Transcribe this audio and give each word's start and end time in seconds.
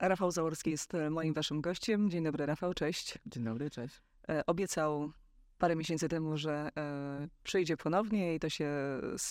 Rafał 0.00 0.30
Zaorski 0.30 0.70
jest 0.70 0.94
e, 0.94 1.10
moim 1.10 1.34
waszym 1.34 1.60
gościem. 1.60 2.10
Dzień 2.10 2.24
dobry, 2.24 2.46
Rafał, 2.46 2.74
cześć. 2.74 3.18
Dzień 3.26 3.44
dobry, 3.44 3.70
cześć. 3.70 4.02
E, 4.28 4.46
obiecał 4.46 5.12
parę 5.58 5.76
miesięcy 5.76 6.08
temu, 6.08 6.36
że 6.36 6.70
e, 6.76 7.28
przyjdzie 7.42 7.76
ponownie 7.76 8.34
i 8.34 8.40
to 8.40 8.48
się 8.48 8.70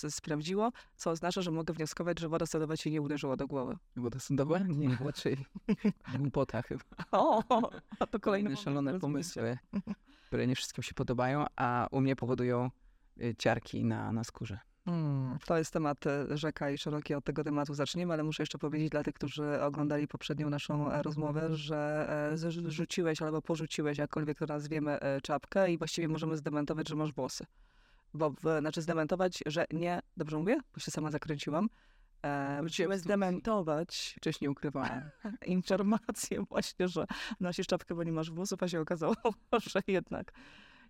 sprawdziło, 0.10 0.72
co 0.96 1.12
oznacza, 1.12 1.42
że 1.42 1.52
mogę 1.52 1.74
wnioskować, 1.74 2.20
że 2.20 2.30
woda 2.30 2.46
sodowa 2.46 2.78
ci 2.78 2.92
nie 2.92 3.02
uderzyła 3.02 3.36
do 3.36 3.48
głowy. 3.48 3.78
Woda 3.96 4.20
sądowa? 4.20 4.60
Nie, 4.60 4.98
raczej 5.06 5.38
głupota 6.20 6.62
chyba. 6.62 6.84
O, 7.12 7.44
a 8.00 8.08
to 8.08 8.20
kolejne 8.20 8.56
szalone 8.56 9.00
pomysły, 9.00 9.58
które 10.28 10.48
nie 10.48 10.56
wszystkim 10.56 10.84
się 10.84 10.94
podobają, 10.94 11.46
a 11.56 11.88
u 11.92 12.02
mnie 12.02 12.16
powodują 12.16 12.72
ciarki 13.38 13.86
na, 13.86 14.12
na 14.12 14.24
skórze. 14.24 14.60
Hmm, 14.88 15.38
to 15.46 15.58
jest 15.58 15.74
temat 15.74 16.08
e, 16.08 16.38
rzeka 16.38 16.70
i 16.70 16.78
szeroki, 16.78 17.14
od 17.14 17.24
tego 17.24 17.44
tematu 17.44 17.74
zaczniemy, 17.74 18.14
ale 18.14 18.24
muszę 18.24 18.44
jeszcze 18.44 18.58
powiedzieć 18.58 18.90
dla 18.90 19.04
tych, 19.04 19.14
którzy 19.14 19.62
oglądali 19.62 20.08
poprzednią 20.08 20.50
naszą 20.50 20.92
e, 20.92 21.04
rozmowę, 21.04 21.56
że 21.56 22.08
e, 22.34 22.38
zrzuciłeś 22.38 23.22
albo 23.22 23.42
porzuciłeś, 23.42 23.98
jakkolwiek 23.98 24.38
to 24.38 24.46
nazwiemy, 24.46 25.00
czapkę 25.24 25.72
i 25.72 25.78
właściwie 25.78 26.08
możemy 26.08 26.38
zdementować, 26.38 26.90
że 26.90 26.96
masz 26.96 27.14
włosy. 27.14 27.46
Bo, 28.14 28.30
w, 28.30 28.60
znaczy 28.60 28.82
zdementować, 28.82 29.44
że 29.46 29.66
nie, 29.72 30.00
dobrze 30.18 30.38
mówię, 30.38 30.58
bo 30.74 30.80
się 30.80 30.92
sama 30.92 31.12
zakręciłam, 31.12 31.70
e, 32.22 32.62
musimy 32.62 33.00
zdementować 33.00 34.14
Wcześniej 34.18 34.50
ukrywałem. 34.50 35.10
informację 35.46 36.46
właśnie, 36.50 36.88
że 36.88 37.06
nosisz 37.40 37.68
czapkę, 37.68 37.96
bo 37.96 38.04
nie 38.04 38.12
masz 38.12 38.32
włosów, 38.32 38.64
a 38.64 38.68
się 38.68 38.82
okazało, 38.82 39.16
że 39.72 39.82
jednak 39.88 40.34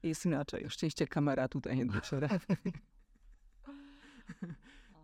jest 0.04 0.26
inaczej. 0.26 0.64
Na 0.64 0.70
szczęście 0.70 1.08
kamera 1.08 1.48
tutaj 1.48 1.78
nie 1.78 1.86
dotrzera. 1.94 2.30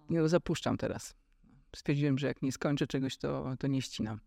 Nie, 0.10 0.30
zapuszczam 0.30 0.78
teraz. 0.78 1.16
Stwierdziłem, 1.76 2.18
że 2.18 2.28
jak 2.28 2.42
nie 2.42 2.52
skończę 2.52 2.88
czegoś, 2.88 3.18
to, 3.18 3.56
to 3.60 3.68
nie 3.68 3.82
ścinam. 3.82 4.20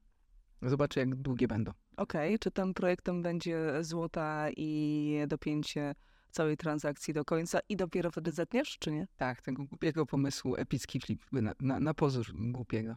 Zobaczę, 0.62 1.00
jak 1.00 1.14
długie 1.14 1.48
będą. 1.48 1.72
Okej, 1.96 2.38
czy 2.38 2.50
tym 2.50 2.74
projektem 2.74 3.22
będzie 3.22 3.84
złota 3.84 4.46
i 4.56 5.18
dopięcie 5.28 5.94
całej 6.30 6.56
transakcji 6.56 7.14
do 7.14 7.24
końca 7.24 7.58
i 7.68 7.76
dopiero 7.76 8.10
wtedy 8.10 8.32
zetniesz, 8.32 8.78
czy 8.78 8.92
nie? 8.92 9.08
Tak, 9.16 9.42
tego 9.42 9.64
głupiego 9.64 10.06
pomysłu, 10.06 10.56
epicki 10.56 11.00
flip, 11.00 11.22
na, 11.32 11.54
na, 11.60 11.80
na 11.80 11.94
pozór 11.94 12.26
głupiego. 12.34 12.96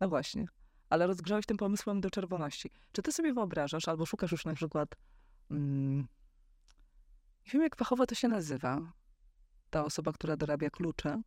No 0.00 0.08
właśnie. 0.08 0.46
Ale 0.90 1.06
rozgrzałeś 1.06 1.46
tym 1.46 1.56
pomysłem 1.56 2.00
do 2.00 2.10
czerwoności. 2.10 2.70
Czy 2.92 3.02
ty 3.02 3.12
sobie 3.12 3.34
wyobrażasz, 3.34 3.88
albo 3.88 4.06
szukasz 4.06 4.32
już 4.32 4.44
na 4.44 4.54
przykład... 4.54 4.96
Mm, 5.50 5.98
nie 7.46 7.52
wiem, 7.52 7.62
jak 7.62 7.76
fachowo 7.76 8.06
to 8.06 8.14
się 8.14 8.28
nazywa. 8.28 8.92
Ta 9.70 9.84
osoba, 9.84 10.12
która 10.12 10.36
dorabia 10.36 10.70
klucze. 10.70 11.22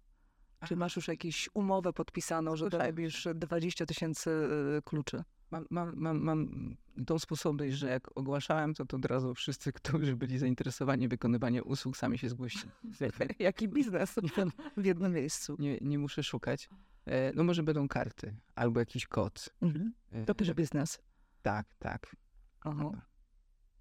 Czy 0.67 0.75
masz 0.75 0.95
już 0.95 1.08
jakąś 1.08 1.50
umowę 1.53 1.94
podpisaną, 1.94 2.56
że 2.56 2.70
dorabisz 2.70 3.28
20 3.36 3.86
tysięcy 3.86 4.30
y, 4.78 4.81
kluczy? 4.81 5.23
Mam, 5.52 5.66
mam, 5.70 5.94
mam, 5.95 6.20
mam 6.20 6.75
tą 7.06 7.19
sposobność, 7.19 7.75
że 7.75 7.89
jak 7.89 8.17
ogłaszałem, 8.17 8.73
to, 8.73 8.86
to 8.86 8.97
od 8.97 9.06
razu 9.06 9.34
wszyscy, 9.34 9.72
którzy 9.81 10.16
byli 10.16 10.38
zainteresowani 10.38 11.08
wykonywaniem 11.08 11.64
usług, 11.67 11.97
sami 11.97 12.17
się 12.17 12.30
zgłosili. 12.30 12.72
Jaki 13.39 13.67
biznes 13.67 14.16
w 14.78 14.86
jednym 14.86 15.14
miejscu. 15.14 15.56
Nie, 15.59 15.78
nie 15.81 16.00
muszę 16.00 16.23
szukać. 16.23 16.69
E, 17.06 17.34
No 17.34 17.44
może 17.44 17.64
będą 17.64 17.88
karty 17.88 18.36
albo 18.56 18.80
jakiś 18.80 19.08
kod. 19.08 19.50
Mhm. 19.62 19.94
E, 20.12 20.25
To 20.25 20.34
też 20.34 20.53
biznes. 20.53 21.00
Tak, 21.42 21.75
tak. 21.80 22.16
Aha. 22.62 22.92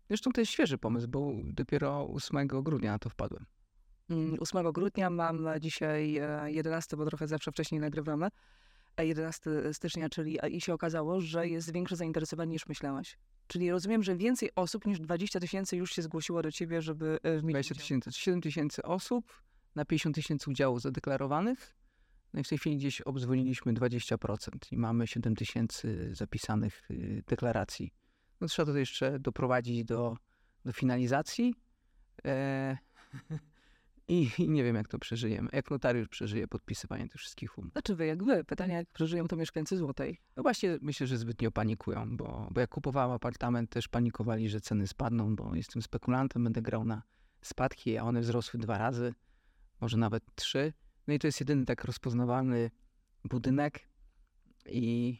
Zresztą 0.08 0.32
to 0.32 0.40
jest 0.40 0.52
świeży 0.52 0.78
pomysł, 0.78 1.08
bo 1.08 1.32
dopiero 1.44 2.08
8 2.12 2.48
grudnia 2.48 2.92
na 2.92 2.98
to 2.98 3.08
wpadłem. 3.10 3.46
Mm, 4.10 4.36
8 4.40 4.72
grudnia 4.72 5.10
mam 5.10 5.46
dzisiaj 5.60 6.16
e, 6.16 6.52
11, 6.52 6.96
bo 6.96 7.06
trochę 7.06 7.28
zawsze 7.28 7.52
wcześniej 7.52 7.80
nagrywamy. 7.80 8.28
e, 8.96 9.06
11 9.06 9.50
stycznia, 9.72 10.08
czyli 10.08 10.38
i 10.50 10.60
się 10.60 10.74
okazało, 10.74 11.20
że 11.20 11.48
jest 11.48 11.72
większe 11.72 11.96
zainteresowanie 11.96 12.52
niż 12.52 12.66
myślałaś. 12.66 13.18
Czyli 13.46 13.70
rozumiem, 13.70 14.02
że 14.02 14.16
więcej 14.16 14.50
osób 14.54 14.86
niż 14.86 15.00
20 15.00 15.40
tysięcy 15.40 15.76
już 15.76 15.92
się 15.92 16.02
zgłosiło 16.02 16.42
do 16.42 16.52
ciebie, 16.52 16.82
żeby 16.82 17.18
e, 17.22 17.38
w 17.38 17.42
20 17.42 17.74
tysięcy, 17.74 18.12
7 18.12 18.40
tysięcy 18.40 18.82
osób 18.82 19.42
na 19.74 19.84
50 19.84 20.14
tysięcy 20.14 20.50
udziałów 20.50 20.80
zadeklarowanych. 20.80 21.76
No 22.34 22.40
i 22.40 22.44
w 22.44 22.48
tej 22.48 22.58
chwili 22.58 22.76
gdzieś 22.76 23.00
obdzwoniliśmy 23.00 23.74
20% 23.74 24.72
i 24.72 24.76
mamy 24.76 25.06
7 25.06 25.36
tysięcy 25.36 26.10
zapisanych 26.14 26.90
y, 26.90 27.22
deklaracji. 27.26 27.92
No 28.40 28.48
trzeba 28.48 28.72
to 28.72 28.78
jeszcze 28.78 29.18
doprowadzić 29.18 29.84
do, 29.84 30.16
do 30.64 30.72
finalizacji. 30.72 31.54
E, 32.24 32.78
i, 34.10 34.30
I 34.38 34.48
nie 34.56 34.64
wiem, 34.64 34.76
jak 34.76 34.88
to 34.88 34.98
przeżyjemy. 34.98 35.48
Jak 35.52 35.70
notariusz 35.70 36.08
przeżyje 36.08 36.48
podpisywanie 36.48 37.08
tych 37.08 37.20
wszystkich 37.20 37.58
umów. 37.58 37.72
Znaczy 37.72 37.94
wy, 37.94 38.06
jak 38.06 38.24
wy. 38.24 38.44
Pytanie, 38.44 38.74
jak 38.74 38.88
przeżyją 38.88 39.28
to 39.28 39.36
mieszkańcy 39.36 39.76
Złotej. 39.76 40.20
No 40.36 40.42
właśnie 40.42 40.78
myślę, 40.82 41.06
że 41.06 41.18
zbytnio 41.18 41.50
panikują, 41.50 42.16
bo, 42.16 42.48
bo 42.50 42.60
jak 42.60 42.70
kupowałem 42.70 43.10
apartament, 43.10 43.70
też 43.70 43.88
panikowali, 43.88 44.48
że 44.48 44.60
ceny 44.60 44.86
spadną, 44.86 45.36
bo 45.36 45.54
jestem 45.54 45.82
spekulantem, 45.82 46.44
będę 46.44 46.62
grał 46.62 46.84
na 46.84 47.02
spadki, 47.42 47.98
a 47.98 48.02
one 48.02 48.20
wzrosły 48.20 48.60
dwa 48.60 48.78
razy, 48.78 49.14
może 49.80 49.96
nawet 49.96 50.34
trzy. 50.34 50.72
No 51.06 51.14
i 51.14 51.18
to 51.18 51.26
jest 51.26 51.40
jedyny 51.40 51.64
tak 51.64 51.84
rozpoznawalny 51.84 52.70
budynek 53.24 53.88
i, 54.66 55.18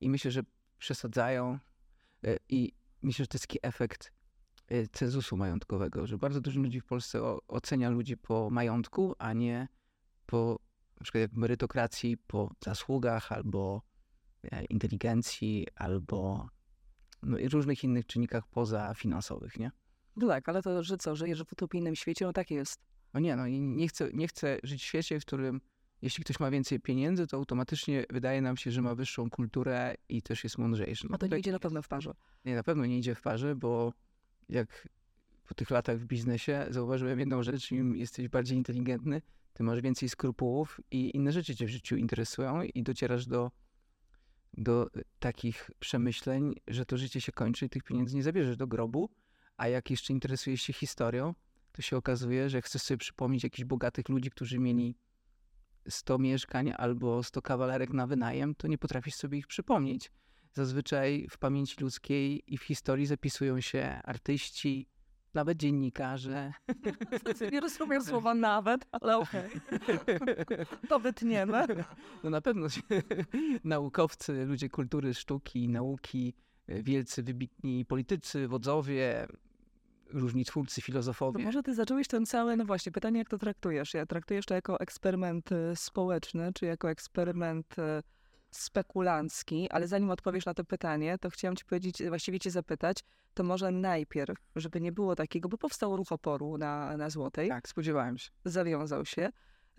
i 0.00 0.10
myślę, 0.10 0.30
że 0.30 0.42
przesadzają 0.78 1.58
e, 2.24 2.36
i 2.48 2.72
myślę, 3.02 3.22
że 3.22 3.26
to 3.26 3.36
jest 3.36 3.46
taki 3.46 3.58
efekt 3.62 4.12
e, 4.70 4.86
cenzusu 4.86 5.36
majątkowego, 5.36 6.06
że 6.06 6.18
bardzo 6.18 6.40
dużo 6.40 6.60
ludzi 6.60 6.80
w 6.80 6.84
Polsce 6.84 7.22
ocenia 7.48 7.90
ludzi 7.90 8.16
po 8.16 8.50
majątku, 8.50 9.14
a 9.18 9.32
nie 9.32 9.68
po 10.26 10.58
na 11.00 11.04
przykład 11.04 11.20
jak 11.22 11.32
merytokracji, 11.32 12.16
po 12.16 12.50
zasługach 12.64 13.32
albo 13.32 13.82
e, 14.44 14.64
inteligencji 14.64 15.66
albo 15.74 16.48
no, 17.22 17.36
różnych 17.52 17.84
innych 17.84 18.06
czynnikach 18.06 18.46
pozafinansowych, 18.46 19.58
nie? 19.58 19.70
No 20.16 20.28
tak, 20.28 20.48
ale 20.48 20.62
to, 20.62 20.82
że 20.82 20.96
co, 20.96 21.16
żyjesz 21.16 21.44
w 21.44 21.52
utopijnym 21.52 21.96
świecie, 21.96 22.24
no 22.24 22.32
tak 22.32 22.50
jest. 22.50 22.80
No 23.14 23.20
nie, 23.20 23.36
no 23.36 23.46
i 23.46 23.60
nie 23.60 23.88
chcę, 23.88 24.10
nie 24.12 24.28
chcę 24.28 24.58
żyć 24.62 24.82
w 24.82 24.84
świecie, 24.84 25.20
w 25.20 25.24
którym 25.24 25.60
jeśli 26.02 26.24
ktoś 26.24 26.40
ma 26.40 26.50
więcej 26.50 26.80
pieniędzy, 26.80 27.26
to 27.26 27.36
automatycznie 27.36 28.04
wydaje 28.10 28.42
nam 28.42 28.56
się, 28.56 28.70
że 28.70 28.82
ma 28.82 28.94
wyższą 28.94 29.30
kulturę 29.30 29.94
i 30.08 30.22
też 30.22 30.44
jest 30.44 30.58
mądrzejszy. 30.58 31.06
No 31.10 31.14
A 31.14 31.18
to 31.18 31.26
nie 31.26 31.28
tutaj- 31.28 31.40
idzie 31.40 31.52
na 31.52 31.58
pewno 31.58 31.82
w 31.82 31.88
parze. 31.88 32.14
Nie, 32.44 32.54
na 32.54 32.62
pewno 32.62 32.86
nie 32.86 32.98
idzie 32.98 33.14
w 33.14 33.22
parze, 33.22 33.56
bo 33.56 33.92
jak 34.50 34.88
po 35.48 35.54
tych 35.54 35.70
latach 35.70 35.98
w 35.98 36.06
biznesie 36.06 36.66
zauważyłem 36.70 37.18
jedną 37.18 37.42
rzecz, 37.42 37.72
im 37.72 37.96
jesteś 37.96 38.28
bardziej 38.28 38.58
inteligentny, 38.58 39.22
ty 39.52 39.62
masz 39.62 39.80
więcej 39.80 40.08
skrupułów 40.08 40.80
i 40.90 41.16
inne 41.16 41.32
rzeczy 41.32 41.56
cię 41.56 41.66
w 41.66 41.68
życiu 41.68 41.96
interesują 41.96 42.62
i 42.62 42.82
docierasz 42.82 43.26
do, 43.26 43.50
do 44.54 44.90
takich 45.18 45.70
przemyśleń, 45.78 46.54
że 46.68 46.86
to 46.86 46.96
życie 46.96 47.20
się 47.20 47.32
kończy 47.32 47.66
i 47.66 47.68
tych 47.68 47.82
pieniędzy 47.82 48.16
nie 48.16 48.22
zabierzesz 48.22 48.56
do 48.56 48.66
grobu, 48.66 49.10
a 49.56 49.68
jak 49.68 49.90
jeszcze 49.90 50.12
interesujesz 50.12 50.62
się 50.62 50.72
historią, 50.72 51.34
to 51.72 51.82
się 51.82 51.96
okazuje, 51.96 52.50
że 52.50 52.62
chcesz 52.62 52.82
sobie 52.82 52.98
przypomnieć 52.98 53.44
jakichś 53.44 53.64
bogatych 53.64 54.08
ludzi, 54.08 54.30
którzy 54.30 54.58
mieli 54.58 54.96
100 55.88 56.18
mieszkań 56.18 56.72
albo 56.76 57.22
100 57.22 57.42
kawalerek 57.42 57.92
na 57.92 58.06
wynajem, 58.06 58.54
to 58.54 58.68
nie 58.68 58.78
potrafisz 58.78 59.14
sobie 59.14 59.38
ich 59.38 59.46
przypomnieć. 59.46 60.12
Zazwyczaj 60.52 61.26
w 61.30 61.38
pamięci 61.38 61.76
ludzkiej 61.80 62.42
i 62.54 62.58
w 62.58 62.62
historii 62.62 63.06
zapisują 63.06 63.60
się 63.60 64.00
artyści, 64.04 64.86
nawet 65.34 65.58
dziennikarze. 65.58 66.52
Nie 67.52 67.60
rozumiem 67.60 68.04
słowa 68.04 68.34
nawet, 68.34 68.86
ale 68.92 69.16
okej. 69.18 69.50
To 70.88 71.00
wytniemy. 71.00 71.66
No 72.24 72.30
na 72.30 72.40
pewno 72.40 72.66
naukowcy, 73.64 74.44
ludzie 74.46 74.68
kultury, 74.68 75.14
sztuki, 75.14 75.68
nauki, 75.68 76.34
wielcy, 76.68 77.22
wybitni 77.22 77.84
politycy, 77.84 78.48
wodzowie, 78.48 79.26
różni 80.06 80.44
twórcy, 80.44 80.80
To 80.80 80.84
filozofowie. 80.86 81.44
może 81.44 81.62
ty 81.62 81.74
zacząłeś 81.74 82.08
ten 82.08 82.26
cały, 82.26 82.56
no 82.56 82.64
właśnie, 82.64 82.92
pytanie 82.92 83.18
jak 83.18 83.28
to 83.28 83.38
traktujesz? 83.38 83.94
Ja 83.94 84.06
traktujesz 84.06 84.46
to 84.46 84.54
jako 84.54 84.80
eksperyment 84.80 85.52
e, 85.52 85.76
społeczny, 85.76 86.50
czy 86.54 86.66
jako 86.66 86.90
eksperyment 86.90 87.78
e, 87.78 88.02
spekulancki, 88.50 89.70
ale 89.70 89.88
zanim 89.88 90.10
odpowiesz 90.10 90.46
na 90.46 90.54
to 90.54 90.64
pytanie, 90.64 91.18
to 91.18 91.30
chciałam 91.30 91.56
ci 91.56 91.64
powiedzieć, 91.64 92.02
właściwie 92.08 92.40
cię 92.40 92.50
zapytać, 92.50 93.04
to 93.34 93.42
może 93.42 93.70
najpierw, 93.70 94.38
żeby 94.56 94.80
nie 94.80 94.92
było 94.92 95.16
takiego, 95.16 95.48
bo 95.48 95.58
powstał 95.58 95.96
ruch 95.96 96.12
oporu 96.12 96.58
na, 96.58 96.96
na 96.96 97.10
Złotej, 97.10 97.48
Tak, 97.48 97.68
spodziewałem 97.68 98.18
się. 98.18 98.30
zawiązał 98.44 99.04
się, 99.04 99.30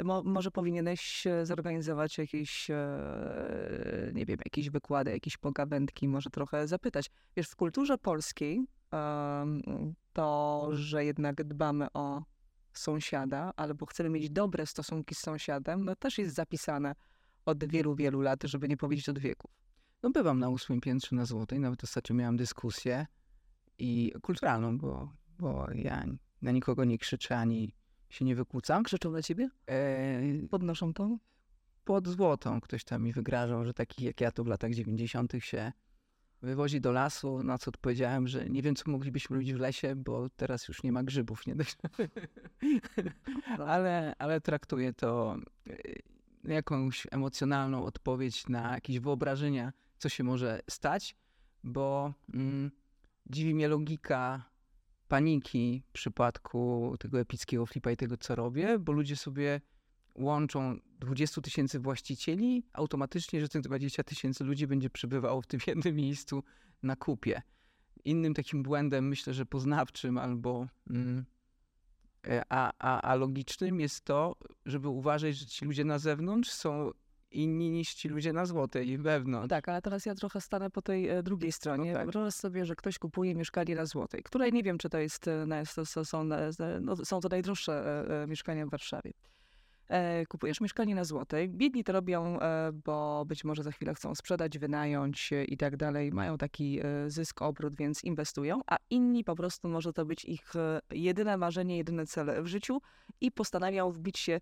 Mo, 0.04 0.24
może 0.24 0.52
powinieneś 0.52 1.28
e, 1.28 1.46
zorganizować 1.46 2.18
jakieś, 2.18 2.70
e, 2.70 4.12
nie 4.14 4.26
wiem, 4.26 4.38
jakieś 4.46 4.70
wykłady, 4.70 5.12
jakieś 5.12 5.38
pogawędki, 5.38 6.08
może 6.08 6.30
trochę 6.30 6.68
zapytać. 6.68 7.12
Wiesz, 7.36 7.48
w 7.48 7.56
kulturze 7.56 7.98
polskiej 7.98 8.66
to, 10.14 10.68
że 10.72 11.06
jednak 11.06 11.44
dbamy 11.44 11.88
o 11.94 12.24
sąsiada, 12.74 13.54
albo 13.56 13.86
chcemy 13.86 14.10
mieć 14.10 14.30
dobre 14.30 14.66
stosunki 14.66 15.16
z 15.16 15.20
sąsiadem, 15.20 15.86
no 15.86 15.96
też 15.96 16.18
jest 16.18 16.36
zapisane 16.36 16.96
od 17.46 17.66
wielu, 17.66 17.96
wielu 17.96 18.22
lat, 18.22 18.44
żeby 18.44 18.68
nie 18.68 18.78
powiedzieć 18.78 19.10
od 19.10 19.20
wieków. 19.20 19.52
No 20.04 20.10
bywam 20.10 20.40
na 20.40 20.50
ósmym 20.50 20.82
piętrze 20.82 21.16
na 21.16 21.26
Złotej, 21.26 21.60
nawet 21.60 21.84
ostatnio 21.84 22.16
miałem 22.16 22.38
dyskusję 22.38 23.08
i 23.78 24.14
kulturalną, 24.22 24.78
bo, 24.78 25.14
bo 25.40 25.68
ja 25.76 26.06
na 26.42 26.52
nikogo 26.52 26.86
nie 26.86 26.98
krzyczę 26.98 27.38
ani 27.38 27.74
się 28.10 28.26
nie 28.26 28.36
wykłócam. 28.36 28.84
Krzyczą 28.84 29.12
na 29.12 29.22
ciebie? 29.22 29.50
E, 29.68 30.48
Podnoszą 30.50 30.94
to? 30.94 31.18
pod 31.86 32.08
złotą. 32.08 32.62
Ktoś 32.62 32.84
tam 32.84 33.04
mi 33.04 33.14
wygrażał, 33.14 33.66
że 33.66 33.74
takich 33.74 34.06
jak 34.06 34.22
ja 34.22 34.32
to 34.32 34.44
w 34.44 34.48
latach 34.48 34.74
90. 34.74 35.34
się 35.40 35.72
wywozi 36.42 36.82
do 36.82 36.92
lasu, 36.92 37.44
na 37.44 37.58
co 37.58 37.70
odpowiedziałem, 37.70 38.28
że 38.28 38.50
nie 38.50 38.62
wiem, 38.62 38.76
co 38.76 38.92
moglibyśmy 38.92 39.36
robić 39.36 39.54
w 39.54 39.60
lesie, 39.60 39.96
bo 39.96 40.30
teraz 40.30 40.68
już 40.68 40.84
nie 40.84 40.92
ma 40.92 41.04
grzybów, 41.04 41.48
nie? 41.48 41.56
ale, 43.68 44.16
ale 44.20 44.42
traktuję 44.42 44.94
to 44.94 45.38
e, 45.70 45.74
jakąś 46.44 47.08
emocjonalną 47.12 47.86
odpowiedź 47.86 48.48
na 48.48 48.74
jakieś 48.74 49.00
wyobrażenia, 49.00 49.74
co 49.98 50.10
się 50.10 50.24
może 50.24 50.60
stać, 50.70 51.16
bo 51.64 52.14
mm, 52.34 52.72
dziwi 53.30 53.56
mnie 53.56 53.68
logika 53.68 54.52
paniki 55.08 55.84
w 55.90 55.92
przypadku 55.92 56.96
tego 57.00 57.20
epickiego 57.20 57.66
flipa 57.66 57.92
i 57.92 57.98
tego, 57.98 58.18
co 58.18 58.36
robię, 58.36 58.80
bo 58.80 58.92
ludzie 58.92 59.16
sobie 59.16 59.62
łączą 60.16 60.78
20 61.00 61.42
tysięcy 61.42 61.80
właścicieli, 61.80 62.64
automatycznie, 62.74 63.42
że 63.42 63.50
tych 63.50 63.62
20 63.62 64.04
tysięcy 64.04 64.44
ludzi 64.44 64.68
będzie 64.68 64.90
przebywało 64.90 65.42
w 65.42 65.48
tym 65.48 65.60
jednym 65.68 65.96
miejscu 65.96 66.44
na 66.84 66.96
kupie. 66.96 67.42
Innym 68.06 68.34
takim 68.34 68.64
błędem, 68.64 69.08
myślę, 69.08 69.34
że 69.34 69.46
poznawczym 69.46 70.18
albo 70.18 70.68
mm, 70.90 71.26
a, 72.50 72.72
a, 72.80 73.02
a 73.02 73.16
logicznym 73.16 73.80
jest 73.80 74.02
to, 74.02 74.36
żeby 74.66 74.90
uważać, 74.90 75.36
że 75.36 75.46
ci 75.46 75.66
ludzie 75.66 75.86
na 75.86 76.00
zewnątrz 76.00 76.50
są 76.50 76.92
inni 77.32 77.70
niż 77.72 77.94
ci 77.94 78.10
ludzie 78.10 78.34
na 78.34 78.46
złotej 78.46 78.90
i 78.90 78.98
wewnątrz. 78.98 79.50
Tak, 79.50 79.70
ale 79.70 79.82
teraz 79.82 80.06
ja 80.06 80.16
trochę 80.16 80.42
stanę 80.42 80.70
po 80.70 80.82
tej 80.82 81.10
e, 81.10 81.24
drugiej 81.24 81.52
stronie. 81.52 81.92
No 81.92 81.98
tak. 81.98 82.12
Wyobraź 82.12 82.34
sobie, 82.34 82.66
że 82.66 82.76
ktoś 82.76 83.00
kupuje 83.00 83.36
mieszkanie 83.36 83.76
na 83.76 83.86
złotej, 83.86 84.24
które 84.24 84.52
nie 84.52 84.64
wiem, 84.64 84.78
czy 84.78 84.90
to 84.90 84.98
jest, 84.98 85.28
e, 85.28 85.64
to 85.76 86.06
są, 86.06 86.24
no, 86.82 86.96
są 86.96 87.20
to 87.20 87.30
najdroższe 87.30 88.06
mieszkania 88.28 88.66
w 88.66 88.70
Warszawie. 88.70 89.12
E, 89.92 90.26
kupujesz 90.26 90.62
mieszkanie 90.62 90.96
na 90.96 91.04
złotej. 91.04 91.50
Biedni 91.50 91.84
to 91.84 91.94
robią, 91.94 92.40
e, 92.40 92.72
bo 92.86 93.26
być 93.26 93.44
może 93.44 93.64
za 93.64 93.72
chwilę 93.72 93.94
chcą 93.94 94.16
sprzedać, 94.16 94.60
wynająć 94.60 95.30
i 95.48 95.58
tak 95.58 95.78
dalej. 95.78 96.12
Mają 96.12 96.38
taki 96.38 96.80
e, 96.80 97.10
zysk, 97.10 97.42
obrót, 97.42 97.76
więc 97.76 98.04
inwestują, 98.04 98.62
a 98.68 98.78
inni 98.90 99.24
po 99.24 99.36
prostu 99.36 99.70
może 99.70 99.94
to 99.94 100.06
być 100.06 100.26
ich 100.26 100.54
jedyne 100.92 101.38
marzenie, 101.38 101.78
jedyny 101.78 102.06
cel 102.06 102.44
w 102.44 102.48
życiu 102.48 102.82
i 103.22 103.32
postanawiają 103.32 103.92
wbić 103.92 104.20
się 104.20 104.42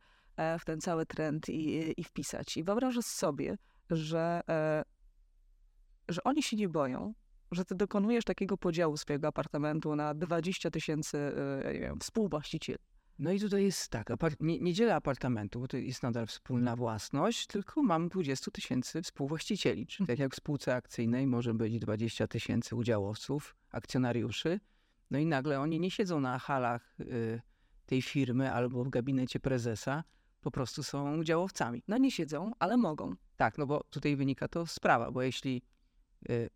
w 0.59 0.65
ten 0.65 0.81
cały 0.81 1.05
trend 1.05 1.49
i, 1.49 1.93
i 2.01 2.03
wpisać. 2.03 2.57
I 2.57 2.63
wyobrażasz 2.63 3.05
sobie, 3.05 3.57
że, 3.89 4.41
że 6.09 6.23
oni 6.23 6.43
się 6.43 6.57
nie 6.57 6.69
boją, 6.69 7.13
że 7.51 7.65
ty 7.65 7.75
dokonujesz 7.75 8.25
takiego 8.25 8.57
podziału 8.57 8.97
swojego 8.97 9.27
apartamentu 9.27 9.95
na 9.95 10.13
20 10.13 10.71
tysięcy 10.71 11.31
współwłaścicieli 11.99 12.79
no 13.19 13.31
i 13.31 13.39
tutaj 13.39 13.63
jest 13.63 13.89
tak, 13.89 14.09
nie, 14.39 14.59
nie 14.59 14.73
dzielę 14.73 14.95
apartamentu, 14.95 15.59
bo 15.59 15.67
to 15.67 15.77
jest 15.77 16.03
nadal 16.03 16.27
wspólna 16.27 16.75
własność, 16.75 17.47
tylko 17.47 17.83
mam 17.83 18.09
20 18.09 18.51
tysięcy 18.51 19.01
współwłaścicieli. 19.01 19.87
Czyli 19.87 20.07
tak 20.07 20.19
jak 20.19 20.33
w 20.33 20.35
spółce 20.35 20.75
akcyjnej 20.75 21.27
może 21.27 21.53
być 21.53 21.79
20 21.79 22.27
tysięcy 22.27 22.75
udziałowców, 22.75 23.55
akcjonariuszy, 23.71 24.59
no 25.11 25.19
i 25.19 25.25
nagle 25.25 25.59
oni 25.59 25.79
nie 25.79 25.91
siedzą 25.91 26.19
na 26.19 26.39
halach 26.39 26.95
y, 26.99 27.41
tej 27.85 28.01
firmy 28.01 28.53
albo 28.53 28.83
w 28.83 28.89
gabinecie 28.89 29.39
prezesa, 29.39 30.03
po 30.41 30.51
prostu 30.51 30.83
są 30.83 31.17
udziałowcami. 31.17 31.83
No 31.87 31.97
nie 31.97 32.11
siedzą, 32.11 32.51
ale 32.59 32.77
mogą. 32.77 33.15
Tak, 33.37 33.57
no 33.57 33.67
bo 33.67 33.83
tutaj 33.89 34.15
wynika 34.15 34.47
to 34.47 34.67
sprawa, 34.67 35.11
bo 35.11 35.21
jeśli 35.21 35.61
y, 36.29 36.49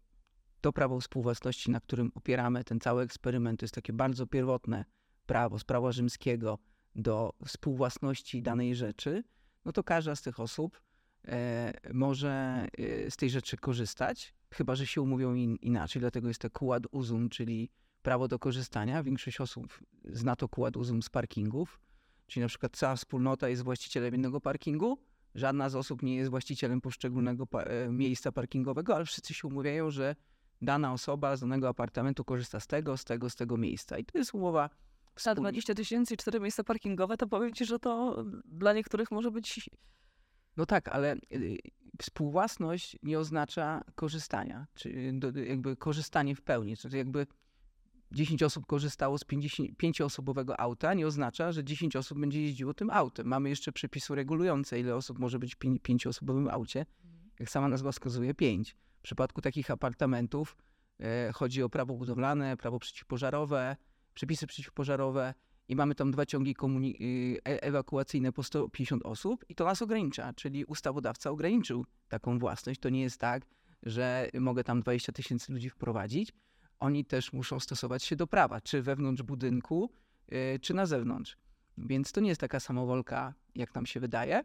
to 0.62 0.74
prawo 0.74 1.00
współwłasności, 1.00 1.72
na 1.72 1.80
którym 1.80 2.12
opieramy 2.16 2.64
ten 2.64 2.80
cały 2.80 3.04
eksperyment, 3.04 3.60
to 3.60 3.64
jest 3.64 3.76
takie 3.76 3.94
bardzo 3.94 4.28
pierwotne, 4.28 4.86
prawo 5.26 5.60
z 5.60 5.64
prawa 5.64 5.92
rzymskiego 5.92 6.60
do 6.96 7.34
współwłasności 7.46 8.42
danej 8.42 8.76
rzeczy, 8.76 9.24
no 9.66 9.72
to 9.72 9.84
każda 9.84 10.16
z 10.16 10.22
tych 10.22 10.40
osób 10.40 10.82
e, 11.28 11.74
może 11.94 12.68
e, 12.78 13.12
z 13.12 13.18
tej 13.18 13.30
rzeczy 13.30 13.58
korzystać, 13.58 14.34
chyba 14.54 14.76
że 14.76 14.88
się 14.88 15.02
umówią 15.02 15.34
in, 15.34 15.56
inaczej. 15.56 16.00
Dlatego 16.00 16.28
jest 16.28 16.42
to 16.42 16.50
quad 16.50 16.84
uzum, 16.92 17.30
czyli 17.30 17.70
prawo 18.02 18.28
do 18.28 18.40
korzystania. 18.40 19.04
Większość 19.04 19.42
osób 19.42 19.80
zna 20.06 20.36
to 20.36 20.50
quad 20.50 20.78
uzum 20.78 21.04
z 21.04 21.10
parkingów, 21.10 21.80
czyli 22.28 22.42
na 22.42 22.48
przykład 22.48 22.78
cała 22.78 22.96
wspólnota 22.96 23.50
jest 23.50 23.64
właścicielem 23.64 24.14
jednego 24.14 24.42
parkingu, 24.42 24.98
żadna 25.36 25.70
z 25.70 25.76
osób 25.76 26.04
nie 26.04 26.16
jest 26.16 26.32
właścicielem 26.32 26.82
poszczególnego 26.82 27.48
pa 27.48 27.62
e, 27.62 27.90
miejsca 27.90 28.32
parkingowego, 28.32 28.96
ale 28.96 29.06
wszyscy 29.06 29.34
się 29.34 29.48
umawiają, 29.48 29.92
że 29.92 30.16
dana 30.62 30.94
osoba 30.94 31.36
z 31.36 31.40
danego 31.40 31.70
apartamentu 31.70 32.26
korzysta 32.26 32.60
z 32.60 32.68
tego, 32.68 32.98
z 32.98 33.04
tego, 33.04 33.30
z 33.30 33.36
tego 33.36 33.58
miejsca. 33.58 33.98
I 33.98 34.06
to 34.06 34.18
jest 34.18 34.34
umowa 34.34 34.70
za 35.18 35.36
20 35.36 35.74
tysięcy 35.74 36.14
i 36.14 36.18
cztery 36.18 36.40
miejsca 36.40 36.64
parkingowe, 36.64 37.18
to 37.18 37.28
powiem 37.28 37.54
ci, 37.54 37.66
że 37.66 37.80
to 37.80 38.24
dla 38.46 38.74
niektórych 38.74 39.12
może 39.12 39.32
być... 39.32 39.70
No 40.58 40.66
tak, 40.66 40.88
ale 40.88 41.16
y, 41.34 41.58
współwłasność 42.02 42.98
nie 43.04 43.20
oznacza 43.20 43.82
korzystania, 43.96 44.68
czy 44.76 45.14
jakby 45.48 45.76
korzystanie 45.76 46.36
w 46.36 46.42
pełni. 46.42 46.78
Czyli 46.78 46.98
jakby 46.98 47.28
10 48.12 48.44
osób 48.44 48.66
korzystało 48.66 49.18
z 49.18 49.26
5-osobowego 49.26 50.54
auta, 50.58 50.94
nie 50.94 51.08
oznacza, 51.08 51.52
że 51.52 51.64
10 51.64 51.96
osób 51.96 52.20
będzie 52.20 52.42
jeździło 52.42 52.74
tym 52.74 52.90
autem. 52.90 53.28
Mamy 53.28 53.50
jeszcze 53.50 53.72
przepisy 53.72 54.16
regulujące, 54.16 54.80
ile 54.80 54.96
osób 54.96 55.20
może 55.20 55.40
być 55.40 55.56
w 55.56 55.60
5-osobowym 55.60 56.50
aucie. 56.52 56.80
Mhm. 56.80 57.30
Jak 57.40 57.50
sama 57.50 57.68
nazwa 57.68 57.92
wskazuje, 57.92 58.34
5. 58.34 58.76
W 59.00 59.02
przypadku 59.02 59.42
takich 59.42 59.72
apartamentów 59.72 60.58
e, 61.00 61.32
chodzi 61.34 61.64
o 61.64 61.70
prawo 61.70 61.94
budowlane, 61.94 62.58
prawo 62.58 62.80
przeciwpożarowe, 62.80 63.76
przepisy 64.14 64.48
przeciwpożarowe 64.48 65.34
i 65.68 65.76
mamy 65.76 65.96
tam 65.96 66.12
dwa 66.12 66.26
ciągi 66.26 66.56
y, 67.02 67.40
e, 67.50 67.64
ewakuacyjne 67.64 68.32
po 68.32 68.44
150 68.44 69.04
osób 69.06 69.46
i 69.50 69.56
to 69.56 69.66
nas 69.66 69.82
ogranicza, 69.82 70.34
czyli 70.34 70.66
ustawodawca 70.66 71.30
ograniczył 71.30 71.86
taką 72.08 72.40
własność. 72.40 72.80
To 72.80 72.90
nie 72.90 73.02
jest 73.02 73.20
tak, 73.20 73.46
że 73.84 74.30
mogę 74.40 74.64
tam 74.64 74.82
20 74.82 75.12
tysięcy 75.12 75.54
ludzi 75.54 75.70
wprowadzić. 75.70 76.34
Oni 76.80 77.06
też 77.06 77.34
muszą 77.34 77.60
stosować 77.60 78.04
się 78.04 78.16
do 78.16 78.28
prawa, 78.28 78.62
czy 78.62 78.82
wewnątrz 78.82 79.24
budynku, 79.24 79.90
y, 80.34 80.60
czy 80.60 80.74
na 80.74 80.86
zewnątrz. 80.86 81.38
Więc 81.78 82.12
to 82.12 82.22
nie 82.22 82.30
jest 82.30 82.42
taka 82.42 82.60
samowolka, 82.60 83.34
jak 83.56 83.76
nam 83.76 83.86
się 83.86 84.00
wydaje. 84.00 84.44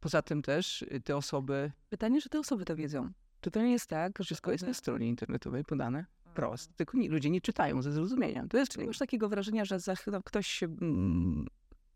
Poza 0.00 0.22
tym 0.22 0.42
też 0.42 0.82
y, 0.82 1.00
te 1.04 1.16
osoby... 1.16 1.72
Pytanie, 1.88 2.20
czy 2.20 2.28
te 2.28 2.38
osoby 2.38 2.64
to 2.64 2.76
wiedzą? 2.76 3.10
Czy 3.40 3.50
to 3.50 3.62
nie 3.62 3.72
jest 3.72 3.86
tak, 3.86 4.18
że 4.18 4.24
wszystko 4.24 4.52
jest 4.52 4.66
na 4.66 4.74
stronie 4.74 5.08
internetowej 5.08 5.64
podane? 5.64 6.04
Wprost, 6.34 6.76
tylko 6.76 6.98
nie, 6.98 7.08
ludzie 7.08 7.30
nie 7.30 7.40
czytają 7.40 7.82
ze 7.82 7.92
zrozumieniem. 7.92 8.48
To 8.48 8.58
jest 8.58 8.78
już 8.78 8.98
takiego 8.98 9.28
wrażenia, 9.28 9.64
że 9.64 9.80
za, 9.80 9.94
no, 10.06 10.22
ktoś, 10.22 10.62
mm, 10.62 11.46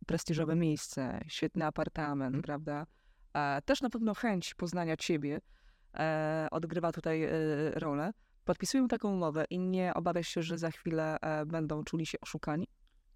prestiżowe 0.06 0.56
miejsce, 0.56 1.20
świetny 1.29 1.64
apartament, 1.64 2.32
hmm. 2.32 2.43
prawda? 2.43 2.87
E, 3.35 3.62
też 3.62 3.82
na 3.82 3.90
pewno 3.90 4.14
chęć 4.14 4.55
poznania 4.55 4.96
ciebie 4.96 5.41
e, 5.94 6.48
odgrywa 6.51 6.93
tutaj 6.93 7.22
e, 7.22 7.31
rolę. 7.74 8.13
Podpisują 8.44 8.89
taką 8.89 9.15
umowę 9.15 9.44
i 9.51 9.58
nie 9.58 9.94
obawiasz 9.94 10.29
się, 10.29 10.43
że 10.43 10.58
za 10.58 10.70
chwilę 10.70 11.17
e, 11.20 11.46
będą 11.46 11.84
czuli 11.84 12.06
się 12.06 12.20
oszukani? 12.20 12.67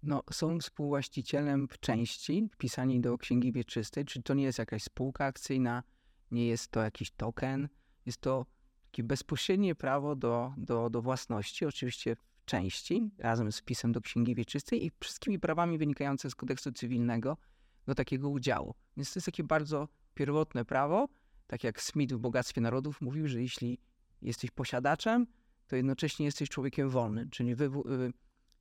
No, 0.03 0.23
są 0.31 0.59
współwłaścicielem 0.59 1.67
w 1.67 1.79
części 1.79 2.49
wpisani 2.51 3.01
do 3.01 3.17
księgi 3.17 3.51
wieczystej, 3.51 4.05
czyli 4.05 4.23
to 4.23 4.33
nie 4.33 4.43
jest 4.43 4.59
jakaś 4.59 4.83
spółka 4.83 5.25
akcyjna, 5.25 5.83
nie 6.31 6.47
jest 6.47 6.71
to 6.71 6.81
jakiś 6.81 7.11
token, 7.11 7.69
jest 8.05 8.21
to 8.21 8.45
takie 8.93 9.03
bezpośrednie 9.03 9.75
prawo 9.75 10.15
do, 10.15 10.53
do, 10.57 10.89
do 10.89 11.01
własności, 11.01 11.65
oczywiście 11.65 12.15
w 12.15 12.45
części, 12.45 13.11
razem 13.17 13.51
z 13.51 13.59
wpisem 13.59 13.91
do 13.91 14.01
Księgi 14.01 14.35
Wieczystej 14.35 14.85
i 14.85 14.91
wszystkimi 14.99 15.39
prawami 15.39 15.77
wynikającymi 15.77 16.31
z 16.31 16.35
kodeksu 16.35 16.71
cywilnego 16.71 17.37
do 17.85 17.95
takiego 17.95 18.29
udziału. 18.29 18.75
Więc 18.97 19.13
to 19.13 19.17
jest 19.17 19.25
takie 19.25 19.43
bardzo 19.43 19.87
pierwotne 20.13 20.65
prawo, 20.65 21.07
tak 21.47 21.63
jak 21.63 21.81
Smith 21.81 22.13
w 22.13 22.17
Bogactwie 22.17 22.61
Narodów 22.61 23.01
mówił, 23.01 23.27
że 23.27 23.41
jeśli 23.41 23.79
jesteś 24.21 24.51
posiadaczem, 24.51 25.27
to 25.67 25.75
jednocześnie 25.75 26.25
jesteś 26.25 26.49
człowiekiem 26.49 26.89
wolnym, 26.89 27.29
czyli 27.29 27.55
wy, 27.55 27.69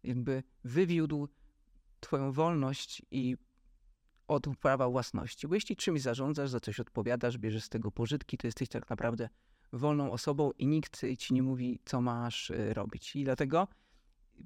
jakby 0.02 0.42
wywiódł 0.64 1.28
twoją 2.00 2.32
wolność 2.32 3.02
i 3.10 3.36
od 4.28 4.46
prawa 4.60 4.88
własności. 4.88 5.48
Bo 5.48 5.54
jeśli 5.54 5.76
czymś 5.76 6.00
zarządzasz, 6.00 6.50
za 6.50 6.60
coś 6.60 6.80
odpowiadasz, 6.80 7.38
bierzesz 7.38 7.64
z 7.64 7.68
tego 7.68 7.90
pożytki, 7.90 8.38
to 8.38 8.46
jesteś 8.46 8.68
tak 8.68 8.90
naprawdę 8.90 9.28
wolną 9.72 10.12
osobą 10.12 10.50
i 10.58 10.66
nikt 10.66 11.00
ci 11.18 11.34
nie 11.34 11.42
mówi, 11.42 11.80
co 11.84 12.00
masz 12.00 12.50
y, 12.50 12.74
robić. 12.74 13.16
I 13.16 13.24
dlatego 13.24 13.68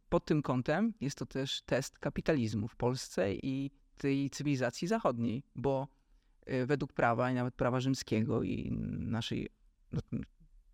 pod 0.09 0.25
tym 0.25 0.43
kątem 0.43 0.95
jest 1.01 1.19
to 1.19 1.27
też 1.27 1.63
test 1.63 1.99
kapitalizmu 1.99 2.69
w 2.69 2.77
Polsce 2.77 3.35
i 3.35 3.71
tej 3.97 4.31
cywilizacji 4.31 4.89
zachodniej, 4.89 5.43
bo 5.55 5.89
y, 6.51 6.67
według 6.67 6.93
prawa 6.93 7.31
i 7.31 7.35
nawet 7.35 7.55
prawa 7.55 7.81
rzymskiego 7.81 8.43
i 8.43 8.71
naszej, 8.99 9.49
no, 9.93 10.01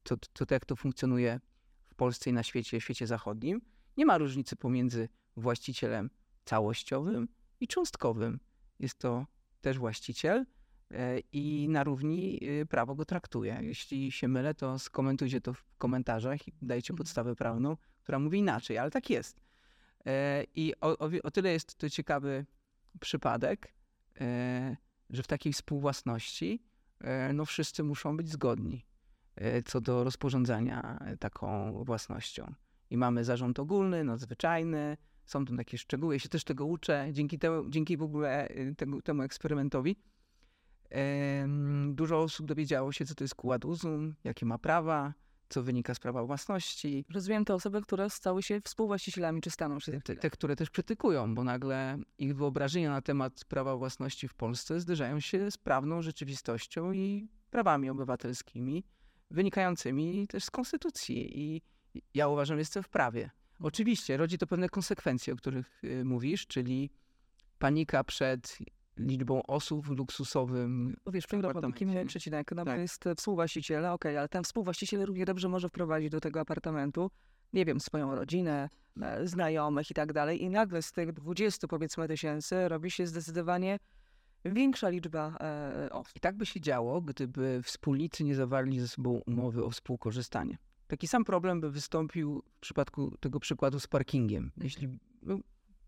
to, 0.02 0.16
to, 0.16 0.46
to 0.46 0.54
jak 0.54 0.64
to 0.64 0.76
funkcjonuje 0.76 1.40
w 1.88 1.94
Polsce 1.94 2.30
i 2.30 2.32
na 2.32 2.42
świecie, 2.42 2.80
świecie 2.80 3.06
zachodnim, 3.06 3.60
nie 3.96 4.06
ma 4.06 4.18
różnicy 4.18 4.56
pomiędzy 4.56 5.08
właścicielem 5.36 6.10
całościowym 6.44 7.28
i 7.60 7.68
cząstkowym. 7.68 8.40
Jest 8.78 8.98
to 8.98 9.26
też 9.60 9.78
właściciel, 9.78 10.46
i 11.32 11.66
na 11.68 11.84
równi 11.84 12.38
y, 12.42 12.66
prawo 12.66 12.94
go 12.94 13.04
traktuje. 13.04 13.58
Jeśli 13.62 14.12
się 14.12 14.28
mylę, 14.28 14.54
to 14.54 14.78
skomentujcie 14.78 15.40
to 15.40 15.54
w 15.54 15.64
komentarzach 15.78 16.48
i 16.48 16.52
dajcie 16.62 16.92
mhm. 16.92 16.96
podstawę 16.96 17.36
prawną, 17.36 17.76
która 18.02 18.18
mówi 18.18 18.38
inaczej, 18.38 18.78
ale 18.78 18.90
tak 18.90 19.10
jest. 19.10 19.40
E, 20.06 20.44
I 20.54 20.72
o, 20.80 20.98
o, 20.98 21.10
o 21.22 21.30
tyle 21.30 21.52
jest 21.52 21.74
to 21.74 21.90
ciekawy 21.90 22.46
przypadek, 23.00 23.74
e, 24.20 24.76
że 25.10 25.22
w 25.22 25.26
takiej 25.26 25.52
współwłasności 25.52 26.62
e, 27.00 27.32
no 27.32 27.44
wszyscy 27.44 27.84
muszą 27.84 28.16
być 28.16 28.28
zgodni 28.28 28.86
e, 29.36 29.62
co 29.62 29.80
do 29.80 30.04
rozporządzania 30.04 30.98
e, 30.98 31.16
taką 31.16 31.72
własnością. 31.84 32.54
I 32.90 32.96
mamy 32.96 33.24
zarząd 33.24 33.58
ogólny, 33.58 34.04
nadzwyczajny, 34.04 34.96
są 35.24 35.44
tam 35.44 35.56
takie 35.56 35.78
szczegóły. 35.78 36.14
Ja 36.14 36.18
się 36.18 36.28
też 36.28 36.44
tego 36.44 36.66
uczę 36.66 37.08
dzięki, 37.12 37.38
temu, 37.38 37.70
dzięki 37.70 37.96
w 37.96 38.02
ogóle 38.02 38.48
tego, 38.76 39.02
temu 39.02 39.22
eksperymentowi. 39.22 39.96
Dużo 41.88 42.20
osób 42.20 42.46
dowiedziało 42.46 42.92
się, 42.92 43.06
co 43.06 43.14
to 43.14 43.24
jest 43.24 43.32
skład 43.32 43.64
uzum, 43.64 44.14
jakie 44.24 44.46
ma 44.46 44.58
prawa, 44.58 45.14
co 45.48 45.62
wynika 45.62 45.94
z 45.94 45.98
prawa 45.98 46.24
własności. 46.24 47.04
Rozumiem 47.10 47.44
te 47.44 47.54
osoby, 47.54 47.82
które 47.82 48.10
stały 48.10 48.42
się 48.42 48.60
współwłaścicielami, 48.60 49.40
czy 49.40 49.50
staną 49.50 49.80
się. 49.80 50.00
Te, 50.00 50.16
te, 50.16 50.30
które 50.30 50.56
też 50.56 50.70
krytykują, 50.70 51.34
bo 51.34 51.44
nagle 51.44 51.98
ich 52.18 52.36
wyobrażenia 52.36 52.90
na 52.90 53.02
temat 53.02 53.44
prawa 53.44 53.76
własności 53.76 54.28
w 54.28 54.34
Polsce 54.34 54.80
zderzają 54.80 55.20
się 55.20 55.50
z 55.50 55.58
prawną 55.58 56.02
rzeczywistością 56.02 56.92
i 56.92 57.28
prawami 57.50 57.90
obywatelskimi, 57.90 58.84
wynikającymi 59.30 60.26
też 60.26 60.44
z 60.44 60.50
konstytucji. 60.50 61.40
I 61.40 61.62
ja 62.14 62.28
uważam, 62.28 62.56
że 62.56 62.60
jestem 62.60 62.82
w 62.82 62.88
prawie. 62.88 63.30
Oczywiście 63.60 64.16
rodzi 64.16 64.38
to 64.38 64.46
pewne 64.46 64.68
konsekwencje, 64.68 65.32
o 65.32 65.36
których 65.36 65.84
y, 65.84 66.04
mówisz, 66.04 66.46
czyli 66.46 66.90
panika 67.58 68.04
przed 68.04 68.58
liczbą 68.96 69.42
osób 69.42 69.86
w 69.86 69.90
luksusowym 69.90 70.96
Bo 71.04 71.12
wiesz, 71.12 71.26
kim 71.72 71.88
przecinek, 72.06 72.52
no 72.52 72.64
tak. 72.64 72.80
jest 72.80 73.04
współwłaściciel, 73.16 73.86
okej, 73.86 73.94
okay, 73.94 74.18
ale 74.18 74.28
ten 74.28 74.44
współwłaściciel 74.44 75.06
równie 75.06 75.24
dobrze 75.24 75.48
może 75.48 75.68
wprowadzić 75.68 76.10
do 76.10 76.20
tego 76.20 76.40
apartamentu, 76.40 77.10
nie 77.52 77.64
wiem, 77.64 77.80
swoją 77.80 78.14
rodzinę, 78.14 78.68
e, 79.02 79.26
znajomych 79.26 79.90
i 79.90 79.94
tak 79.94 80.12
dalej 80.12 80.42
i 80.42 80.50
nagle 80.50 80.82
z 80.82 80.92
tych 80.92 81.12
20 81.12 81.68
powiedzmy 81.68 82.08
tysięcy 82.08 82.68
robi 82.68 82.90
się 82.90 83.06
zdecydowanie 83.06 83.78
większa 84.44 84.88
liczba 84.88 85.36
e, 85.40 85.90
osób. 85.90 86.16
I 86.16 86.20
tak 86.20 86.36
by 86.36 86.46
się 86.46 86.60
działo, 86.60 87.00
gdyby 87.00 87.60
wspólnicy 87.62 88.24
nie 88.24 88.34
zawarli 88.34 88.80
ze 88.80 88.88
sobą 88.88 89.20
umowy 89.26 89.64
o 89.64 89.70
współkorzystanie. 89.70 90.58
Taki 90.86 91.08
sam 91.08 91.24
problem 91.24 91.60
by 91.60 91.70
wystąpił 91.70 92.42
w 92.56 92.60
przypadku 92.60 93.16
tego 93.20 93.40
przykładu 93.40 93.80
z 93.80 93.86
parkingiem. 93.86 94.50
Jeśli 94.56 94.98
no, 95.22 95.38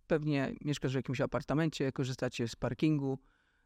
pewnie 0.06 0.54
mieszkasz 0.60 0.92
w 0.92 0.96
jakimś 0.96 1.20
apartamencie, 1.20 1.92
korzystacie 1.92 2.48
z 2.48 2.56
parkingu, 2.56 3.18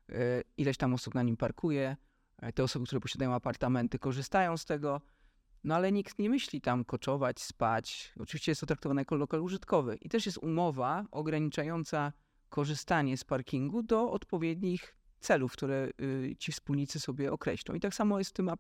e, 0.08 0.42
ileś 0.56 0.76
tam 0.76 0.94
osób 0.94 1.14
na 1.14 1.22
nim 1.22 1.36
parkuje, 1.36 1.96
e, 2.38 2.52
te 2.52 2.62
osoby, 2.62 2.86
które 2.86 3.00
posiadają 3.00 3.34
apartamenty, 3.34 3.98
korzystają 3.98 4.56
z 4.56 4.64
tego, 4.64 5.00
no 5.64 5.74
ale 5.74 5.92
nikt 5.92 6.18
nie 6.18 6.30
myśli 6.30 6.60
tam 6.60 6.84
koczować, 6.84 7.40
spać. 7.40 8.12
Oczywiście 8.20 8.50
jest 8.50 8.60
to 8.60 8.66
traktowane 8.66 9.00
jako 9.00 9.16
lokal 9.16 9.40
użytkowy. 9.40 9.96
I 9.96 10.08
też 10.08 10.26
jest 10.26 10.38
umowa 10.38 11.04
ograniczająca 11.10 12.12
korzystanie 12.48 13.16
z 13.16 13.24
parkingu 13.24 13.82
do 13.82 14.10
odpowiednich 14.10 14.96
celów, 15.20 15.52
które 15.52 15.88
y, 16.00 16.36
ci 16.38 16.52
wspólnicy 16.52 17.00
sobie 17.00 17.32
określą. 17.32 17.74
I 17.74 17.80
tak 17.80 17.94
samo 17.94 18.18
jest 18.18 18.30
w 18.30 18.32
tym 18.32 18.50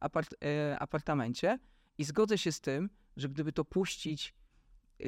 apart 0.00 0.34
e, 0.44 0.78
apartamencie. 0.78 1.58
I 1.98 2.04
zgodzę 2.04 2.38
się 2.38 2.52
z 2.52 2.60
tym, 2.60 2.90
że 3.16 3.28
gdyby 3.28 3.52
to 3.52 3.64
puścić 3.64 4.34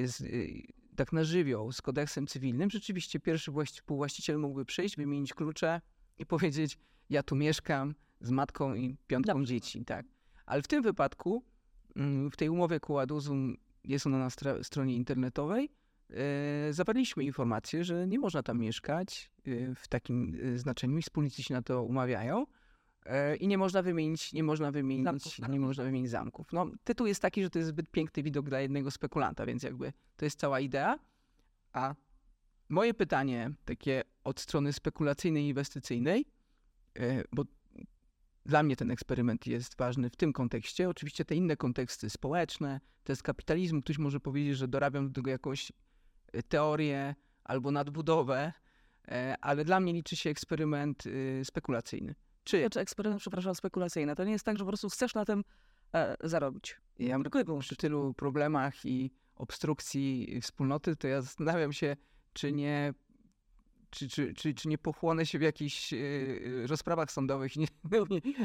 z, 0.04 0.21
y, 0.21 0.62
tak 0.96 1.12
na 1.12 1.24
żywioł 1.24 1.72
z 1.72 1.82
kodeksem 1.82 2.26
cywilnym, 2.26 2.70
rzeczywiście 2.70 3.20
pierwszy 3.20 3.52
współwłaściciel 3.66 4.38
mógłby 4.38 4.64
przyjść, 4.64 4.96
wymienić 4.96 5.34
klucze 5.34 5.80
i 6.18 6.26
powiedzieć, 6.26 6.78
ja 7.10 7.22
tu 7.22 7.36
mieszkam 7.36 7.94
z 8.20 8.30
matką 8.30 8.74
i 8.74 8.96
piątką 9.06 9.32
Dobrze. 9.32 9.46
dzieci, 9.46 9.84
tak. 9.84 10.06
Ale 10.46 10.62
w 10.62 10.68
tym 10.68 10.82
wypadku, 10.82 11.44
mm, 11.96 12.30
w 12.30 12.36
tej 12.36 12.48
umowie 12.48 12.80
Koładuzum, 12.80 13.56
jest 13.84 14.06
ona 14.06 14.18
na 14.18 14.30
stronie 14.62 14.96
internetowej, 14.96 15.70
e, 16.10 16.72
zawarliśmy 16.72 17.24
informację, 17.24 17.84
że 17.84 18.06
nie 18.06 18.18
można 18.18 18.42
tam 18.42 18.58
mieszkać 18.58 19.30
e, 19.46 19.74
w 19.74 19.88
takim 19.88 20.38
e, 20.42 20.58
znaczeniu 20.58 20.98
i 20.98 21.02
wspólnicy 21.02 21.42
się 21.42 21.54
na 21.54 21.62
to 21.62 21.82
umawiają. 21.82 22.46
I 23.40 23.48
nie 23.48 23.58
można 23.58 23.82
wymienić, 23.82 24.32
nie 24.32 24.42
można 24.42 24.72
wymienić, 24.72 25.04
zamków, 25.04 25.36
tak. 25.36 25.50
nie 25.52 25.60
można 25.60 25.84
wymienić 25.84 26.10
zamków. 26.10 26.52
No, 26.52 26.66
tytuł 26.84 27.06
jest 27.06 27.22
taki, 27.22 27.42
że 27.42 27.50
to 27.50 27.58
jest 27.58 27.68
zbyt 27.68 27.90
piękny 27.90 28.22
widok 28.22 28.48
dla 28.48 28.60
jednego 28.60 28.90
spekulanta, 28.90 29.46
więc 29.46 29.62
jakby 29.62 29.92
to 30.16 30.25
jest 30.25 30.38
cała 30.38 30.60
idea. 30.60 30.98
A 31.72 31.94
moje 32.68 32.94
pytanie, 32.94 33.50
takie 33.64 34.02
od 34.25 34.40
strony 34.40 34.72
spekulacyjnej 34.72 35.44
inwestycyjnej, 35.48 36.25
e, 36.98 37.25
bo 37.32 37.44
dla 38.46 38.62
mnie 38.62 38.76
ten 38.76 38.90
eksperyment 38.90 39.46
jest 39.46 39.76
ważny 39.76 40.10
w 40.10 40.16
tym 40.16 40.32
kontekście. 40.32 40.88
Oczywiście 40.88 41.25
te 41.25 41.34
inne 41.34 41.56
konteksty 41.56 42.10
społeczne, 42.10 42.80
test 43.04 43.22
kapitalizmu, 43.22 43.82
ktoś 43.82 43.98
może 43.98 44.20
powiedzieć, 44.20 44.56
że 44.56 44.68
dorabiam 44.68 45.08
do 45.08 45.14
tego 45.14 45.30
jakąś 45.30 45.72
e, 46.32 46.42
teorię 46.42 47.14
albo 47.44 47.70
nadbudowę, 47.70 48.52
e, 49.08 49.36
ale 49.40 49.64
dla 49.64 49.80
mnie 49.80 49.92
liczy 49.92 50.16
się 50.16 50.30
eksperyment 50.30 51.04
spekulacyjny. 51.44 52.14
Czy... 52.46 52.60
Znaczy 52.60 52.80
eksperyment, 52.80 53.20
przepraszam, 53.20 53.54
spekulacyjny. 53.54 54.16
To 54.16 54.24
nie 54.24 54.32
jest 54.32 54.44
tak, 54.44 54.58
że 54.58 54.64
po 54.64 54.68
prostu 54.68 54.88
chcesz 54.88 55.14
na 55.14 55.24
tym 55.24 55.44
e, 55.94 56.16
zarobić. 56.24 56.76
Ja 56.98 57.22
tylko 57.22 57.58
przy 57.58 57.76
tylu 57.76 58.14
problemach 58.14 58.86
i 58.86 59.10
obstrukcji 59.36 60.38
wspólnoty, 60.42 60.96
to 60.96 61.08
ja 61.08 61.22
zastanawiam 61.22 61.72
się, 61.72 61.96
czy 62.32 62.52
nie 62.52 62.94
czy, 63.90 64.08
czy, 64.08 64.34
czy, 64.34 64.54
czy 64.54 64.68
nie 64.68 64.78
pochłonę 64.78 65.26
się 65.26 65.38
w 65.38 65.42
jakichś 65.42 65.92
y, 65.92 66.64
rozprawach 66.66 67.12
sądowych 67.12 67.56
i 67.56 67.60
nie, 67.60 67.66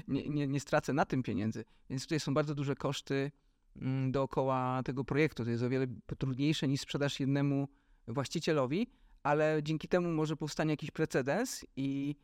nie, 0.08 0.30
nie, 0.30 0.48
nie, 0.48 0.60
stracę 0.60 0.94
na 0.94 1.06
tym 1.06 1.24
pieniędzy. 1.24 1.66
Więc 1.90 2.04
tutaj 2.04 2.20
są 2.20 2.34
bardzo 2.34 2.56
duże 2.56 2.76
koszty 2.76 3.32
mm, 3.76 4.12
dookoła 4.12 4.84
tego 4.84 5.04
projektu. 5.04 5.44
To 5.46 5.50
jest 5.50 5.64
o 5.64 5.70
wiele 5.70 5.88
trudniejsze 6.18 6.68
niż 6.68 6.82
sprzedaż 6.82 7.20
jednemu 7.20 7.68
właścicielowi, 8.08 8.88
ale 9.24 9.60
dzięki 9.64 9.88
temu 9.88 10.12
może 10.12 10.36
powstanie 10.36 10.74
jakiś 10.74 10.92
precedens 10.92 11.66
i 11.76 12.16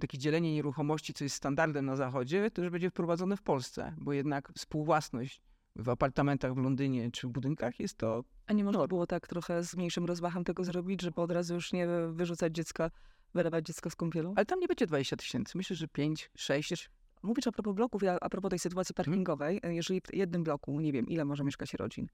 takie 0.00 0.18
dzielenie 0.18 0.54
nieruchomości, 0.54 1.14
co 1.14 1.24
jest 1.24 1.36
standardem 1.36 1.86
na 1.86 1.96
Zachodzie, 1.96 2.50
to 2.50 2.62
już 2.62 2.70
będzie 2.70 2.90
wprowadzone 2.90 3.36
w 3.36 3.42
Polsce, 3.42 3.94
bo 3.98 4.12
jednak 4.12 4.52
współwłasność 4.54 5.42
w 5.76 5.88
apartamentach 5.88 6.54
w 6.54 6.56
Londynie 6.56 7.10
czy 7.10 7.28
w 7.28 7.30
budynkach 7.30 7.80
jest 7.80 7.98
to... 7.98 8.24
A 8.46 8.52
nie 8.52 8.64
można 8.64 8.86
było 8.86 9.06
tak 9.06 9.28
trochę 9.28 9.62
z 9.62 9.76
mniejszym 9.76 10.04
rozmachem 10.04 10.44
tego 10.44 10.64
zrobić, 10.64 11.02
żeby 11.02 11.20
od 11.20 11.32
razu 11.32 11.54
już 11.54 11.72
nie 11.72 11.88
wyrzucać 12.12 12.54
dziecka, 12.54 12.90
wylewać 13.34 13.66
dziecko 13.66 13.90
z 13.90 13.96
kąpielą? 13.96 14.32
Ale 14.36 14.46
tam 14.46 14.60
nie 14.60 14.68
będzie 14.68 14.86
20 14.86 15.16
tysięcy, 15.16 15.58
myślę, 15.58 15.76
że 15.76 15.88
5, 15.88 16.30
6... 16.36 16.90
Mówisz 17.22 17.46
a 17.46 17.52
propos 17.52 17.74
bloków, 17.74 18.02
a 18.20 18.28
propos 18.28 18.50
tej 18.50 18.58
sytuacji 18.58 18.92
mhm. 18.92 19.04
parkingowej, 19.04 19.60
hmm. 19.60 19.76
jeżeli 19.76 20.00
w 20.00 20.14
jednym 20.14 20.44
bloku, 20.44 20.80
nie 20.80 20.92
wiem, 20.92 21.08
ile 21.08 21.24
może 21.24 21.44
mieszkać 21.44 21.74
rodzin, 21.74 22.08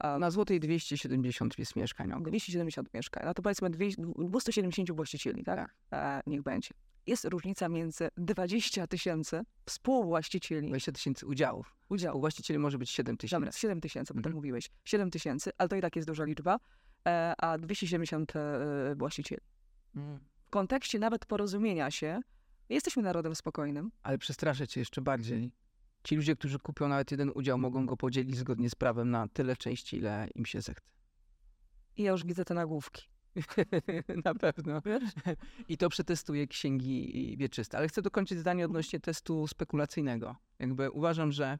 na 0.00 0.30
Złotej 0.30 0.60
270 0.60 1.58
jest 1.58 1.76
mieszkań. 1.76 2.12
270 2.22 2.94
mieszkań. 2.94 3.22
No 3.26 3.34
to 3.34 3.42
powiedzmy 3.42 3.70
270 3.70 4.90
właścicieli, 4.92 5.44
tak? 5.44 5.74
E, 5.92 6.20
niech 6.26 6.42
będzie 6.42 6.70
jest 7.08 7.24
różnica 7.24 7.68
między 7.68 8.08
20 8.16 8.86
tysięcy 8.86 9.42
współwłaścicieli. 9.66 10.68
20 10.68 10.92
tysięcy 10.92 11.26
udziałów. 11.26 11.76
Udziałów. 11.88 12.20
Właścicieli 12.20 12.58
może 12.58 12.78
być 12.78 12.90
7 12.90 13.16
tysięcy. 13.16 13.40
Dobra, 13.40 13.52
7 13.52 13.80
tysięcy, 13.80 14.14
bo 14.14 14.18
mhm. 14.18 14.34
mówiłeś. 14.34 14.70
7 14.84 15.10
tysięcy, 15.10 15.50
ale 15.58 15.68
to 15.68 15.76
i 15.76 15.80
tak 15.80 15.96
jest 15.96 16.08
duża 16.08 16.24
liczba, 16.24 16.58
e, 17.06 17.34
a 17.38 17.58
270 17.58 18.36
e, 18.36 18.94
właścicieli. 18.96 19.42
Mm. 19.96 20.18
W 20.46 20.50
kontekście 20.50 20.98
nawet 20.98 21.26
porozumienia 21.26 21.90
się, 21.90 22.20
jesteśmy 22.68 23.02
narodem 23.02 23.34
spokojnym. 23.34 23.90
Ale 24.02 24.18
przestraszę 24.18 24.68
cię 24.68 24.80
jeszcze 24.80 25.00
bardziej. 25.00 25.52
Ci 26.04 26.16
ludzie, 26.16 26.36
którzy 26.36 26.58
kupią 26.58 26.88
nawet 26.88 27.10
jeden 27.10 27.30
udział, 27.34 27.58
mogą 27.58 27.86
go 27.86 27.96
podzielić 27.96 28.36
zgodnie 28.36 28.70
z 28.70 28.74
prawem 28.74 29.10
na 29.10 29.28
tyle 29.28 29.56
części, 29.56 29.96
ile 29.96 30.28
im 30.34 30.46
się 30.46 30.60
zechce. 30.60 30.90
I 31.96 32.02
ja 32.02 32.12
już 32.12 32.24
widzę 32.24 32.44
te 32.44 32.54
nagłówki. 32.54 33.08
Na 34.24 34.34
pewno. 34.34 34.82
I 35.68 35.76
to 35.76 35.88
przetestuje 35.88 36.46
księgi 36.46 37.36
wieczyste. 37.38 37.78
Ale 37.78 37.88
chcę 37.88 38.02
dokończyć 38.02 38.38
zdanie 38.38 38.64
odnośnie 38.64 39.00
testu 39.00 39.46
spekulacyjnego. 39.46 40.36
Jakby 40.58 40.90
uważam, 40.90 41.32
że 41.32 41.58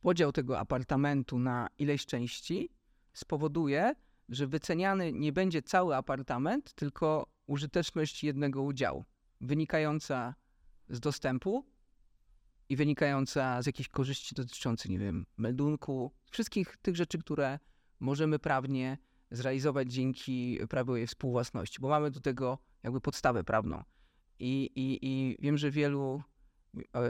podział 0.00 0.32
tego 0.32 0.58
apartamentu 0.58 1.38
na 1.38 1.68
ileś 1.78 2.06
części 2.06 2.70
spowoduje, 3.12 3.94
że 4.28 4.46
wyceniany 4.46 5.12
nie 5.12 5.32
będzie 5.32 5.62
cały 5.62 5.96
apartament, 5.96 6.74
tylko 6.74 7.26
użyteczność 7.46 8.24
jednego 8.24 8.62
udziału, 8.62 9.04
wynikająca 9.40 10.34
z 10.88 11.00
dostępu 11.00 11.66
i 12.70 12.76
wynikająca 12.76 13.62
z 13.62 13.66
jakichś 13.66 13.88
korzyści 13.88 14.34
dotyczących, 14.34 14.90
nie 14.90 14.98
wiem, 14.98 15.26
meldunku, 15.36 16.12
wszystkich 16.30 16.76
tych 16.82 16.96
rzeczy, 16.96 17.18
które 17.18 17.58
możemy 18.00 18.38
prawnie 18.38 18.98
zrealizować 19.30 19.92
dzięki 19.92 20.58
prawie 20.68 21.06
współwłasności, 21.06 21.80
bo 21.80 21.88
mamy 21.88 22.10
do 22.10 22.20
tego 22.20 22.58
jakby 22.82 23.00
podstawę 23.00 23.44
prawną. 23.44 23.84
I, 24.38 24.70
i, 24.74 24.98
i 25.02 25.36
wiem, 25.40 25.58
że 25.58 25.70
wielu, 25.70 26.22
e, 26.94 27.00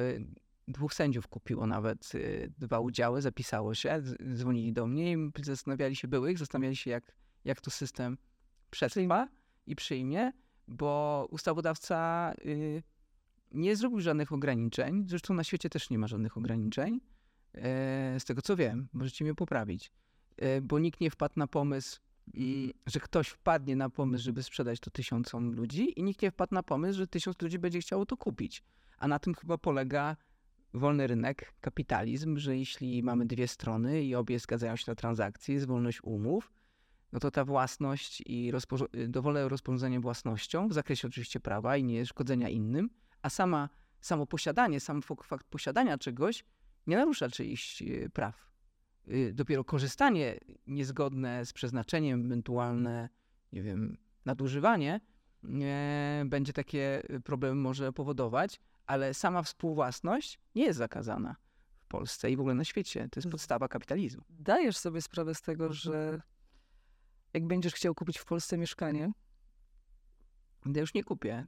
dwóch 0.69 0.95
sędziów 0.95 1.29
kupiło 1.29 1.67
nawet 1.67 2.13
e, 2.15 2.49
dwa 2.59 2.81
udziały, 2.81 3.23
zapisało 3.23 3.75
się, 3.75 4.03
dzwonili 4.35 4.73
do 4.73 4.87
mnie 4.87 5.13
i 5.13 5.31
zastanawiali 5.43 5.97
się, 5.97 6.09
byłych, 6.09 6.39
zastanawiali 6.39 6.77
się, 6.77 6.91
jak, 6.91 7.17
jak 7.45 7.61
to 7.61 7.71
system 7.71 8.19
przetrwa 8.71 9.29
i 9.67 9.77
przyjmie, 9.77 10.33
bo 10.69 11.27
ustawodawca 11.31 12.33
y, 12.45 12.83
nie 13.53 13.77
zrobił 13.77 14.01
żadnych 14.01 14.33
ograniczeń. 14.33 15.05
Zresztą 15.09 15.35
na 15.35 15.45
świecie 15.45 15.71
też 15.71 15.91
nie 15.91 15.99
ma 15.99 16.07
żadnych 16.07 16.37
ograniczeń. 16.37 17.01
E, 17.55 18.21
z 18.21 18.25
tego 18.25 18.43
co 18.43 18.57
wiem, 18.57 18.89
możecie 18.93 19.25
mnie 19.25 19.35
poprawić, 19.35 19.93
bo 20.63 20.79
nikt 20.79 21.01
nie 21.01 21.11
wpadł 21.11 21.35
na 21.37 21.47
pomysł, 21.47 22.01
że 22.87 23.01
ktoś 23.01 23.29
wpadnie 23.29 23.77
na 23.77 23.91
pomysł, 23.91 24.25
żeby 24.25 24.43
sprzedać 24.43 24.81
to 24.81 24.91
tysiącom 24.91 25.53
ludzi 25.53 26.01
i 26.01 26.03
nikt 26.03 26.23
nie 26.23 26.31
wpadł 26.31 26.55
na 26.55 26.63
pomysł, 26.63 26.99
że 26.99 27.07
tysiąc 27.07 27.43
ludzi 27.43 27.59
będzie 27.59 27.81
chciało 27.81 28.07
to 28.07 28.17
kupić. 28.17 28.63
A 28.99 29.09
na 29.09 29.19
tym 29.19 29.35
chyba 29.35 29.59
polega 29.59 30.17
wolny 30.75 31.07
rynek, 31.07 31.53
kapitalizm, 31.61 32.39
że 32.39 32.57
jeśli 32.57 33.03
mamy 33.03 33.27
dwie 33.27 33.49
strony 33.49 34.03
i 34.03 34.15
obie 34.15 34.39
zgadzają 34.39 34.77
się 34.77 34.85
na 34.87 34.95
transakcje, 34.95 35.55
jest 35.55 35.67
wolność 35.67 36.01
umów, 36.03 36.53
no 37.13 37.21
to 37.21 37.31
ta 37.31 37.45
własność 37.45 38.23
i 38.27 38.53
rozporząd- 38.53 39.07
dowolne 39.09 39.49
rozporządzenie 39.49 40.01
własnością, 40.01 40.69
w 40.69 40.73
zakresie 40.73 41.09
oczywiście 41.09 41.41
prawa 41.41 41.77
i 41.77 41.85
nie 41.85 42.07
szkodzenia 42.07 42.49
innym, 42.49 42.91
a 43.23 43.31
sama, 43.31 43.69
samo 44.01 44.27
posiadanie, 44.27 44.81
sam 44.81 45.03
fakt 45.03 45.47
posiadania 45.47 45.99
czegoś 45.99 46.45
nie 46.87 46.97
narusza 46.97 47.29
czyichś 47.29 47.83
y, 47.83 48.11
praw. 48.13 48.51
Y, 49.09 49.33
dopiero 49.35 49.65
korzystanie 49.65 50.39
niezgodne 50.67 51.47
z 51.47 51.53
przeznaczeniem, 51.53 52.25
ewentualne, 52.27 53.09
nie 53.53 53.63
wiem, 53.63 53.97
nadużywanie, 54.25 55.01
nie, 55.43 56.23
będzie 56.27 56.53
takie 56.53 57.03
problemy 57.25 57.61
może 57.61 57.93
powodować, 57.93 58.61
ale 58.87 59.15
sama 59.15 59.43
współwłasność 59.43 60.39
nie 60.55 60.65
jest 60.65 60.79
zakazana 60.79 61.37
w 61.81 61.87
Polsce 61.87 62.31
i 62.31 62.37
w 62.37 62.41
ogóle 62.41 62.55
na 62.55 62.65
świecie. 62.65 63.09
To 63.09 63.21
jest 63.21 63.31
podstawa 63.31 63.69
kapitalizmu. 63.69 64.23
Dajesz 64.31 64.77
sobie 64.77 65.03
sprawę 65.03 65.35
z 65.35 65.43
tego, 65.43 65.73
że 65.73 66.21
jak 67.35 67.47
będziesz 67.47 67.75
chciał 67.75 67.95
kupić 67.95 68.19
w 68.19 68.25
Polsce 68.25 68.59
mieszkanie, 68.59 69.13
Ja 70.67 70.81
już 70.81 70.95
nie 70.95 71.05
kupię, 71.05 71.45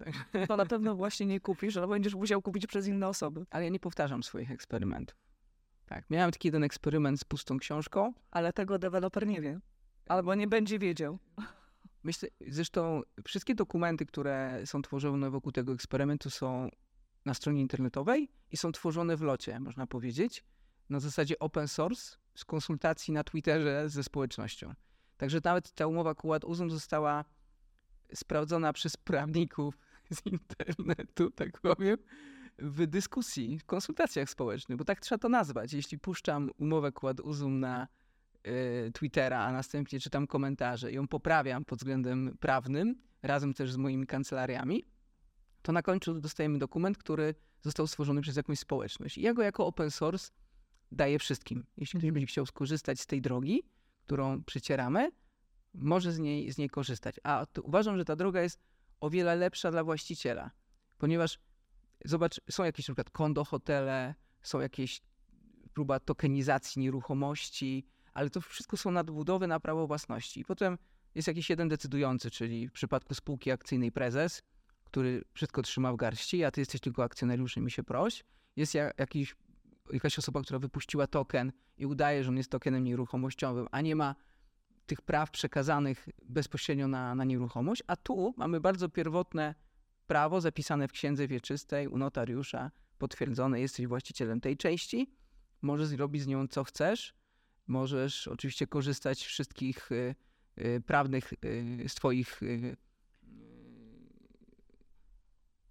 to 0.49 0.57
na 0.57 0.67
pewno 0.67 0.97
właśnie 0.97 1.27
nie 1.27 1.41
kupisz, 1.41 1.77
ale 1.77 1.89
będziesz 1.89 2.15
musiał 2.15 2.43
kupić 2.43 2.67
przez 2.67 2.87
inne 2.87 3.09
osoby. 3.09 3.47
ale 3.51 3.65
ja 3.65 3.71
nie 3.71 3.81
powtarzam 3.81 4.23
swoich 4.23 4.51
eksperymentów. 4.51 5.17
Tak, 5.87 6.11
miałem 6.11 6.31
taki 6.31 6.49
jeden 6.49 6.65
eksperyment 6.65 7.21
z 7.21 7.25
pustą 7.25 7.59
książką. 7.59 8.13
Ale 8.31 8.53
tego 8.53 8.79
deweloper 8.79 9.27
nie 9.27 9.41
wie. 9.41 9.61
Albo 10.09 10.35
nie 10.35 10.49
będzie 10.49 10.79
wiedział. 10.79 11.19
Myślę, 12.03 12.29
zresztą 12.49 13.03
wszystkie 13.25 13.55
dokumenty, 13.55 14.07
które 14.07 14.63
są 14.65 14.83
tworzone 14.83 15.31
wokół 15.31 15.53
tego 15.53 15.73
eksperymentu 15.73 16.31
są 16.31 16.69
na 17.25 17.35
stronie 17.35 17.61
internetowej 17.61 18.29
i 18.51 18.57
są 18.57 18.73
tworzone 18.73 19.17
w 19.17 19.23
locie, 19.23 19.61
można 19.61 19.87
powiedzieć, 19.87 20.45
na 20.89 21.01
zasadzie 21.01 21.39
open 21.39 21.69
source 21.69 22.17
z 22.35 22.45
konsultacji 22.45 23.15
na 23.15 23.25
Twitterze 23.25 23.89
ze 23.89 24.03
społecznością. 24.03 24.75
Także 25.17 25.41
nawet 25.45 25.73
ta 25.73 25.87
umowa 25.87 26.15
Kuład 26.15 26.45
Uzum 26.45 26.71
została 26.71 27.25
sprawdzona 28.15 28.73
przez 28.73 28.97
prawników 28.97 29.79
z 30.11 30.27
internetu, 30.27 31.31
tak 31.31 31.61
powiem, 31.61 31.97
w 32.59 32.87
dyskusji, 32.87 33.59
w 33.59 33.65
konsultacjach 33.65 34.31
społecznych, 34.31 34.79
bo 34.79 34.85
tak 34.85 35.01
trzeba 35.01 35.19
to 35.19 35.29
nazwać. 35.29 35.73
Jeśli 35.73 35.99
puszczam 35.99 36.51
umowę 36.59 36.93
Kuład 36.93 37.21
Uzum 37.21 37.61
na 37.61 37.89
y, 38.47 38.93
Twittera, 38.93 39.41
a 39.41 39.53
następnie 39.53 40.01
czytam 40.01 40.27
komentarze 40.27 40.93
i 40.93 40.95
ją 40.95 41.09
poprawiam 41.09 41.65
pod 41.65 41.79
względem 41.79 42.37
prawnym, 42.41 42.95
razem 43.23 43.55
też 43.55 43.73
z 43.73 43.77
moimi 43.77 44.07
kancelariami, 44.07 44.85
to 45.63 45.73
na 45.73 45.83
końcu 45.83 46.21
dostajemy 46.21 46.59
dokument, 46.59 46.99
który 46.99 47.35
został 47.61 47.87
stworzony 47.87 48.21
przez 48.21 48.37
jakąś 48.37 48.59
społeczność. 48.59 49.19
I 49.19 49.23
ja 49.23 49.35
go 49.35 49.43
jako 49.43 49.67
open 49.67 49.91
source 49.91 50.31
daję 50.93 51.19
wszystkim. 51.19 51.67
Jeśli 51.77 51.99
ktoś 51.99 52.11
będzie 52.11 52.27
chciał 52.27 52.47
skorzystać 52.47 53.01
z 53.01 53.07
tej 53.07 53.21
drogi, 53.21 53.63
którą 54.07 54.45
przycieramy, 54.45 55.11
może 55.75 56.13
z 56.13 56.19
niej, 56.19 56.53
z 56.53 56.59
niej 56.59 56.71
korzystać. 56.71 57.17
A 57.23 57.47
uważam, 57.63 57.99
że 57.99 58.05
ta 58.05 58.17
droga 58.17 58.43
jest 58.43 58.61
o 59.01 59.11
wiele 59.11 59.37
lepsza 59.37 59.71
dla 59.71 59.85
właściciela, 59.85 60.51
ponieważ 60.99 61.39
zobacz, 62.05 62.41
są 62.51 62.65
jakieś 62.65 62.87
przykład 62.87 63.11
kondo 63.11 63.45
hotele, 63.45 64.15
są 64.43 64.61
jakieś 64.61 65.03
próba 65.75 66.01
tokenizacji 66.01 66.83
nieruchomości, 66.83 67.87
ale 68.15 68.31
to 68.31 68.41
wszystko 68.41 68.77
są 68.77 68.91
nadbudowy 68.91 69.47
na 69.47 69.61
prawo 69.61 69.87
własności. 69.87 70.41
I 70.41 70.45
potem 70.45 70.79
jest 71.15 71.29
jakiś 71.29 71.51
jeden 71.51 71.69
decydujący, 71.69 72.31
czyli 72.31 72.69
w 72.69 72.73
przypadku 72.73 73.15
spółki 73.15 73.51
akcyjnej 73.51 73.93
prezes, 73.93 74.43
który 74.85 75.25
wszystko 75.35 75.63
trzyma 75.63 75.93
w 75.93 75.97
garści, 75.97 76.45
a 76.45 76.51
ty 76.51 76.61
jesteś 76.61 76.81
tylko 76.81 77.05
akcjonariuszem 77.05 77.67
i 77.67 77.71
się 77.71 77.83
proś. 77.83 78.25
Jest 78.57 78.75
ja, 78.75 78.91
jakiś, 78.99 79.37
jakaś 79.93 80.19
osoba, 80.19 80.43
która 80.43 80.59
wypuściła 80.59 81.07
token 81.07 81.53
i 81.79 81.87
udaje, 81.87 82.25
że 82.25 82.29
on 82.29 82.37
jest 82.37 82.51
tokenem 82.51 82.85
nieruchomościowym, 82.85 83.67
a 83.71 83.81
nie 83.81 83.97
ma 83.97 84.15
tych 84.87 85.03
praw 85.03 85.31
przekazanych 85.31 86.09
bezpośrednio 86.23 86.89
na, 86.89 87.15
na 87.15 87.25
nieruchomość. 87.25 87.83
A 87.87 87.97
tu 87.97 88.35
mamy 88.37 88.61
bardzo 88.61 88.89
pierwotne 88.89 89.55
prawo 90.07 90.41
zapisane 90.41 90.89
w 90.89 90.93
księdze 90.93 91.29
wieczystej 91.29 91.89
u 91.89 91.99
notariusza, 91.99 92.71
potwierdzone, 92.99 93.61
jesteś 93.61 93.87
właścicielem 93.87 94.41
tej 94.41 94.57
części, 94.57 95.13
możesz 95.63 95.87
zrobić 95.87 96.23
z 96.23 96.27
nią 96.27 96.49
co 96.49 96.65
chcesz, 96.65 97.15
możesz 97.67 98.29
oczywiście 98.29 98.67
korzystać 98.67 99.19
z 99.19 99.23
wszystkich 99.23 99.93
y, 99.93 100.15
y, 100.59 100.83
prawnych 100.87 101.35
z 101.89 101.95
twoich 101.95 102.43
y, 102.43 102.77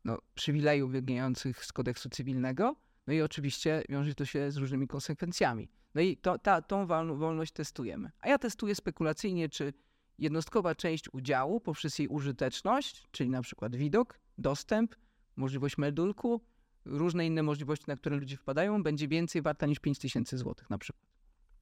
no, 0.06 0.18
przywilejów 0.36 0.92
wynikających 0.92 1.66
z 1.66 1.74
kodeksu 1.74 2.10
cywilnego, 2.10 2.76
no 3.08 3.14
i 3.14 3.22
oczywiście 3.22 3.84
wiąże 3.90 4.16
to 4.16 4.26
się 4.26 4.52
z 4.52 4.58
różnymi 4.58 4.88
konsekwencjami. 4.88 5.70
No 5.96 6.02
i 6.02 6.18
to, 6.18 6.40
ta, 6.40 6.62
tą 6.62 6.86
wolno- 6.86 7.18
wolność 7.18 7.52
testujemy. 7.52 8.12
A 8.22 8.30
ja 8.30 8.38
testuję 8.38 8.76
spekulacyjnie, 8.76 9.50
czy 9.50 9.74
jednostkowa 10.20 10.76
część 10.76 11.14
udziału 11.14 11.62
poprzez 11.62 12.00
jej 12.00 12.08
użyteczność, 12.08 13.08
czyli 13.12 13.30
na 13.30 13.42
przykład 13.42 13.76
widok, 13.76 14.20
dostęp, 14.38 14.96
możliwość 15.36 15.78
meldulku, 15.78 16.42
różne 16.86 17.26
inne 17.26 17.44
możliwości, 17.44 17.86
na 17.88 17.96
które 17.96 18.16
ludzie 18.16 18.38
wpadają, 18.38 18.84
będzie 18.84 19.08
więcej 19.08 19.42
warta 19.42 19.66
niż 19.66 19.80
5000 19.80 20.38
zł 20.38 20.56
na 20.70 20.78
przykład. 20.78 21.06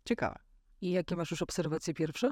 Ciekawe. 0.05 0.39
I 0.81 0.91
jakie 0.91 1.15
masz 1.15 1.31
już 1.31 1.41
obserwacje 1.41 1.93
pierwsze? 1.93 2.31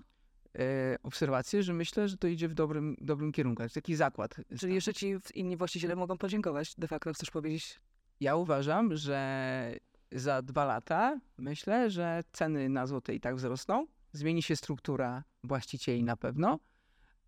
E, 0.60 0.98
obserwacje, 1.04 1.64
że 1.64 1.74
myślę, 1.74 2.08
że 2.08 2.18
to 2.18 2.28
idzie 2.28 2.48
w 2.48 2.54
dobrym, 2.54 2.96
dobrym 3.02 3.32
kierunku. 3.32 3.58
To 3.58 3.64
jest 3.64 3.76
taki 3.76 3.96
zakład. 3.96 4.36
Czyli 4.60 4.74
jeszcze 4.74 4.94
ci 4.94 5.16
inni 5.34 5.58
właściciele 5.58 5.96
mogą 5.96 6.18
podziękować, 6.18 6.76
de 6.76 6.88
facto 6.88 7.14
chcesz 7.14 7.32
powiedzieć? 7.32 7.80
Ja 8.20 8.36
uważam, 8.36 8.96
że 8.96 9.80
za 10.12 10.42
dwa 10.42 10.66
lata 10.66 11.20
myślę, 11.38 11.90
że 11.90 12.24
ceny 12.32 12.70
na 12.70 12.88
złote 12.88 13.16
i 13.16 13.20
tak 13.20 13.36
wzrosną. 13.36 13.88
Zmieni 14.12 14.44
się 14.44 14.56
struktura 14.56 15.24
właścicieli 15.44 16.04
na 16.04 16.18
pewno, 16.18 16.60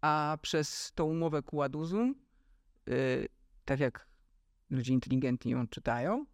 a 0.02 0.38
przez 0.42 0.92
tą 0.96 1.06
umowę 1.06 1.44
Kuładuzum, 1.44 2.16
yy, 2.88 3.28
tak 3.66 3.80
jak 3.80 4.08
ludzie 4.70 4.94
inteligentni 4.94 5.52
ją 5.52 5.68
czytają, 5.68 6.26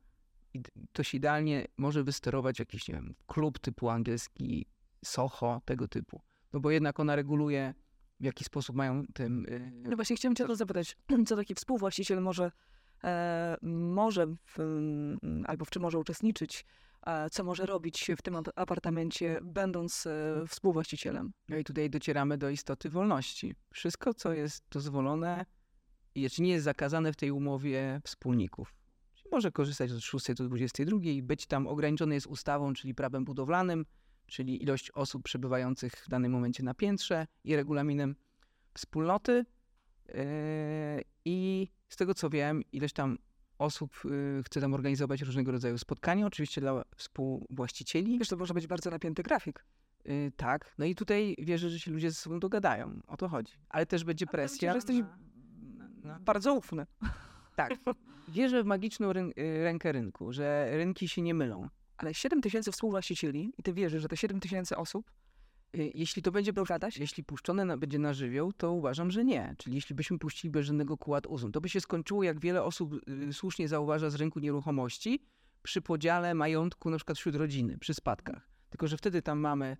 to 0.93 1.03
się 1.03 1.17
idealnie 1.17 1.67
może 1.77 2.03
wysterować 2.03 2.59
jakiś, 2.59 2.87
nie 2.87 2.93
wiem, 2.93 3.15
klub 3.27 3.59
typu 3.59 3.89
angielski, 3.89 4.65
Soho, 5.05 5.61
tego 5.65 5.87
typu. 5.87 6.21
No 6.53 6.59
bo 6.59 6.71
jednak 6.71 6.99
ona 6.99 7.15
reguluje, 7.15 7.73
w 8.19 8.23
jaki 8.23 8.43
sposób 8.43 8.75
mają 8.75 9.03
tym... 9.13 9.45
Yy, 9.49 9.89
No 9.89 9.95
właśnie 9.95 10.15
chciałem 10.15 10.35
cię 10.35 10.45
to 10.45 10.55
zapytać, 10.55 10.97
co 11.27 11.35
taki 11.35 11.55
współwłaściciel 11.55 12.21
może, 12.21 12.51
może 13.61 14.27
w, 14.45 14.59
mm, 14.59 15.45
albo 15.47 15.65
w 15.65 15.69
czym 15.69 15.81
może 15.81 15.99
uczestniczyć, 15.99 16.65
e, 17.07 17.29
co 17.29 17.43
może 17.43 17.65
robić 17.65 18.11
w 18.17 18.21
tym 18.21 18.35
ap- 18.35 18.51
apartamencie, 18.55 19.39
będąc 19.43 20.07
e, 20.07 20.43
współwłaścicielem. 20.47 21.33
No 21.49 21.57
i 21.57 21.63
tutaj 21.63 21.89
docieramy 21.89 22.37
do 22.37 22.49
istoty 22.49 22.89
wolności. 22.89 23.55
Wszystko, 23.73 24.13
co 24.13 24.33
jest 24.33 24.63
dozwolone, 24.71 25.45
jest, 26.15 26.39
nie 26.39 26.51
jest 26.51 26.65
zakazane 26.65 27.13
w 27.13 27.15
tej 27.15 27.31
umowie 27.31 28.01
wspólników. 28.03 28.73
Może 29.31 29.51
korzystać 29.51 29.91
od 29.91 30.01
6 30.01 30.33
do 30.33 30.43
22, 30.43 30.99
być 31.23 31.45
tam 31.45 31.67
ograniczony 31.67 32.15
jest 32.15 32.27
ustawą, 32.27 32.73
czyli 32.73 32.95
prawem 32.95 33.25
budowlanym, 33.25 33.85
czyli 34.27 34.63
ilość 34.63 34.91
osób 34.91 35.23
przebywających 35.23 35.93
w 35.93 36.09
danym 36.09 36.31
momencie 36.31 36.63
na 36.63 36.73
piętrze 36.73 37.27
i 37.43 37.55
regulaminem 37.55 38.15
wspólnoty. 38.73 39.45
Yy, 40.07 40.15
I 41.25 41.67
z 41.89 41.95
tego 41.95 42.13
co 42.13 42.29
wiem, 42.29 42.61
ileś 42.71 42.93
tam 42.93 43.17
osób 43.57 43.95
yy, 44.05 44.43
chce 44.43 44.61
tam 44.61 44.73
organizować 44.73 45.21
różnego 45.21 45.51
rodzaju 45.51 45.77
spotkania, 45.77 46.25
oczywiście 46.25 46.61
dla 46.61 46.83
współwłaścicieli. 46.95 48.19
Wiesz, 48.19 48.27
to 48.27 48.37
może 48.37 48.53
być 48.53 48.67
bardzo 48.67 48.89
napięty 48.89 49.23
grafik. 49.23 49.65
Y, 50.09 50.31
tak, 50.37 50.73
no 50.77 50.85
i 50.85 50.95
tutaj 50.95 51.35
wierzę, 51.39 51.69
że 51.69 51.79
się 51.79 51.91
ludzie 51.91 52.11
ze 52.11 52.15
sobą 52.15 52.39
dogadają. 52.39 52.99
O 53.07 53.17
to 53.17 53.27
chodzi. 53.29 53.53
Ale 53.69 53.85
też 53.85 54.03
będzie 54.03 54.25
presja. 54.27 54.71
że 54.71 54.77
jesteś 54.77 54.95
na- 56.03 56.19
bardzo 56.19 56.53
ufny. 56.53 56.85
Tak. 57.55 57.73
Wierzę 58.27 58.63
w 58.63 58.65
magiczną 58.65 59.11
ryn- 59.11 59.31
y, 59.39 59.63
rękę 59.63 59.91
rynku, 59.91 60.33
że 60.33 60.69
rynki 60.77 61.07
się 61.07 61.21
nie 61.21 61.33
mylą. 61.33 61.69
Ale 61.97 62.13
7 62.13 62.41
tysięcy 62.41 62.71
współwłaścicieli 62.71 63.53
i 63.57 63.63
ty 63.63 63.73
wierzysz, 63.73 64.01
że 64.01 64.07
te 64.07 64.17
7 64.17 64.39
tysięcy 64.39 64.77
osób 64.77 65.11
Y, 65.11 65.24
Jeśli 65.93 66.21
to 66.21 66.31
będzie 66.31 66.53
Dogadać? 66.53 66.97
jeśli 66.97 67.23
puszczone 67.23 67.65
na, 67.65 67.77
będzie 67.77 67.99
na 67.99 68.13
żywioł, 68.13 68.53
to 68.53 68.71
uważam, 68.71 69.11
że 69.11 69.25
nie. 69.25 69.55
Czyli 69.57 69.75
jeśli 69.75 69.95
byśmy 69.95 70.19
puścili 70.19 70.51
bez 70.51 70.65
żadnego 70.65 70.97
kład 70.97 71.27
uzum, 71.27 71.51
to 71.51 71.61
by 71.61 71.69
się 71.69 71.81
skończyło, 71.81 72.23
jak 72.23 72.39
wiele 72.39 72.63
osób 72.63 73.09
y, 73.29 73.33
słusznie 73.33 73.67
zauważa 73.67 74.09
z 74.09 74.15
rynku 74.15 74.39
nieruchomości, 74.39 75.19
przy 75.63 75.81
podziale 75.81 76.33
majątku 76.33 76.89
na 76.89 76.97
przykład 76.97 77.17
wśród 77.17 77.35
rodziny, 77.35 77.77
przy 77.77 77.93
spadkach. 77.93 78.49
Tylko, 78.69 78.87
że 78.87 78.97
wtedy 78.97 79.21
tam 79.21 79.39
mamy 79.39 79.77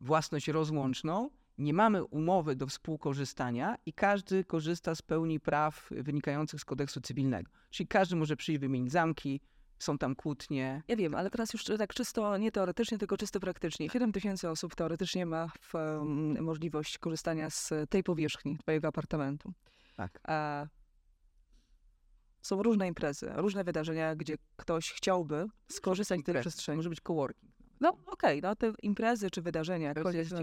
własność 0.00 0.48
rozłączną, 0.48 1.30
nie 1.58 1.74
mamy 1.74 2.04
umowy 2.04 2.56
do 2.56 2.66
współkorzystania 2.66 3.76
i 3.86 3.92
każdy 3.92 4.44
korzysta 4.44 4.94
z 4.94 5.02
pełni 5.02 5.40
praw 5.40 5.90
wynikających 5.90 6.60
z 6.60 6.64
kodeksu 6.64 7.00
cywilnego. 7.00 7.50
Czyli 7.70 7.86
każdy 7.86 8.16
może 8.16 8.36
przyjść 8.36 8.60
wymienić 8.60 8.92
zamki, 8.92 9.40
są 9.78 9.98
tam 9.98 10.16
kłótnie. 10.16 10.82
Ja 10.88 10.96
wiem, 10.96 11.14
ale 11.14 11.30
teraz 11.30 11.52
już 11.52 11.64
tak 11.64 11.94
czysto, 11.94 12.36
nie 12.38 12.52
teoretycznie, 12.52 12.98
tylko 12.98 13.16
czysto 13.16 13.40
praktycznie. 13.40 13.90
7 13.90 14.12
tysięcy 14.12 14.48
osób 14.50 14.74
teoretycznie 14.74 15.26
ma 15.26 15.48
w, 15.60 15.74
em, 15.74 16.44
możliwość 16.44 16.98
korzystania 16.98 17.50
z 17.50 17.70
tej 17.88 18.02
powierzchni 18.02 18.58
twojego 18.58 18.88
apartamentu. 18.88 19.52
Tak. 19.96 20.20
A 20.24 20.66
Są 22.42 22.62
różne 22.62 22.88
imprezy, 22.88 23.30
różne 23.34 23.64
wydarzenia, 23.64 24.16
gdzie 24.16 24.36
ktoś 24.56 24.90
chciałby 24.92 25.46
skorzystać 25.68 26.20
z 26.20 26.24
tej 26.24 26.34
przestrzeni. 26.40 26.76
Może 26.76 26.88
być 26.88 27.00
coworking. 27.00 27.52
No 27.80 27.96
okej, 28.06 28.42
no 28.42 28.56
te 28.56 28.72
imprezy 28.82 29.30
czy 29.30 29.42
wydarzenia. 29.42 29.94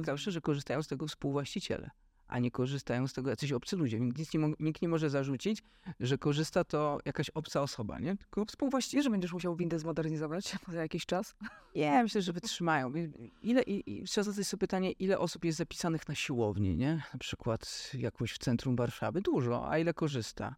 Ciekawsze, 0.02 0.32
że 0.32 0.42
korzystają 0.42 0.84
z 0.84 0.88
tego 0.88 1.08
współwłaściciele, 1.08 1.90
a 2.28 2.40
nie 2.40 2.52
korzystają 2.52 3.08
z 3.08 3.14
tego 3.14 3.30
jacyś 3.30 3.52
obcy 3.52 3.76
ludzie. 3.78 4.00
Więc 4.00 4.18
Nic 4.18 4.34
nie 4.34 4.54
nikt 4.60 4.82
nie 4.82 4.88
może 4.90 5.10
zarzucić, 5.10 5.64
że 6.00 6.18
korzysta 6.18 6.64
to 6.64 6.98
jakaś 7.06 7.30
obca 7.30 7.62
osoba, 7.62 8.00
nie? 8.00 8.18
Tylko 8.18 8.46
współwłaściciel. 8.46 9.04
Że 9.04 9.10
będziesz 9.10 9.34
musiał 9.34 9.56
windę 9.56 9.80
zmodernizować 9.80 10.56
za 10.74 10.82
jakiś 10.82 11.06
czas? 11.06 11.36
Nie, 11.76 12.04
myślę, 12.04 12.22
że 12.22 12.34
wytrzymają. 12.34 12.94
Ile, 13.42 13.62
i, 13.64 14.00
i 14.00 14.04
trzeba 14.04 14.24
zadać 14.26 14.48
sobie 14.48 14.60
pytanie, 14.62 14.92
ile 14.92 15.20
osób 15.20 15.46
jest 15.46 15.58
zapisanych 15.58 16.08
na 16.08 16.16
siłowni, 16.16 16.78
nie? 16.78 17.02
Na 17.14 17.20
przykład 17.20 17.92
jakoś 17.94 18.32
w 18.32 18.38
centrum 18.38 18.76
Warszawy. 18.76 19.22
Dużo, 19.22 19.70
a 19.70 19.78
ile 19.78 19.94
korzysta? 19.94 20.56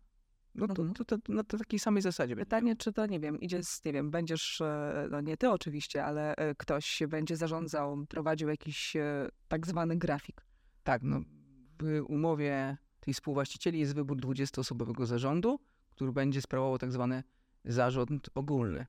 No 0.56 0.67
to, 0.67 0.82
Mhm. 0.82 0.93
to, 0.93 1.03
to, 1.06 1.17
na 1.34 1.43
takiej 1.43 1.80
samej 1.80 2.01
zasadzie. 2.01 2.36
Pytanie, 2.36 2.75
czy 2.75 2.93
to, 2.93 3.06
nie 3.06 3.19
wiem, 3.19 3.39
idzie 3.39 3.63
z, 3.63 3.86
nie 3.86 3.93
wiem, 3.93 4.12
będziesz, 4.12 4.62
e, 4.62 5.08
no 5.12 5.21
nie 5.21 5.38
ty 5.38 5.49
oczywiście, 5.49 6.06
ale 6.06 6.36
e, 6.36 6.56
ktoś 6.56 7.03
będzie 7.08 7.38
zarządzał, 7.38 8.06
prowadził 8.10 8.49
jakiś 8.49 8.95
e, 8.95 9.30
tak 9.47 9.67
zwany 9.67 9.97
grafik. 9.97 10.45
Tak, 10.84 11.01
no 11.03 11.21
umowie 12.07 12.77
tej 12.99 13.13
współwłaścicieli 13.13 13.79
jest 13.79 13.95
wybór 13.95 14.17
20-osobowego 14.17 15.05
zarządu, 15.05 15.59
który 15.89 16.11
będzie 16.11 16.41
sprawował 16.41 16.77
tak 16.77 16.91
zwany 16.91 17.23
zarząd 17.65 18.29
ogólny. 18.35 18.85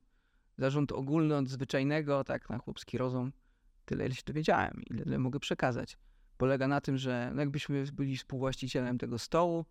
Zarząd 0.59 0.93
ogólny 0.93 1.37
od 1.37 1.49
zwyczajnego, 1.49 2.25
tak 2.25 2.51
na 2.51 2.59
chłopski 2.59 2.99
rozum, 2.99 3.33
tyle 3.85 4.07
ile 4.07 4.15
się 4.15 4.23
dowiedziałem, 4.27 4.83
ile, 4.91 5.03
ile 5.03 5.19
mogę 5.19 5.41
przekazać. 5.41 5.99
Polega 6.37 6.69
na 6.69 6.81
tym, 6.81 6.97
że 6.97 7.33
no 7.35 7.41
jakbyśmy 7.41 7.85
byli 7.93 8.17
współwłaścicielem 8.17 8.99
tego 8.99 9.19
stołu, 9.19 9.65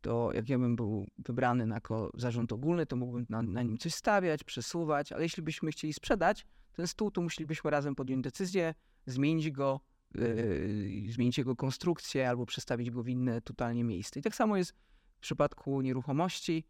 to 0.00 0.30
jak 0.34 0.48
ja 0.48 0.58
bym 0.58 0.76
był 0.76 1.06
wybrany 1.18 1.66
na 1.66 1.80
zarząd 2.14 2.52
ogólny, 2.52 2.86
to 2.86 2.96
mógłbym 2.96 3.26
na, 3.28 3.42
na 3.42 3.62
nim 3.62 3.78
coś 3.78 3.94
stawiać, 3.94 4.44
przesuwać, 4.44 5.12
ale 5.12 5.22
jeśli 5.22 5.42
byśmy 5.42 5.70
chcieli 5.70 5.92
sprzedać 5.92 6.46
ten 6.72 6.86
stół, 6.86 7.10
to 7.10 7.20
musielibyśmy 7.20 7.70
razem 7.70 7.94
podjąć 7.94 8.24
decyzję, 8.24 8.74
zmienić 9.06 9.50
go, 9.50 9.80
yy, 10.14 11.12
zmienić 11.12 11.38
jego 11.38 11.56
konstrukcję 11.56 12.28
albo 12.28 12.46
przestawić 12.46 12.90
go 12.90 13.02
w 13.02 13.08
inne 13.08 13.40
totalnie 13.40 13.84
miejsce. 13.84 14.20
I 14.20 14.22
tak 14.22 14.34
samo 14.34 14.56
jest 14.56 14.72
w 15.14 15.20
przypadku 15.20 15.80
nieruchomości. 15.80 16.64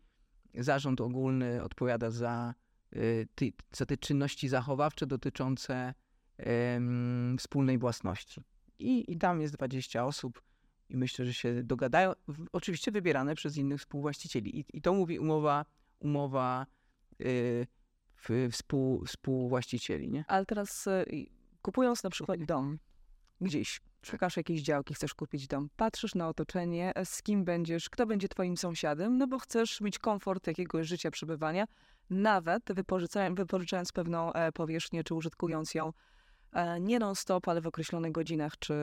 Zarząd 0.54 1.00
ogólny 1.00 1.62
odpowiada 1.62 2.10
za, 2.10 2.54
yy, 2.92 3.28
ty, 3.34 3.52
za 3.72 3.86
te 3.86 3.96
czynności 3.96 4.48
zachowawcze 4.48 5.06
dotyczące 5.06 5.94
wspólnej 7.38 7.78
własności. 7.78 8.40
I, 8.78 9.12
I 9.12 9.18
tam 9.18 9.40
jest 9.40 9.54
20 9.54 10.04
osób 10.04 10.42
i 10.88 10.96
myślę, 10.96 11.26
że 11.26 11.34
się 11.34 11.62
dogadają. 11.62 12.12
Oczywiście 12.52 12.92
wybierane 12.92 13.34
przez 13.34 13.56
innych 13.56 13.80
współwłaścicieli. 13.80 14.58
I, 14.58 14.64
i 14.72 14.82
to 14.82 14.94
mówi 14.94 15.18
umowa, 15.18 15.64
umowa 15.98 16.66
w, 18.16 18.48
współ, 18.52 19.04
współwłaścicieli, 19.06 20.10
nie? 20.10 20.24
Ale 20.28 20.46
teraz 20.46 20.88
kupując 21.62 22.02
na 22.02 22.10
przykład 22.10 22.44
dom 22.44 22.78
gdzieś, 23.40 23.80
szukasz 24.02 24.36
jakiejś 24.36 24.62
działki, 24.62 24.94
chcesz 24.94 25.14
kupić 25.14 25.46
dom, 25.46 25.68
patrzysz 25.76 26.14
na 26.14 26.28
otoczenie, 26.28 26.94
e, 26.94 27.04
z 27.04 27.22
kim 27.22 27.44
będziesz, 27.44 27.90
kto 27.90 28.06
będzie 28.06 28.28
twoim 28.28 28.56
sąsiadem, 28.56 29.18
no 29.18 29.26
bo 29.26 29.38
chcesz 29.38 29.80
mieć 29.80 29.98
komfort 29.98 30.46
jakiegoś 30.46 30.86
życia, 30.86 31.10
przebywania, 31.10 31.64
nawet 32.10 32.62
wypożyczając, 32.72 33.92
pewną 33.92 34.32
e, 34.32 34.52
powierzchnię, 34.52 35.04
czy 35.04 35.14
użytkując 35.14 35.74
ją 35.74 35.92
e, 36.52 36.80
nie 36.80 36.98
non-stop, 36.98 37.48
ale 37.48 37.60
w 37.60 37.66
określonych 37.66 38.12
godzinach, 38.12 38.58
czy 38.58 38.74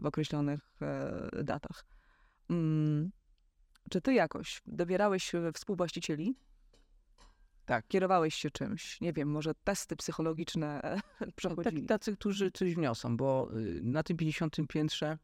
w 0.00 0.02
określonych 0.04 0.60
datach. 1.42 1.84
Mm. 2.50 3.10
Czy 3.90 4.00
ty 4.00 4.14
jakoś 4.14 4.62
dobierałeś 4.66 5.32
współwłaścicieli? 5.54 6.34
Tak. 7.70 7.88
Kierowałeś 7.88 8.34
się 8.34 8.50
czymś? 8.50 9.00
Nie 9.00 9.12
wiem, 9.12 9.28
może 9.30 9.54
testy 9.54 9.96
psychologiczne 9.96 10.80
Tak, 11.18 11.32
przechodzili? 11.36 11.86
tacy, 11.86 12.16
którzy 12.16 12.50
coś 12.50 12.74
wniosą, 12.74 13.16
bo 13.16 13.50
y, 13.56 13.80
na 13.82 14.02
tym 14.02 14.16
50 14.16 14.56
piętrze 14.68 15.18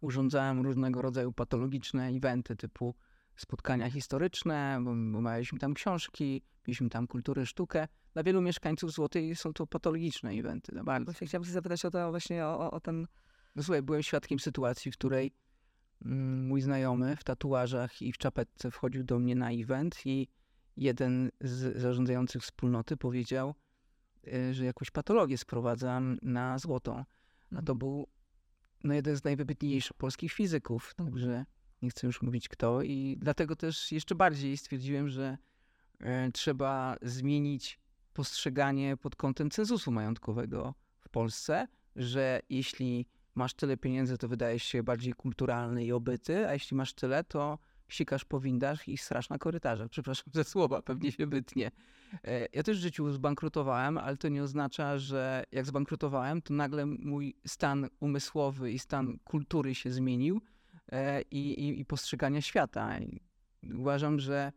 urządzałem 0.00 0.60
różnego 0.62 1.02
rodzaju 1.02 1.32
patologiczne 1.32 2.08
eventy 2.08 2.56
typu 2.56 2.94
spotkania 3.36 3.90
historyczne, 3.90 4.78
bo 4.84 4.90
omawialiśmy 4.90 5.58
tam 5.58 5.74
książki, 5.74 6.42
mieliśmy 6.66 6.88
tam 6.88 7.06
kulturę, 7.06 7.46
sztukę. 7.46 7.88
Dla 8.12 8.22
wielu 8.22 8.42
mieszkańców 8.42 8.92
Złotej 8.92 9.36
są 9.36 9.52
to 9.52 9.66
patologiczne 9.66 10.30
eventy, 10.30 10.72
za 10.74 10.84
bardzo. 10.84 11.12
Właśnie 11.12 11.26
chciałam 11.26 11.44
się 11.44 11.52
zapytać 11.52 11.84
o 11.84 11.90
to 11.90 12.10
właśnie, 12.10 12.46
o, 12.46 12.58
o- 12.60 12.70
o 12.70 12.80
ten... 12.80 13.06
No 13.56 13.62
słuchaj, 13.62 13.82
byłem 13.82 14.02
świadkiem 14.02 14.38
sytuacji, 14.38 14.92
w 14.92 14.94
której 14.94 15.32
mm, 16.04 16.46
mój 16.46 16.60
znajomy 16.60 17.16
w 17.16 17.24
tatuażach 17.24 18.02
i 18.02 18.12
w 18.12 18.18
czapetce 18.18 18.70
wchodził 18.70 19.04
do 19.04 19.18
mnie 19.18 19.34
na 19.34 19.50
event 19.50 20.06
i 20.06 20.28
jeden 20.76 21.30
z 21.40 21.76
zarządzających 21.76 22.42
wspólnoty 22.42 22.96
powiedział, 22.96 23.54
y, 24.26 24.54
że 24.54 24.64
jakąś 24.64 24.90
patologię 24.90 25.38
sprowadzam 25.38 26.18
na 26.22 26.58
złotą. 26.58 27.04
A 27.56 27.62
to 27.62 27.74
był 27.74 28.08
no, 28.84 28.94
jeden 28.94 29.16
z 29.16 29.24
najwybitniejszych 29.24 29.96
polskich 29.96 30.32
fizyków, 30.32 30.94
także 30.94 31.44
nie 31.82 31.90
chcę 31.90 32.06
już 32.06 32.22
mówić 32.22 32.48
kto. 32.48 32.82
I 32.82 33.16
dlatego 33.20 33.56
też 33.56 33.92
jeszcze 33.92 34.14
bardziej 34.14 34.56
stwierdziłem, 34.56 35.08
że 35.08 35.38
e, 36.00 36.32
trzeba 36.32 36.96
zmienić 37.02 37.80
postrzeganie 38.12 38.96
pod 38.96 39.16
kątem 39.16 39.50
cenzusu 39.50 39.92
majątkowego 39.92 40.74
w 41.00 41.08
Polsce, 41.08 41.68
że 41.96 42.40
jeśli 42.48 43.06
masz 43.34 43.54
tyle 43.54 43.76
pieniędzy, 43.76 44.18
to 44.18 44.28
wydajesz 44.28 44.62
się 44.62 44.82
bardziej 44.82 45.12
kulturalny 45.12 45.84
i 45.84 45.92
obyty, 45.92 46.48
a 46.48 46.52
jeśli 46.52 46.76
masz 46.76 46.92
tyle, 46.94 47.24
to 47.24 47.58
sikasz 47.88 48.24
po 48.24 48.40
windach 48.40 48.88
i 48.88 48.96
strasz 48.98 49.28
na 49.28 49.38
korytarzach. 49.38 49.88
Przepraszam 49.96 50.24
za 50.32 50.44
słowa, 50.44 50.82
pewnie 50.82 51.12
się 51.12 51.26
wytnie. 51.26 51.70
E, 52.24 52.46
Ja 52.52 52.62
też 52.62 52.78
w 52.78 52.82
życiu 52.82 53.10
zbankrutowałem, 53.12 53.98
ale 53.98 54.16
to 54.16 54.28
nie 54.28 54.42
oznacza, 54.42 54.98
że 54.98 55.44
jak 55.52 55.66
zbankrutowałem, 55.66 56.42
to 56.42 56.54
nagle 56.54 56.86
mój 56.86 57.36
stan 57.46 57.88
umysłowy 58.00 58.72
i 58.72 58.78
stan 58.78 59.18
kultury 59.24 59.74
się 59.74 59.90
zmienił 59.90 60.40
e, 60.92 61.22
i, 61.22 61.68
i, 61.68 61.80
i 61.80 61.84
postrzegania 61.84 62.40
świata. 62.42 62.90
Uważam, 63.74 64.18
że 64.20 64.52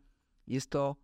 jest 0.46 0.70
to 0.70 0.96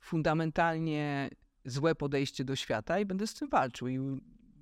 fundamentalnie 0.00 1.30
złe 1.64 1.94
podejście 1.94 2.44
do 2.44 2.56
świata 2.56 2.98
i 2.98 3.04
będę 3.06 3.26
z 3.26 3.34
tym 3.34 3.48
walczył. 3.48 3.88
I 3.88 3.98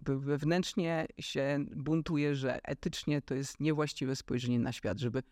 we- 0.03 0.19
wewnętrznie 0.19 1.07
się 1.21 1.59
buntuję, 1.77 2.35
że 2.35 2.61
etycznie 2.65 3.23
to 3.23 3.35
jest 3.35 3.61
niewłaściwe 3.61 4.17
spojrzenie 4.17 4.59
na 4.59 4.73
świat, 4.73 4.99
żeby 4.99 5.23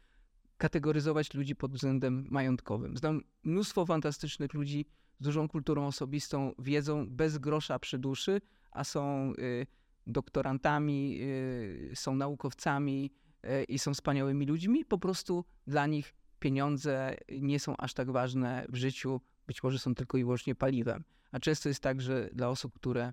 kategoryzować 0.60 1.34
ludzi 1.34 1.56
pod 1.56 1.72
względem 1.72 2.26
majątkowym. 2.30 2.96
Znam 2.96 3.20
mnóstwo 3.44 3.86
fantastycznych 3.86 4.54
ludzi 4.54 4.86
z 5.20 5.24
dużą 5.24 5.48
kulturą 5.48 5.86
osobistą, 5.86 6.52
wiedzą 6.58 7.06
bez 7.10 7.38
grosza 7.38 7.78
przy 7.78 7.98
duszy, 7.98 8.40
a 8.70 8.84
są 8.84 9.32
y, 9.38 9.66
doktorantami, 10.06 11.18
y, 11.20 11.92
są 11.94 12.14
naukowcami 12.14 13.10
y, 13.44 13.64
i 13.64 13.78
są 13.78 13.94
wspaniałymi 13.94 14.46
ludźmi. 14.46 14.84
Po 14.84 14.98
prostu 14.98 15.44
dla 15.66 15.86
nich 15.86 16.14
pieniądze 16.38 17.16
nie 17.40 17.60
są 17.60 17.76
aż 17.76 17.94
tak 17.94 18.10
ważne 18.10 18.66
w 18.68 18.76
życiu, 18.76 19.20
być 19.46 19.62
może 19.62 19.78
są 19.78 19.94
tylko 19.94 20.18
i 20.18 20.24
wyłącznie 20.24 20.54
paliwem. 20.54 21.04
A 21.32 21.40
często 21.40 21.68
jest 21.68 21.80
tak, 21.80 22.00
że 22.00 22.30
dla 22.32 22.48
osób, 22.48 22.74
które 22.74 23.12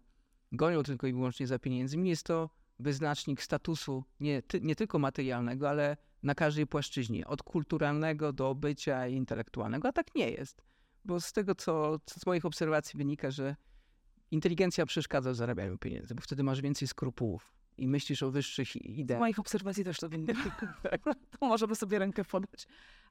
gonią 0.51 0.83
tylko 0.83 1.07
i 1.07 1.13
wyłącznie 1.13 1.47
za 1.47 1.59
pieniędzmi, 1.59 2.09
jest 2.09 2.23
to 2.23 2.49
wyznacznik 2.79 3.41
statusu 3.41 4.03
nie, 4.19 4.41
ty, 4.41 4.61
nie 4.61 4.75
tylko 4.75 4.99
materialnego, 4.99 5.69
ale 5.69 5.97
na 6.27 6.35
każdej 6.35 6.67
płaszczyźnie, 6.67 7.27
od 7.27 7.43
kulturalnego 7.43 8.33
do 8.33 8.55
bycia 8.55 9.07
intelektualnego, 9.07 9.87
a 9.87 9.91
tak 9.91 10.15
nie 10.15 10.31
jest. 10.31 10.61
Bo 11.05 11.19
z 11.21 11.33
tego, 11.33 11.55
co, 11.55 11.99
co 12.05 12.19
z 12.19 12.25
moich 12.25 12.45
obserwacji 12.45 12.97
wynika, 12.97 13.31
że 13.31 13.55
inteligencja 14.31 14.85
przeszkadza 14.85 15.31
w 15.31 15.35
zarabianiu 15.35 15.77
pieniędzy, 15.77 16.15
bo 16.15 16.21
wtedy 16.21 16.43
masz 16.43 16.61
więcej 16.61 16.87
skrupułów 16.87 17.53
i 17.77 17.87
myślisz 17.87 18.23
o 18.23 18.31
wyższych 18.31 18.75
i- 18.75 18.93
Z 18.93 18.97
ideach. 18.97 19.19
moich 19.19 19.39
obserwacji 19.39 19.83
też 19.83 19.97
to 19.99 20.09
winno. 20.09 20.33
to 21.39 21.47
możemy 21.47 21.75
sobie 21.75 21.99
rękę 21.99 22.23
podać. 22.25 22.67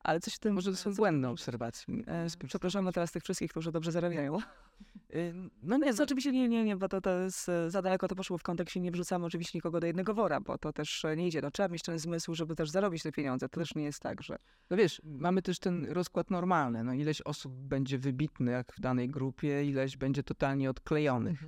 Ale 0.06 0.20
coś 0.20 0.34
w 0.34 0.38
tym... 0.38 0.54
Może 0.54 0.70
to 0.70 0.76
są 0.76 0.94
błędne 0.94 1.30
obserwacje. 1.30 1.94
Przepraszamy 2.46 2.92
teraz 2.92 3.12
tych 3.12 3.22
wszystkich, 3.22 3.50
którzy 3.50 3.72
dobrze 3.72 3.92
zarabiają. 3.92 4.38
Y, 5.14 5.34
No 5.62 5.78
nie, 5.78 5.86
Jest 5.86 6.00
oczywiście 6.00 6.32
nie, 6.32 6.48
nie, 6.48 6.64
nie, 6.64 6.76
bo 6.76 6.88
to, 6.88 7.00
to 7.00 7.10
jest 7.18 7.48
e, 7.48 7.70
za 7.70 7.82
daleko 7.82 8.08
to 8.08 8.14
poszło 8.14 8.38
w 8.38 8.42
kontekście, 8.42 8.80
nie 8.80 8.90
wrzucamy 8.90 9.26
oczywiście 9.26 9.58
nikogo 9.58 9.80
do 9.80 9.86
jednego 9.86 10.14
wora, 10.14 10.40
bo 10.40 10.58
to 10.58 10.72
też 10.72 11.04
e, 11.04 11.16
nie 11.16 11.26
idzie. 11.28 11.40
No, 11.42 11.50
trzeba 11.50 11.68
mieć 11.68 11.82
ten 11.82 11.98
zmysł, 11.98 12.34
żeby 12.34 12.54
też 12.56 12.70
zarobić 12.70 13.02
te 13.02 13.12
pieniądze. 13.12 13.48
To 13.48 13.60
też 13.60 13.74
nie 13.74 13.84
jest 13.84 14.00
tak, 14.00 14.22
że 14.22 14.38
No 14.70 14.76
wiesz, 14.76 15.02
mamy 15.04 15.42
też 15.42 15.58
ten 15.58 15.86
rozkład 15.90 16.30
normalny. 16.30 16.84
No 16.84 16.94
ileś 16.94 17.20
osób 17.22 17.52
będzie 17.52 17.98
wybitnych 17.98 18.66
w 18.76 18.80
danej 18.80 19.08
grupie, 19.08 19.64
ileś 19.64 19.96
będzie 19.96 20.22
totalnie 20.22 20.70
odklejonych. 20.70 21.44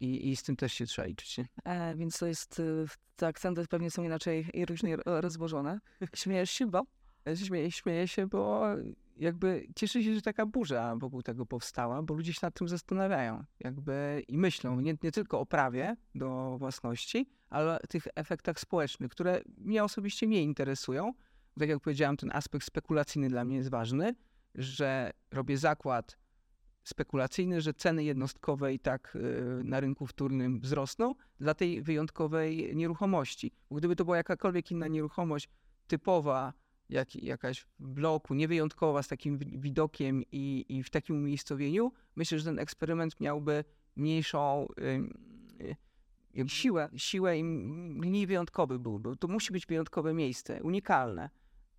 I, 0.00 0.28
I 0.30 0.36
z 0.36 0.42
tym 0.42 0.56
też 0.56 0.72
się 0.72 0.86
trzeba 0.86 1.08
liczyć. 1.08 1.36
E, 1.64 1.94
więc 1.96 2.18
to 2.18 2.26
jest, 2.26 2.60
e, 2.60 2.64
te 3.16 3.26
akcenty 3.26 3.66
pewnie 3.66 3.90
są 3.90 4.02
inaczej 4.04 4.46
i 4.54 4.66
różnie 4.66 4.96
ro- 4.96 5.20
rozłożone. 5.20 5.80
Śmiejesz 6.14 6.50
się, 6.50 6.66
bo 6.66 6.82
Śmieję, 7.34 7.70
śmieję 7.70 8.08
się, 8.08 8.26
bo 8.26 8.64
jakby 9.16 9.66
cieszę 9.76 10.02
się, 10.02 10.14
że 10.14 10.22
taka 10.22 10.46
burza 10.46 10.96
wokół 10.96 11.22
tego 11.22 11.46
powstała, 11.46 12.02
bo 12.02 12.14
ludzie 12.14 12.32
się 12.32 12.40
nad 12.42 12.54
tym 12.54 12.68
zastanawiają 12.68 13.44
jakby 13.60 14.22
i 14.28 14.38
myślą 14.38 14.80
nie, 14.80 14.94
nie 15.02 15.12
tylko 15.12 15.40
o 15.40 15.46
prawie 15.46 15.96
do 16.14 16.56
własności, 16.58 17.30
ale 17.50 17.82
o 17.82 17.86
tych 17.86 18.06
efektach 18.14 18.60
społecznych, 18.60 19.10
które 19.10 19.40
mnie 19.58 19.84
osobiście 19.84 20.26
nie 20.26 20.42
interesują. 20.42 21.12
Tak 21.58 21.68
jak 21.68 21.80
powiedziałem, 21.80 22.16
ten 22.16 22.30
aspekt 22.32 22.66
spekulacyjny 22.66 23.28
dla 23.28 23.44
mnie 23.44 23.56
jest 23.56 23.70
ważny. 23.70 24.14
że 24.54 25.10
robię 25.30 25.58
zakład 25.58 26.18
spekulacyjny, 26.84 27.60
że 27.60 27.74
ceny 27.74 28.04
jednostkowe 28.04 28.74
i 28.74 28.78
tak 28.78 29.16
y, 29.16 29.64
na 29.64 29.80
rynku 29.80 30.06
wtórnym 30.06 30.60
wzrosną 30.60 31.14
dla 31.40 31.54
tej 31.54 31.82
wyjątkowej 31.82 32.76
nieruchomości. 32.76 33.52
Bo 33.70 33.76
gdyby 33.76 33.96
to 33.96 34.04
była 34.04 34.16
jakakolwiek 34.16 34.70
inna 34.70 34.88
nieruchomość 34.88 35.48
typowa, 35.86 36.52
jak, 36.88 37.14
jakaś 37.14 37.60
w 37.60 37.88
bloku, 37.88 38.34
niewyjątkowa, 38.34 39.02
z 39.02 39.08
takim 39.08 39.38
widokiem 39.38 40.22
i, 40.32 40.64
i 40.68 40.82
w 40.82 40.90
takim 40.90 41.16
umiejscowieniu, 41.16 41.92
myślę, 42.16 42.38
że 42.38 42.44
ten 42.44 42.58
eksperyment 42.58 43.20
miałby 43.20 43.64
mniejszą 43.96 44.66
y, 46.34 46.48
siłę, 46.48 46.88
siłę 46.96 47.38
i 47.38 47.44
mniej 47.44 48.26
wyjątkowy 48.26 48.78
byłby. 48.78 49.16
To 49.16 49.28
musi 49.28 49.52
być 49.52 49.66
wyjątkowe 49.66 50.14
miejsce, 50.14 50.62
unikalne. 50.62 51.30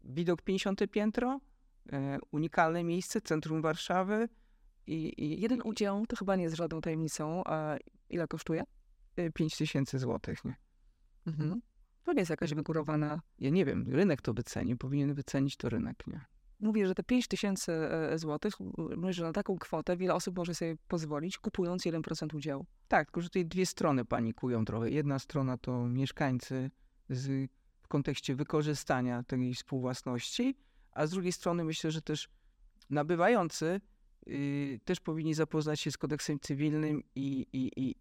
Widok 0.03 0.41
50 0.41 0.81
piętro, 0.91 1.39
y, 1.85 1.91
unikalne 2.31 2.83
miejsce, 2.83 3.21
centrum 3.21 3.61
Warszawy, 3.61 4.29
i, 4.87 5.23
I, 5.23 5.41
jeden 5.41 5.61
udział 5.63 6.05
to 6.05 6.15
chyba 6.15 6.35
nie 6.35 6.43
jest 6.43 6.55
żadną 6.55 6.81
tajemnicą. 6.81 7.43
A 7.45 7.77
ile 8.09 8.27
kosztuje? 8.27 8.63
5 9.33 9.53
y, 9.53 9.57
tysięcy 9.57 9.99
złotych, 9.99 10.45
nie? 10.45 10.55
Mhm. 11.27 11.61
To 12.03 12.13
nie 12.13 12.19
jest 12.19 12.29
jakaś 12.29 12.53
wygórowana. 12.53 13.21
Ja 13.39 13.49
nie 13.49 13.65
wiem, 13.65 13.85
rynek 13.87 14.21
to 14.21 14.33
wyceni, 14.33 14.75
powinien 14.75 15.13
wycenić 15.13 15.57
to 15.57 15.69
rynek, 15.69 16.07
nie? 16.07 16.25
Mówię, 16.59 16.87
że 16.87 16.95
te 16.95 17.03
5 17.03 17.27
tysięcy 17.27 17.71
e, 17.71 18.17
złotych, 18.17 18.53
mówię, 18.97 19.13
że 19.13 19.23
na 19.23 19.33
taką 19.33 19.57
kwotę 19.57 19.97
wiele 19.97 20.13
osób 20.13 20.37
może 20.37 20.55
sobie 20.55 20.75
pozwolić, 20.87 21.37
kupując 21.37 21.83
1% 21.83 22.35
udziału. 22.35 22.65
Tak, 22.87 23.07
tylko 23.07 23.21
że 23.21 23.29
tutaj 23.29 23.45
dwie 23.45 23.65
strony 23.65 24.05
panikują 24.05 24.65
trochę. 24.65 24.89
Jedna 24.89 25.19
strona 25.19 25.57
to 25.57 25.87
mieszkańcy 25.87 26.71
z, 27.09 27.51
w 27.81 27.87
kontekście 27.87 28.35
wykorzystania 28.35 29.23
tej 29.23 29.53
współwłasności, 29.53 30.55
a 30.91 31.07
z 31.07 31.11
drugiej 31.11 31.31
strony 31.31 31.63
myślę, 31.63 31.91
że 31.91 32.01
też 32.01 32.29
nabywający 32.89 33.81
y, 34.27 34.79
też 34.85 34.99
powinni 34.99 35.33
zapoznać 35.33 35.79
się 35.79 35.91
z 35.91 35.97
kodeksem 35.97 36.39
cywilnym 36.39 37.03
i, 37.15 37.47
i, 37.53 37.71
i 37.75 37.95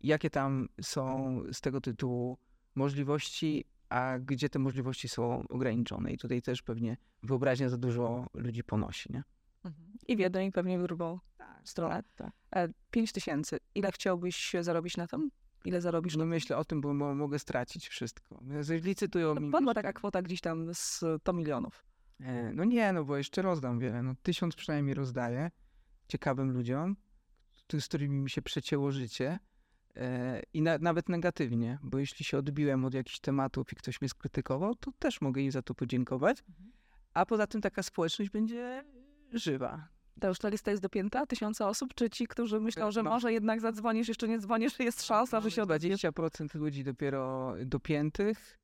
jakie 0.00 0.30
tam 0.30 0.68
są 0.82 1.42
z 1.52 1.60
tego 1.60 1.80
tytułu 1.80 2.38
możliwości, 2.78 3.64
a 3.88 4.18
gdzie 4.18 4.48
te 4.48 4.58
możliwości 4.58 5.08
są 5.08 5.48
ograniczone. 5.48 6.12
I 6.12 6.18
tutaj 6.18 6.42
też 6.42 6.62
pewnie 6.62 6.96
wyobraźnia 7.22 7.68
za 7.68 7.76
dużo 7.76 8.26
ludzi 8.34 8.64
ponosi, 8.64 9.12
nie? 9.12 9.22
Mhm. 9.64 9.92
I 10.08 10.16
w 10.16 10.18
jedną, 10.18 10.40
i 10.40 10.52
pewnie 10.52 10.78
w 10.78 10.82
drugą 10.82 11.18
tak, 11.36 11.60
stronę. 11.64 12.02
Tak, 12.16 12.32
tak. 12.50 12.70
5 12.90 13.12
tysięcy. 13.12 13.58
Ile 13.74 13.92
chciałbyś 13.92 14.56
zarobić 14.60 14.96
na 14.96 15.06
tym? 15.06 15.30
Ile 15.64 15.80
zarobisz? 15.80 16.16
No 16.16 16.26
myślę 16.26 16.56
o 16.56 16.64
tym, 16.64 16.80
bo 16.80 16.94
mogę 16.94 17.38
stracić 17.38 17.88
wszystko. 17.88 18.42
Licytują 18.70 19.34
no, 19.34 19.40
mi... 19.40 19.50
Padła 19.50 19.74
taka 19.74 19.92
kwota 19.92 20.22
gdzieś 20.22 20.40
tam 20.40 20.74
z 20.74 21.04
100 21.20 21.32
milionów. 21.32 21.84
E, 22.20 22.52
no 22.52 22.64
nie, 22.64 22.92
no 22.92 23.04
bo 23.04 23.16
jeszcze 23.16 23.42
rozdam 23.42 23.78
wiele. 23.78 24.02
No 24.02 24.14
tysiąc 24.22 24.56
przynajmniej 24.56 24.94
rozdaję 24.94 25.50
ciekawym 26.08 26.50
ludziom, 26.50 26.96
z 27.80 27.88
którymi 27.88 28.20
mi 28.20 28.30
się 28.30 28.42
przecięło 28.42 28.92
życie. 28.92 29.38
E, 29.98 30.42
I 30.54 30.62
na, 30.62 30.78
nawet 30.78 31.08
negatywnie, 31.08 31.78
bo 31.82 31.98
jeśli 31.98 32.24
się 32.24 32.38
odbiłem 32.38 32.84
od 32.84 32.94
jakichś 32.94 33.20
tematów 33.20 33.72
i 33.72 33.76
ktoś 33.76 34.00
mnie 34.00 34.08
skrytykował, 34.08 34.74
to 34.74 34.92
też 34.98 35.20
mogę 35.20 35.42
im 35.42 35.50
za 35.50 35.62
to 35.62 35.74
podziękować. 35.74 36.40
Mhm. 36.48 36.72
A 37.14 37.26
poza 37.26 37.46
tym 37.46 37.60
taka 37.60 37.82
społeczność 37.82 38.30
będzie 38.30 38.84
żywa. 39.32 39.88
Ta 40.20 40.28
już 40.28 40.38
ta 40.38 40.48
lista 40.48 40.70
jest 40.70 40.82
dopięta? 40.82 41.26
Tysiące 41.26 41.66
osób? 41.66 41.94
Czy 41.94 42.10
ci, 42.10 42.26
którzy 42.26 42.60
myślą, 42.60 42.90
że 42.90 43.02
może 43.02 43.32
jednak 43.32 43.60
zadzwonisz, 43.60 44.08
jeszcze 44.08 44.28
nie 44.28 44.38
dzwonisz, 44.38 44.78
jest 44.78 45.02
szansa, 45.02 45.40
że 45.40 45.50
się 45.50 45.62
odbędzie? 45.62 45.96
20% 45.96 46.54
ludzi 46.54 46.84
dopiero 46.84 47.54
dopiętych 47.66 48.58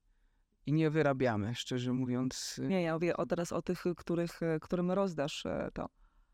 i 0.66 0.72
nie 0.72 0.90
wyrabiamy, 0.90 1.54
szczerze 1.54 1.92
mówiąc. 1.92 2.60
Nie, 2.68 2.82
ja 2.82 2.94
mówię 2.94 3.16
o, 3.16 3.26
teraz 3.26 3.52
o 3.52 3.62
tych, 3.62 3.84
których, 3.96 4.40
którym 4.60 4.90
rozdasz 4.90 5.46
e, 5.46 5.70
to. 5.74 5.88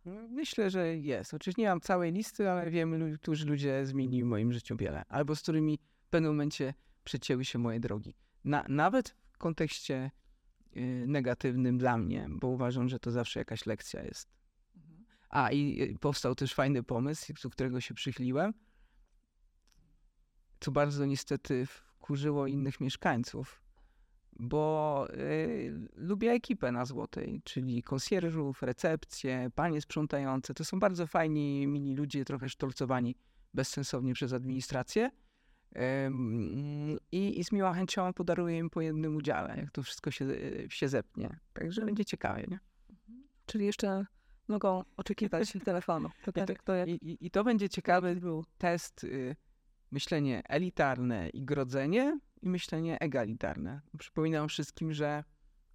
Myślę, 0.05 0.71
że 0.71 0.97
jest. 0.97 1.35
Oczywiście 1.35 1.63
nie 1.63 1.69
mam 1.69 1.81
całej 1.81 2.13
listy, 2.13 2.51
ale 2.51 2.71
wiem, 2.71 3.19
którzy 3.19 3.47
ludzie 3.47 3.87
zmienili 3.87 4.23
w 4.23 4.27
moim 4.27 4.53
życiu 4.53 4.77
wiele. 4.77 5.05
Albo 5.09 5.37
z 5.37 5.43
którymi 5.43 5.79
w 6.03 6.09
pewnym 6.09 6.31
momencie 6.31 6.75
przecięły 7.05 7.45
się 7.45 7.59
moje 7.59 7.81
drogi. 7.81 8.15
Na, 8.45 8.65
nawet 8.69 9.17
w 9.31 9.39
kontekście 9.39 10.11
y, 10.77 11.05
negatywnym 11.07 11.79
dla 11.79 11.99
mnie, 11.99 12.27
bo 12.31 12.49
uważam, 12.49 12.89
że 12.89 12.99
to 12.99 13.11
zawsze 13.11 13.41
jakaś 13.41 13.67
lekcja 13.67 14.03
jest. 14.03 14.29
Mhm. 14.77 15.05
A 15.29 15.51
i 15.51 15.83
y, 15.83 15.99
powstał 15.99 16.35
też 16.35 16.55
fajny 16.55 16.83
pomysł, 16.83 17.33
do 17.43 17.51
którego 17.51 17.81
się 17.81 17.95
przychyliłem, 17.95 18.55
co 20.61 20.71
bardzo 20.71 21.07
niestety 21.07 21.67
wkurzyło 21.67 22.47
innych 22.47 22.81
mieszkańców 22.81 23.63
bo 24.41 25.07
y, 25.15 25.89
lubię 25.97 26.31
ekipę 26.31 26.73
na 26.73 26.85
Złotej, 26.85 27.41
czyli 27.45 27.83
konsjerżów, 27.83 28.63
recepcję, 28.63 29.51
panie 29.55 29.81
sprzątające. 29.81 30.55
To 30.55 30.65
są 30.65 30.81
bardzo 30.81 31.07
fajni, 31.07 31.67
mili 31.67 31.95
ludzie, 31.95 32.25
trochę 32.25 32.49
sztolcowani 32.49 33.17
bezsensownie 33.55 34.15
przez 34.15 34.33
administrację. 34.33 35.11
I, 37.13 37.41
I, 37.41 37.45
z 37.45 37.53
miłą 37.53 37.73
chęcią 37.73 38.13
podaruję 38.13 38.59
im 38.59 38.71
po 38.71 38.81
jednym 38.81 39.17
udziale, 39.17 39.57
jak 39.57 39.71
to 39.71 39.83
wszystko 39.83 40.11
się, 40.11 40.27
się 40.69 40.89
zepnie. 40.89 41.39
Także 41.53 41.85
będzie 41.85 42.05
ciekawie, 42.05 42.47
nie? 42.49 42.59
Czyli 43.47 43.67
jeszcze 43.67 44.07
mogą 44.49 44.85
oczekiwać 44.97 45.53
telefonu. 45.65 46.11
To 46.25 46.33
tak, 46.33 46.63
to 46.63 46.75
jak... 46.75 46.89
I, 46.89 47.27
I, 47.27 47.31
to 47.31 47.45
będzie 47.45 47.69
ciekawy 47.69 48.17
był 48.17 48.45
test, 48.59 49.05
y, 49.05 49.37
myślenie 49.91 50.43
elitarne 50.49 51.29
i 51.29 51.45
grodzenie, 51.45 52.19
i 52.43 52.49
myślenie 52.49 52.99
egalitarne. 52.99 53.81
Przypominam 53.99 54.49
wszystkim, 54.49 54.93
że 54.93 55.25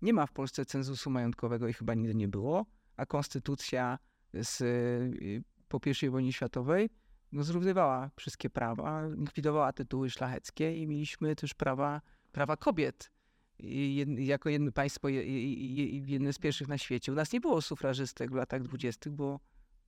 nie 0.01 0.13
ma 0.13 0.25
w 0.25 0.31
Polsce 0.31 0.65
cenzusu 0.65 1.09
majątkowego 1.09 1.67
i 1.67 1.73
chyba 1.73 1.93
nigdy 1.93 2.15
nie 2.15 2.27
było, 2.27 2.65
a 2.97 3.05
konstytucja 3.05 3.99
z, 4.33 4.61
y, 4.61 5.43
po 5.67 5.79
I 6.03 6.09
wojnie 6.09 6.33
światowej 6.33 6.89
no, 7.31 7.43
zrównywała 7.43 8.11
wszystkie 8.15 8.49
prawa, 8.49 9.07
likwidowała 9.07 9.73
tytuły 9.73 10.09
szlacheckie 10.09 10.77
i 10.77 10.87
mieliśmy 10.87 11.35
też 11.35 11.53
prawa, 11.53 12.01
prawa 12.31 12.57
kobiet. 12.57 13.11
I 13.59 14.05
jako 14.17 14.49
jedno 14.49 14.71
państwo, 14.71 15.09
jedne 15.09 16.33
z 16.33 16.39
pierwszych 16.39 16.67
na 16.67 16.77
świecie. 16.77 17.11
U 17.11 17.15
nas 17.15 17.33
nie 17.33 17.41
było 17.41 17.61
sufrażystek 17.61 18.31
w 18.31 18.33
latach 18.33 18.63
dwudziestych, 18.63 19.13
bo 19.13 19.39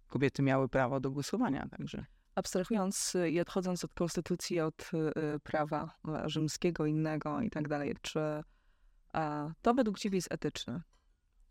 kobiety 0.07 0.41
miały 0.41 0.69
prawo 0.69 0.99
do 0.99 1.11
głosowania, 1.11 1.67
także 1.67 2.05
abstrahując 2.37 3.15
y, 3.15 3.29
i 3.29 3.39
odchodząc 3.39 3.83
od 3.83 3.93
konstytucji, 3.93 4.59
od 4.59 4.91
y, 5.35 5.39
prawa 5.39 5.97
rzymskiego, 6.25 6.85
innego 6.85 7.41
i 7.41 7.49
tak 7.49 7.67
dalej, 7.67 7.95
czy 8.01 8.19
to 9.61 9.73
według 9.73 9.99
ciebie 9.99 10.17
jest 10.17 10.31
etyczne? 10.31 10.81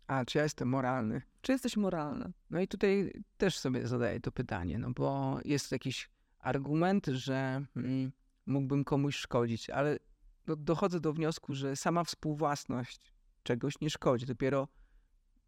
A, 0.07 0.25
czy 0.25 0.37
ja 0.37 0.43
jestem 0.43 0.69
moralny? 0.69 1.21
Czy 1.41 1.51
jesteś 1.51 1.77
moralny? 1.77 2.33
No 2.49 2.59
i 2.59 2.67
tutaj 2.67 3.23
też 3.37 3.57
sobie 3.57 3.87
zadaję 3.87 4.19
to 4.19 4.31
pytanie, 4.31 4.79
no 4.79 4.91
bo 4.91 5.39
jest 5.45 5.71
jakiś 5.71 6.09
argument, 6.39 7.07
że 7.07 7.65
mm, 7.75 8.11
mógłbym 8.45 8.83
komuś 8.83 9.15
szkodzić, 9.15 9.69
ale 9.69 9.97
do, 10.45 10.55
dochodzę 10.55 10.99
do 10.99 11.13
wniosku, 11.13 11.53
że 11.55 11.75
sama 11.75 12.03
współwłasność 12.03 13.13
czegoś 13.43 13.81
nie 13.81 13.89
szkodzi. 13.89 14.25
Dopiero 14.25 14.67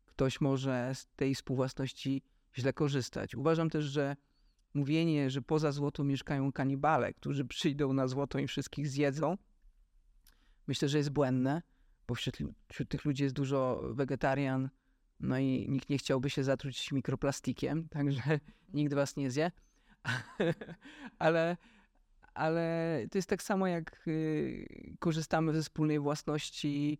ktoś 0.05 0.41
może 0.41 0.91
z 0.95 1.07
tej 1.15 1.35
współwłasności 1.35 2.23
źle 2.57 2.73
korzystać. 2.73 3.35
Uważam 3.35 3.69
też, 3.69 3.85
że 3.85 4.15
mówienie, 4.73 5.29
że 5.29 5.41
poza 5.41 5.71
złoto 5.71 6.03
mieszkają 6.03 6.51
kanibale, 6.51 7.13
którzy 7.13 7.45
przyjdą 7.45 7.93
na 7.93 8.07
złoto 8.07 8.39
i 8.39 8.47
wszystkich 8.47 8.87
zjedzą, 8.87 9.37
myślę, 10.67 10.89
że 10.89 10.97
jest 10.97 11.09
błędne, 11.09 11.61
bo 12.07 12.15
wśród, 12.15 12.37
wśród 12.71 12.89
tych 12.89 13.05
ludzi 13.05 13.23
jest 13.23 13.35
dużo 13.35 13.81
wegetarian, 13.93 14.69
no 15.19 15.39
i 15.39 15.65
nikt 15.69 15.89
nie 15.89 15.97
chciałby 15.97 16.29
się 16.29 16.43
zatruć 16.43 16.91
mikroplastikiem, 16.91 17.87
także 17.89 18.39
nikt 18.73 18.93
was 18.93 19.15
nie 19.15 19.31
zje. 19.31 19.51
ale, 21.19 21.57
ale 22.33 23.05
to 23.11 23.17
jest 23.17 23.29
tak 23.29 23.43
samo, 23.43 23.67
jak 23.67 24.07
y, 24.07 24.95
korzystamy 24.99 25.53
ze 25.53 25.61
wspólnej 25.61 25.99
własności 25.99 26.99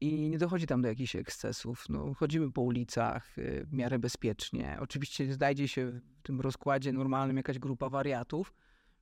i 0.00 0.30
nie 0.30 0.38
dochodzi 0.38 0.66
tam 0.66 0.82
do 0.82 0.88
jakichś 0.88 1.16
ekscesów. 1.16 1.88
No, 1.88 2.14
chodzimy 2.14 2.52
po 2.52 2.62
ulicach 2.62 3.38
y, 3.38 3.66
w 3.66 3.72
miarę 3.72 3.98
bezpiecznie. 3.98 4.76
Oczywiście 4.80 5.32
znajdzie 5.32 5.68
się 5.68 6.00
tym 6.26 6.40
rozkładzie 6.40 6.92
normalnym 6.92 7.36
jakaś 7.36 7.58
grupa 7.58 7.88
wariatów, 7.88 8.54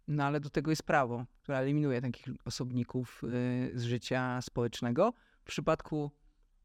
no 0.09 0.25
ale 0.25 0.41
do 0.41 0.51
tego 0.51 0.71
jest 0.71 0.83
prawo, 0.83 1.27
które 1.43 1.59
eliminuje 1.59 2.01
takich 2.01 2.27
osobników 2.45 3.23
y, 3.25 3.79
z 3.79 3.83
życia 3.83 4.43
społecznego. 4.43 5.13
W 5.41 5.45
przypadku 5.45 6.11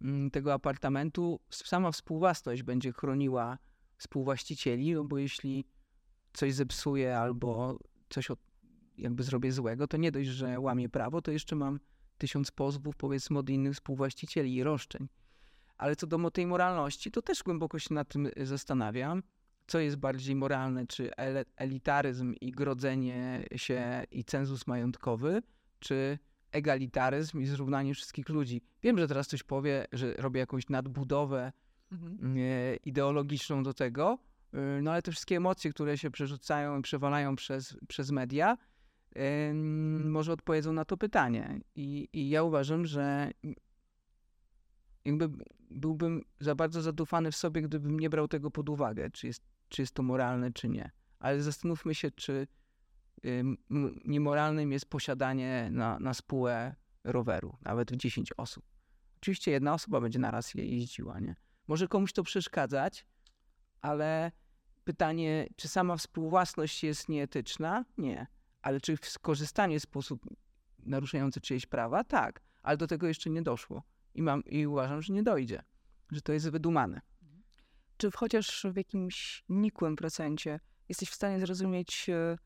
mm, 0.01 0.31
tego 0.31 0.53
apartamentu 0.53 1.39
sama 1.49 1.91
współwłasność 1.91 2.63
będzie 2.63 2.91
chroniła 2.91 3.57
współwłaścicieli, 3.97 4.93
no 4.93 5.03
bo 5.03 5.17
jeśli 5.17 5.65
coś 6.33 6.53
zepsuje 6.53 7.17
albo 7.17 7.79
coś 8.09 8.27
jakby 8.97 9.23
zrobię 9.23 9.51
złego, 9.51 9.87
to 9.87 9.97
nie 9.97 10.11
dość, 10.11 10.29
że 10.29 10.59
łamie 10.59 10.89
prawo, 10.89 11.21
to 11.21 11.31
jeszcze 11.31 11.55
mam 11.55 11.79
tysiąc 12.17 12.51
pozwów, 12.51 12.95
powiedzmy, 12.95 13.39
od 13.39 13.49
innych 13.49 13.73
współwłaścicieli 13.73 14.55
i 14.55 14.63
roszczeń. 14.63 15.07
Ale 15.77 15.95
co 15.95 16.07
do 16.07 16.31
tej 16.31 16.47
moralności, 16.47 17.11
to 17.11 17.21
też 17.21 17.43
głęboko 17.43 17.79
się 17.79 17.93
nad 17.93 18.07
tym 18.07 18.25
y, 18.25 18.45
zastanawiam. 18.45 19.23
Co 19.69 19.79
jest 19.79 19.95
bardziej 19.97 20.35
moralne, 20.35 20.87
czy 20.87 21.11
elitaryzm 21.55 22.33
i 22.41 22.51
grodzenie 22.51 23.45
się 23.55 24.03
i 24.11 24.23
cenzus 24.23 24.67
majątkowy, 24.67 25.41
czy 25.79 26.19
egalitaryzm 26.51 27.41
i 27.41 27.45
zrównanie 27.45 27.93
wszystkich 27.93 28.29
ludzi. 28.29 28.61
Wiem, 28.83 28.97
że 28.97 29.07
teraz 29.07 29.27
ktoś 29.27 29.43
powie, 29.43 29.85
że 29.91 30.13
robię 30.13 30.39
jakąś 30.39 30.69
nadbudowę 30.69 31.51
Mhm. 31.91 32.39
ideologiczną 32.85 33.63
do 33.63 33.73
tego, 33.73 34.17
e, 34.53 34.81
no 34.81 34.91
ale 34.91 35.01
te 35.01 35.11
wszystkie 35.11 35.35
emocje, 35.37 35.71
które 35.71 35.97
się 35.97 36.11
przerzucają 36.11 36.79
i 36.79 36.81
przewalają 36.81 37.35
przez, 37.35 37.77
przez 37.87 38.11
media, 38.11 38.57
em, 39.15 40.11
może 40.11 40.33
odpowiedzą 40.33 40.73
na 40.73 40.85
to 40.85 40.97
pytanie. 40.97 41.61
I, 41.75 42.09
I 42.13 42.29
ja 42.29 42.43
uważam, 42.43 42.85
że 42.85 43.31
jakby 45.05 45.29
byłbym 45.71 46.21
za 46.39 46.55
bardzo 46.55 46.81
zadufany 46.81 47.31
w 47.31 47.35
sobie, 47.35 47.61
gdybym 47.61 47.99
nie 47.99 48.09
brał 48.09 48.27
tego 48.27 48.51
pod 48.51 48.69
uwagę, 48.69 49.09
czy 49.09 49.27
jest, 49.27 49.43
czy 49.69 49.81
jest 49.81 49.93
to 49.93 50.03
moralne, 50.03 50.53
czy 50.53 50.69
nie. 50.69 50.91
Ale 51.19 51.41
zastanówmy 51.41 51.95
się, 51.95 52.11
czy 52.11 52.47
niemoralnym 54.05 54.71
jest 54.71 54.85
posiadanie 54.85 55.69
na, 55.71 55.99
na 55.99 56.13
spółę 56.13 56.75
roweru, 57.03 57.57
nawet 57.61 57.91
w 57.91 57.95
10 57.95 58.31
osób. 58.37 58.65
Oczywiście 59.17 59.51
jedna 59.51 59.73
osoba 59.73 60.01
będzie 60.01 60.19
naraz 60.19 60.53
je 60.53 60.65
jeździła, 60.65 61.19
nie? 61.19 61.35
Może 61.67 61.87
komuś 61.87 62.13
to 62.13 62.23
przeszkadzać, 62.23 63.05
ale 63.81 64.31
pytanie, 64.83 65.47
czy 65.55 65.67
sama 65.67 65.97
współwłasność 65.97 66.83
jest 66.83 67.09
nieetyczna? 67.09 67.85
Nie. 67.97 68.27
Ale 68.61 68.81
czy 68.81 68.97
skorzystanie 69.01 69.79
w 69.79 69.83
sposób 69.83 70.25
naruszający 70.79 71.41
czyjeś 71.41 71.65
prawa? 71.65 72.03
Tak. 72.03 72.41
Ale 72.63 72.77
do 72.77 72.87
tego 72.87 73.07
jeszcze 73.07 73.29
nie 73.29 73.41
doszło. 73.41 73.83
I, 74.13 74.21
mam, 74.21 74.43
I 74.45 74.67
uważam, 74.67 75.01
że 75.01 75.13
nie 75.13 75.23
dojdzie. 75.23 75.63
Że 76.11 76.21
to 76.21 76.33
jest 76.33 76.49
wydumane. 76.49 77.01
Czy 77.99 78.11
chociaż 78.11 78.65
w 78.73 78.75
jakimś 78.75 79.43
nikłym 79.49 79.95
procencie 79.95 80.59
jesteś 80.89 81.09
w 81.09 81.15
stanie 81.15 81.39
zrozumieć 81.39 82.09
e, 82.09 82.37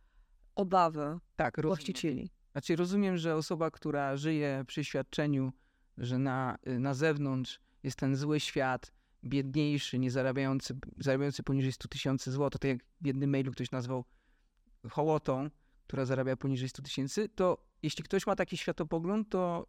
obawy 0.56 1.20
Tak, 1.36 1.58
rozumiem. 1.58 1.76
właścicieli? 1.76 2.32
Znaczy 2.52 2.76
rozumiem, 2.76 3.18
że 3.18 3.36
osoba, 3.36 3.72
która 3.72 4.18
żyje 4.18 4.64
przy 4.68 4.84
świadczeniu, 4.84 5.54
że 5.98 6.18
na, 6.18 6.58
y, 6.68 6.80
na 6.80 6.94
zewnątrz 6.94 7.60
jest 7.84 7.98
ten 8.00 8.16
zły 8.16 8.40
świat, 8.40 8.92
biedniejszy, 9.24 10.00
nie 10.00 10.12
zarabiający, 10.12 10.78
zarabiający 10.98 11.44
poniżej 11.44 11.72
100 11.72 11.88
tysięcy 11.88 12.32
złotych, 12.32 12.60
tak 12.60 12.70
jak 12.70 12.84
w 13.02 13.06
jednym 13.06 13.30
mailu 13.30 13.52
ktoś 13.52 13.72
nazwał 13.72 14.06
hołotą, 14.90 15.50
która 15.88 16.06
zarabia 16.06 16.36
poniżej 16.36 16.70
100 16.70 16.82
tysięcy, 16.82 17.30
to 17.30 17.66
jeśli 17.82 18.04
ktoś 18.04 18.28
ma 18.28 18.36
taki 18.36 18.58
światopogląd, 18.58 19.30
to 19.30 19.68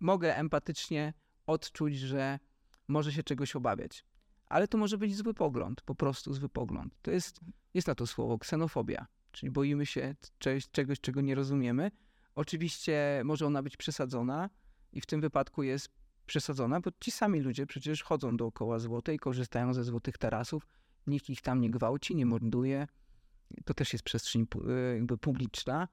mogę 0.00 0.36
empatycznie 0.36 1.12
odczuć, 1.46 1.98
że 1.98 2.38
może 2.88 3.12
się 3.12 3.22
czegoś 3.22 3.56
obawiać. 3.56 4.04
Ale 4.48 4.68
to 4.68 4.78
może 4.78 4.98
być 4.98 5.16
zły 5.16 5.34
pogląd, 5.34 5.82
po 5.82 5.94
prostu 5.94 6.34
zły 6.34 6.48
pogląd. 6.48 6.94
To 7.02 7.10
jest, 7.10 7.40
jest 7.74 7.88
na 7.88 7.94
to 7.94 8.06
słowo 8.06 8.38
ksenofobia, 8.38 9.06
czyli 9.32 9.50
boimy 9.50 9.86
się 9.86 10.14
czegoś, 10.72 11.00
czego 11.00 11.20
nie 11.20 11.34
rozumiemy. 11.34 11.90
Oczywiście 12.34 13.22
może 13.24 13.46
ona 13.46 13.62
być 13.62 13.76
przesadzona 13.76 14.50
i 14.92 15.00
w 15.00 15.06
tym 15.06 15.20
wypadku 15.20 15.62
jest 15.62 15.88
przesadzona, 16.26 16.80
bo 16.80 16.90
ci 17.00 17.10
sami 17.10 17.40
ludzie 17.40 17.66
przecież 17.66 18.02
chodzą 18.02 18.36
dookoła 18.36 18.78
złotej, 18.78 19.18
korzystają 19.18 19.74
ze 19.74 19.84
złotych 19.84 20.18
tarasów, 20.18 20.66
nikt 21.06 21.30
ich 21.30 21.40
tam 21.40 21.60
nie 21.60 21.70
gwałci, 21.70 22.16
nie 22.16 22.26
morduje. 22.26 22.86
To 23.64 23.74
też 23.74 23.92
jest 23.92 24.04
przestrzeń 24.04 24.46
y, 24.68 24.94
jakby 24.94 25.18
publiczna 25.18 25.88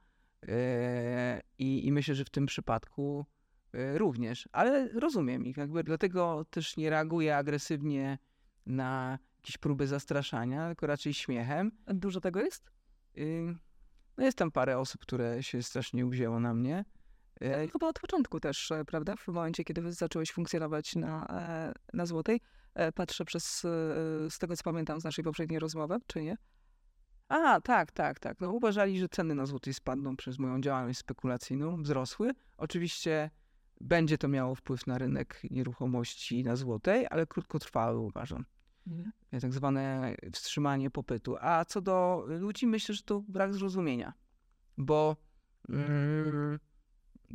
Yy, 0.48 1.42
i, 1.60 1.88
i 1.88 1.92
myślę, 1.92 2.16
że 2.16 2.26
w 2.26 2.30
tym 2.30 2.46
przypadku 2.46 3.26
y, 3.76 3.98
również, 3.98 4.50
ale 4.52 4.90
rozumiem 4.90 5.46
ich, 5.46 5.58
jakby 5.58 5.84
dlatego 5.84 6.46
też 6.50 6.78
nie 6.78 6.90
reaguję 6.90 7.38
agresywnie 7.38 8.18
na 8.66 9.20
jakieś 9.38 9.58
próby 9.58 9.88
zastraszania, 9.88 10.68
tylko 10.68 10.88
raczej 10.88 11.14
śmiechem. 11.14 11.72
Dużo 11.88 12.22
tego 12.22 12.42
jest? 12.42 12.72
Y, 13.18 13.56
No 14.18 14.24
jest 14.26 14.38
tam 14.38 14.52
parę 14.52 14.80
osób, 14.80 15.02
które 15.02 15.44
się 15.44 15.64
strasznie 15.64 16.06
uwzięło 16.06 16.40
na 16.40 16.54
mnie. 16.54 16.86
Y, 17.42 17.70
Chyba 17.74 17.88
od 17.88 18.00
początku 18.00 18.40
też, 18.40 18.72
e, 18.72 18.86
prawda? 18.86 19.16
W 19.16 19.28
momencie, 19.28 19.64
kiedy 19.64 19.92
zacząłeś 19.94 20.32
funkcjonować 20.32 20.96
na, 20.96 21.28
e, 21.28 21.74
na 21.94 22.06
Złotej. 22.06 22.42
E, 22.74 22.92
Patrzę 22.92 23.26
przez, 23.26 23.66
e, 23.66 23.70
z 24.30 24.40
tego 24.40 24.56
co 24.56 24.64
pamiętam 24.64 25.02
z 25.02 25.04
naszej 25.04 25.24
poprzedniej 25.24 25.60
rozmowy, 25.60 25.98
czy 26.08 26.22
nie? 26.22 26.38
A, 27.28 27.62
tak, 27.62 27.92
tak, 27.92 28.20
tak. 28.20 28.42
No, 28.42 28.52
uważali, 28.52 29.00
że 29.00 29.10
ceny 29.10 29.36
na 29.36 29.46
złotej 29.46 29.74
spadną 29.74 30.16
przez 30.18 30.40
moją 30.40 30.62
działalność 30.62 31.00
spekulacyjną, 31.00 31.84
wzrosły. 31.84 32.32
Oczywiście 32.58 33.30
będzie 33.82 34.18
to 34.18 34.28
miało 34.28 34.56
wpływ 34.56 34.88
na 34.88 34.98
rynek 34.98 35.42
nieruchomości 35.52 36.44
na 36.44 36.56
złotej, 36.56 37.08
ale 37.10 37.28
krótkotrwały 37.28 38.00
uważam. 38.00 38.46
E, 39.32 39.40
tak 39.40 39.54
zwane 39.54 40.16
wstrzymanie 40.34 40.92
popytu. 40.92 41.36
A 41.40 41.66
co 41.66 41.82
do 41.82 42.26
ludzi, 42.28 42.68
myślę, 42.68 42.96
że 42.96 43.04
to 43.04 43.24
brak 43.28 43.54
zrozumienia, 43.54 44.14
bo 44.78 45.16
mm, 45.70 46.60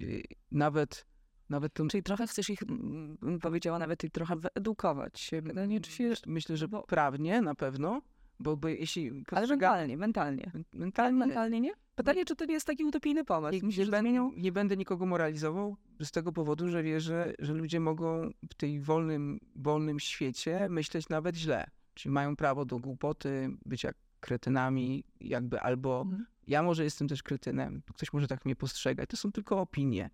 y, 0.02 0.22
nawet, 0.52 1.06
nawet 1.48 1.74
to, 1.74 1.86
Czyli 1.86 2.02
trochę 2.02 2.26
chcesz 2.26 2.50
ich, 2.50 2.62
mm, 2.62 3.16
bym 3.20 3.38
powiedziała, 3.40 3.78
nawet 3.78 4.04
i 4.04 4.10
trochę 4.10 4.36
wyedukować. 4.36 5.30
Nie, 5.68 5.80
czy 5.80 5.90
się, 5.92 6.12
myślę, 6.26 6.56
że 6.56 6.68
bo- 6.68 6.82
prawnie 6.82 7.42
na 7.42 7.54
pewno, 7.54 8.02
bo, 8.40 8.56
bo 8.56 8.68
jeśli 8.68 9.24
ale 9.30 9.46
mentalnie, 9.46 9.96
mentalnie. 9.96 10.52
mentalnie, 10.72 11.18
Mentalnie 11.18 11.60
nie? 11.60 11.72
Pytanie, 11.94 12.24
czy 12.24 12.36
to 12.36 12.44
nie 12.44 12.54
jest 12.54 12.66
taki 12.66 12.84
utopijny 12.84 13.24
pomysł? 13.24 13.54
nie, 13.54 13.62
Myślisz, 13.62 13.88
nie, 13.90 13.98
zmienią? 14.00 14.32
nie 14.36 14.52
będę 14.52 14.76
nikogo 14.76 15.06
moralizował 15.06 15.76
z 16.00 16.10
tego 16.10 16.32
powodu, 16.32 16.68
że 16.68 16.82
wierzę, 16.82 17.34
że 17.38 17.52
ludzie 17.54 17.80
mogą 17.80 18.30
w 18.50 18.54
tej 18.54 18.80
wolnym, 18.80 19.40
wolnym 19.56 20.00
świecie 20.00 20.66
myśleć 20.70 21.08
nawet 21.08 21.36
źle. 21.36 21.66
Czyli 21.94 22.12
mają 22.12 22.36
prawo 22.36 22.64
do 22.64 22.78
głupoty, 22.78 23.50
bycia 23.66 23.90
kretynami, 24.20 25.04
jakby 25.20 25.60
albo 25.60 26.00
Mhm. 26.00 26.26
ja 26.46 26.62
może 26.62 26.84
jestem 26.84 27.08
też 27.08 27.22
kretynem, 27.22 27.82
ktoś 27.94 28.12
może 28.12 28.26
tak 28.28 28.44
mnie 28.44 28.56
postrzegać. 28.56 29.10
To 29.10 29.16
są 29.16 29.32
tylko 29.32 29.60
opinie. 29.60 30.10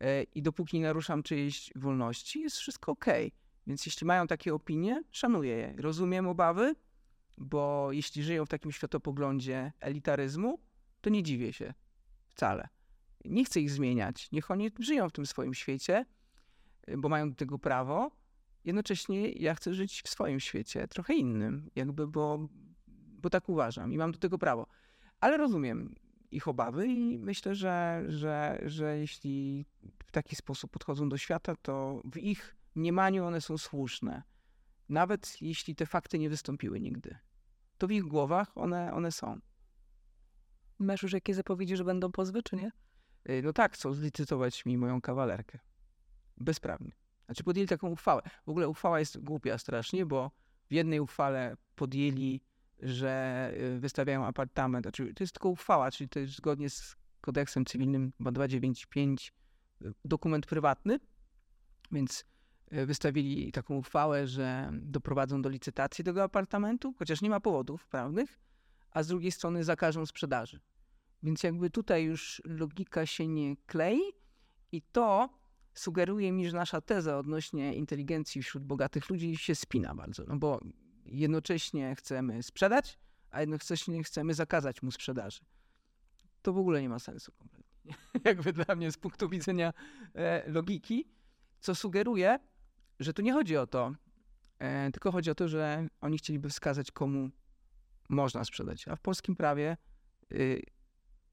E, 0.00 0.22
I 0.22 0.42
dopóki 0.42 0.76
nie 0.76 0.82
naruszam 0.82 1.22
czyjejś 1.22 1.70
wolności, 1.76 2.40
jest 2.40 2.56
wszystko 2.56 2.92
okej. 2.92 3.32
Więc 3.66 3.86
jeśli 3.86 4.06
mają 4.06 4.26
takie 4.26 4.54
opinie, 4.54 5.02
szanuję 5.10 5.56
je. 5.56 5.74
Rozumiem 5.78 6.26
obawy, 6.26 6.74
bo 7.38 7.92
jeśli 7.92 8.22
żyją 8.22 8.46
w 8.46 8.48
takim 8.48 8.72
światopoglądzie 8.72 9.72
elitaryzmu, 9.80 10.58
to 11.00 11.10
nie 11.10 11.22
dziwię 11.22 11.52
się 11.52 11.74
wcale. 12.28 12.68
Nie 13.24 13.44
chcę 13.44 13.60
ich 13.60 13.70
zmieniać. 13.70 14.32
Niech 14.32 14.50
oni 14.50 14.70
żyją 14.78 15.08
w 15.08 15.12
tym 15.12 15.26
swoim 15.26 15.54
świecie, 15.54 16.06
y, 16.88 16.98
bo 16.98 17.08
mają 17.08 17.30
do 17.30 17.36
tego 17.36 17.58
prawo. 17.58 18.10
Jednocześnie 18.64 19.32
ja 19.32 19.54
chcę 19.54 19.74
żyć 19.74 20.02
w 20.02 20.08
swoim 20.08 20.40
świecie, 20.40 20.88
trochę 20.88 21.14
innym, 21.14 21.70
jakby, 21.76 22.06
bo, 22.06 22.48
bo 23.22 23.30
tak 23.30 23.48
uważam 23.48 23.92
i 23.92 23.98
mam 23.98 24.12
do 24.12 24.18
tego 24.18 24.38
prawo. 24.38 24.66
Ale 25.20 25.36
rozumiem 25.36 25.94
ich 26.30 26.48
obawy 26.48 26.86
i 26.86 27.18
myślę, 27.18 27.54
że, 27.54 28.04
że, 28.08 28.60
że 28.66 28.98
jeśli 28.98 29.66
w 30.06 30.12
taki 30.12 30.36
sposób 30.36 30.70
podchodzą 30.70 31.08
do 31.08 31.18
świata, 31.18 31.56
to 31.62 32.02
w 32.04 32.16
ich 32.16 32.56
mniemaniu 32.74 33.26
one 33.26 33.40
są 33.40 33.58
słuszne. 33.58 34.22
Nawet 34.88 35.42
jeśli 35.42 35.74
te 35.74 35.86
fakty 35.86 36.18
nie 36.18 36.30
wystąpiły 36.30 36.80
nigdy. 36.80 37.16
To 37.78 37.86
w 37.86 37.90
ich 37.90 38.02
głowach 38.02 38.58
one, 38.58 38.92
one 38.92 39.12
są. 39.12 39.40
Masz 40.78 41.02
już 41.02 41.12
jakie 41.12 41.34
zapowiedzi, 41.34 41.76
że 41.76 41.84
będą 41.84 42.12
pozwy, 42.12 42.42
czy 42.42 42.56
nie? 42.56 42.70
Y, 43.30 43.42
No 43.44 43.52
tak, 43.52 43.72
chcą 43.74 43.92
zlicytować 43.92 44.66
mi 44.66 44.78
moją 44.78 45.00
kawalerkę. 45.00 45.58
Bezprawnie. 46.36 46.92
Znaczy 47.26 47.44
podjęli 47.44 47.68
taką 47.68 47.90
uchwałę. 47.90 48.22
W 48.46 48.48
ogóle 48.48 48.68
uchwała 48.68 48.98
jest 48.98 49.18
głupia 49.18 49.58
strasznie, 49.58 50.06
bo 50.06 50.30
w 50.70 50.72
jednej 50.72 51.00
uchwale 51.00 51.56
podjęli, 51.74 52.40
że 52.78 53.52
y, 53.56 53.80
wystawiają 53.80 54.26
apartament. 54.26 54.84
Znaczy, 54.84 55.14
to 55.14 55.24
jest 55.24 55.32
tylko 55.32 55.48
uchwała, 55.48 55.90
czyli 55.90 56.08
to 56.08 56.18
jest 56.18 56.36
zgodnie 56.36 56.70
z 56.70 56.96
kodeksem 57.20 57.64
cywilnym 57.64 58.12
chyba 58.18 58.32
295 58.32 59.32
y, 59.82 59.92
dokument 60.04 60.46
prywatny, 60.46 61.00
więc 61.92 62.24
wystawili 62.70 63.52
taką 63.52 63.76
uchwałę, 63.76 64.26
że 64.26 64.70
doprowadzą 64.72 65.42
do 65.42 65.48
licytacji 65.48 66.04
tego 66.04 66.22
apartamentu, 66.22 66.94
chociaż 66.98 67.22
nie 67.22 67.30
ma 67.30 67.40
powodów 67.40 67.86
prawnych, 67.86 68.38
a 68.90 69.02
z 69.02 69.06
drugiej 69.06 69.32
strony 69.32 69.64
zakażą 69.64 70.06
sprzedaży. 70.06 70.60
Więc 71.22 71.42
jakby 71.42 71.70
tutaj 71.70 72.04
już 72.04 72.42
logika 72.44 73.06
się 73.06 73.26
nie 73.26 73.56
klei 73.56 74.00
i 74.72 74.82
to 74.82 75.28
sugeruje 75.74 76.32
mi, 76.32 76.48
że 76.48 76.56
nasza 76.56 76.80
teza 76.80 77.18
odnośnie 77.18 77.74
inteligencji 77.74 78.42
wśród 78.42 78.64
bogatych 78.64 79.10
ludzi 79.10 79.36
się 79.36 79.54
spina 79.54 79.94
bardzo. 79.94 80.24
No 80.28 80.36
bo 80.36 80.60
jednocześnie 81.06 81.94
chcemy 81.94 82.42
sprzedać, 82.42 82.98
a 83.30 83.40
jednocześnie 83.40 84.02
chcemy 84.02 84.34
zakazać 84.34 84.82
mu 84.82 84.90
sprzedaży. 84.90 85.40
To 86.42 86.52
w 86.52 86.58
ogóle 86.58 86.82
nie 86.82 86.88
ma 86.88 86.98
sensu 86.98 87.32
kompletnie. 87.32 87.94
jakby 88.24 88.52
dla 88.52 88.74
mnie 88.74 88.92
z 88.92 88.98
punktu 88.98 89.28
widzenia 89.28 89.72
e, 90.14 90.50
logiki, 90.50 91.08
co 91.60 91.74
sugeruje, 91.74 92.38
że 93.00 93.12
tu 93.12 93.22
nie 93.22 93.32
chodzi 93.32 93.56
o 93.56 93.66
to, 93.66 93.94
e, 94.58 94.90
tylko 94.90 95.12
chodzi 95.12 95.30
o 95.30 95.34
to, 95.34 95.48
że 95.48 95.86
oni 96.00 96.18
chcieliby 96.18 96.48
wskazać, 96.48 96.90
komu 96.90 97.30
można 98.08 98.44
sprzedać. 98.44 98.88
A 98.88 98.96
w 98.96 99.00
polskim 99.00 99.36
prawie 99.36 99.76
y, 100.32 100.62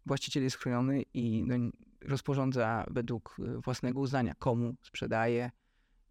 właściciel 0.06 0.44
jest 0.44 0.58
chroniony 0.58 1.04
i 1.14 1.44
no, 1.48 1.56
rozporządza 2.02 2.86
według 2.92 3.36
y, 3.40 3.62
własnego 3.62 4.00
uznania, 4.00 4.36
komu 4.36 4.76
sprzedaje 4.82 5.52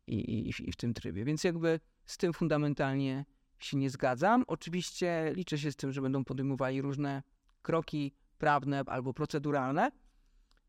i, 0.06 0.14
i, 0.14 0.68
i 0.68 0.72
w 0.72 0.76
tym 0.76 0.94
trybie. 0.94 1.24
Więc 1.24 1.44
jakby 1.44 1.80
z 2.06 2.16
tym 2.16 2.32
fundamentalnie 2.32 3.24
się 3.58 3.76
nie 3.76 3.90
zgadzam. 3.90 4.44
Oczywiście 4.46 5.32
liczę 5.34 5.58
się 5.58 5.72
z 5.72 5.76
tym, 5.76 5.92
że 5.92 6.02
będą 6.02 6.24
podejmowali 6.24 6.82
różne 6.82 7.22
kroki 7.62 8.12
prawne 8.38 8.82
albo 8.86 9.14
proceduralne 9.14 9.90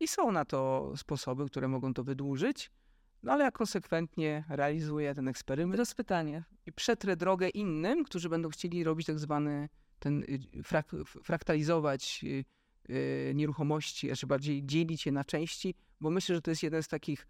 i 0.00 0.08
są 0.08 0.32
na 0.32 0.44
to 0.44 0.92
sposoby, 0.96 1.46
które 1.46 1.68
mogą 1.68 1.94
to 1.94 2.04
wydłużyć, 2.04 2.70
No 3.22 3.32
ale 3.32 3.44
ja 3.44 3.50
konsekwentnie 3.50 4.44
realizuję 4.48 5.14
ten 5.14 5.28
eksperyment 5.28 5.74
Teraz 5.74 5.94
pytanie. 5.94 6.44
i 6.66 6.72
przetrę 6.72 7.16
drogę 7.16 7.48
innym, 7.48 8.04
którzy 8.04 8.28
będą 8.28 8.48
chcieli 8.48 8.84
robić 8.84 9.06
tak 9.06 9.18
zwany 9.18 9.68
ten 9.98 10.22
y, 10.22 10.62
frak, 10.62 10.92
fraktalizować 11.24 12.24
y, 12.24 12.44
y, 12.90 13.32
nieruchomości, 13.34 14.06
znaczy 14.06 14.26
bardziej 14.26 14.66
dzielić 14.66 15.06
je 15.06 15.12
na 15.12 15.24
części, 15.24 15.74
bo 16.00 16.10
myślę, 16.10 16.34
że 16.34 16.42
to 16.42 16.50
jest 16.50 16.62
jeden 16.62 16.82
z 16.82 16.88
takich 16.88 17.26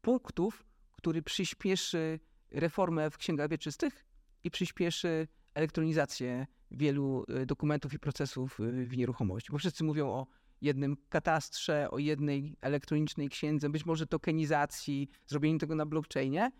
punktów, 0.00 0.66
który 0.96 1.22
przyspieszy 1.22 2.20
reformę 2.50 3.10
w 3.10 3.18
księgach 3.18 3.50
wieczystych 3.50 4.06
i 4.44 4.50
przyspieszy 4.50 5.28
elektronizację 5.54 6.46
wielu 6.70 7.24
dokumentów 7.46 7.94
i 7.94 7.98
procesów 7.98 8.58
w 8.86 8.96
nieruchomości. 8.96 9.52
Bo 9.52 9.58
wszyscy 9.58 9.84
mówią 9.84 10.08
o 10.08 10.26
jednym 10.66 10.96
katastrze, 11.08 11.90
o 11.90 11.98
jednej 11.98 12.56
elektronicznej 12.60 13.28
księdze, 13.28 13.68
być 13.68 13.86
może 13.86 14.06
tokenizacji, 14.06 15.08
zrobieniu 15.26 15.58
tego 15.58 15.74
na 15.74 15.86
blockchainie. 15.86 16.50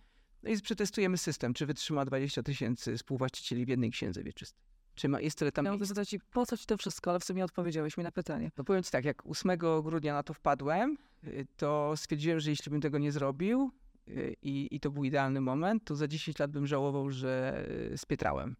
No 0.43 0.51
i 0.51 0.61
przetestujemy 0.61 1.19
system, 1.19 1.55
czy 1.55 1.67
wytrzyma 1.67 2.05
20 2.05 2.43
tysięcy 2.43 2.97
współwłaścicieli 2.97 3.67
w 3.67 3.69
jednej 3.69 3.91
księdze 3.91 4.23
wieczystej. 4.23 4.67
Czy 4.95 5.09
ma, 5.09 5.21
jest 5.21 5.39
tyle 5.39 5.53
tam 5.53 5.65
miejsc? 5.65 5.85
zapytać 5.85 6.09
ci, 6.09 6.21
po 6.21 6.47
co 6.47 6.57
ci 6.57 6.67
to 6.67 6.77
wszystko, 6.77 7.11
ale 7.11 7.21
w 7.21 7.25
sumie 7.25 7.45
odpowiedziałeś 7.45 7.97
mi 7.97 8.05
na 8.05 8.13
pytanie. 8.13 8.51
No 8.59 8.65
powiem 8.65 8.83
ci 8.83 8.91
tak, 8.91 9.05
jak 9.05 9.27
8 9.27 9.59
grudnia 9.83 10.15
na 10.15 10.23
to 10.23 10.35
wpadłem, 10.35 10.97
y, 11.25 11.47
to 11.57 11.93
stwierdziłem, 11.97 12.41
że 12.41 12.51
jeśli 12.51 12.71
bym 12.71 12.81
tego 12.81 12.99
nie 12.99 13.13
zrobił 13.13 13.71
y, 14.09 14.37
i, 14.43 14.69
i 14.71 14.81
to 14.81 14.91
był 14.91 15.05
idealny 15.05 15.41
moment, 15.41 15.85
to 15.85 15.97
za 15.97 16.09
10 16.09 16.39
lat 16.39 16.51
bym 16.51 16.67
żałował, 16.67 17.11
że 17.11 17.65
y, 17.93 17.99
spietrałem. 17.99 18.57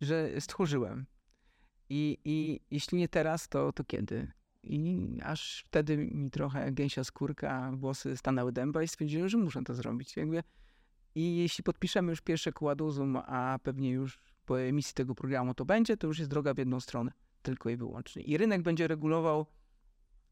Że 0.00 0.40
stchórzyłem. 0.40 1.06
I, 1.90 2.18
I 2.24 2.60
jeśli 2.70 2.98
nie 2.98 3.08
teraz, 3.08 3.48
to, 3.48 3.72
to 3.72 3.84
kiedy? 3.84 4.32
I 4.62 5.18
aż 5.22 5.64
wtedy 5.66 5.96
mi 5.96 6.30
trochę 6.30 6.72
gęsia 6.72 7.04
skórka, 7.04 7.72
włosy 7.74 8.16
stanęły 8.16 8.52
dęba 8.52 8.82
i 8.82 8.88
stwierdziłem, 8.88 9.28
że 9.28 9.38
muszę 9.38 9.62
to 9.64 9.74
zrobić. 9.74 10.16
Jakby. 10.16 10.42
I 11.14 11.36
jeśli 11.36 11.64
podpiszemy 11.64 12.10
już 12.10 12.20
pierwsze 12.20 12.52
kładuzum, 12.52 13.16
a 13.16 13.58
pewnie 13.62 13.90
już 13.90 14.18
po 14.46 14.60
emisji 14.60 14.94
tego 14.94 15.14
programu 15.14 15.54
to 15.54 15.64
będzie, 15.64 15.96
to 15.96 16.06
już 16.06 16.18
jest 16.18 16.30
droga 16.30 16.54
w 16.54 16.58
jedną 16.58 16.80
stronę 16.80 17.12
tylko 17.42 17.70
i 17.70 17.76
wyłącznie. 17.76 18.22
I 18.22 18.36
rynek 18.36 18.62
będzie 18.62 18.88
regulował. 18.88 19.46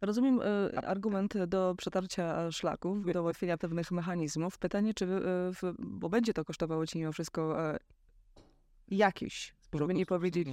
Rozumiem 0.00 0.40
y, 0.40 0.78
argument 0.78 1.44
do 1.44 1.74
przetarcia 1.78 2.52
szlaków, 2.52 3.12
do 3.12 3.22
ułatwienia 3.22 3.58
pewnych 3.58 3.90
mechanizmów. 3.90 4.58
Pytanie, 4.58 4.94
czy, 4.94 5.04
y, 5.04 5.08
w, 5.52 5.74
bo 5.78 6.08
będzie 6.08 6.34
to 6.34 6.44
kosztowało 6.44 6.86
ci 6.86 6.98
mimo 6.98 7.12
wszystko 7.12 7.72
y, 7.74 7.78
jakieś, 8.88 9.54
żeby 9.74 9.94
nie 9.94 10.06
powiedzieć. 10.06 10.48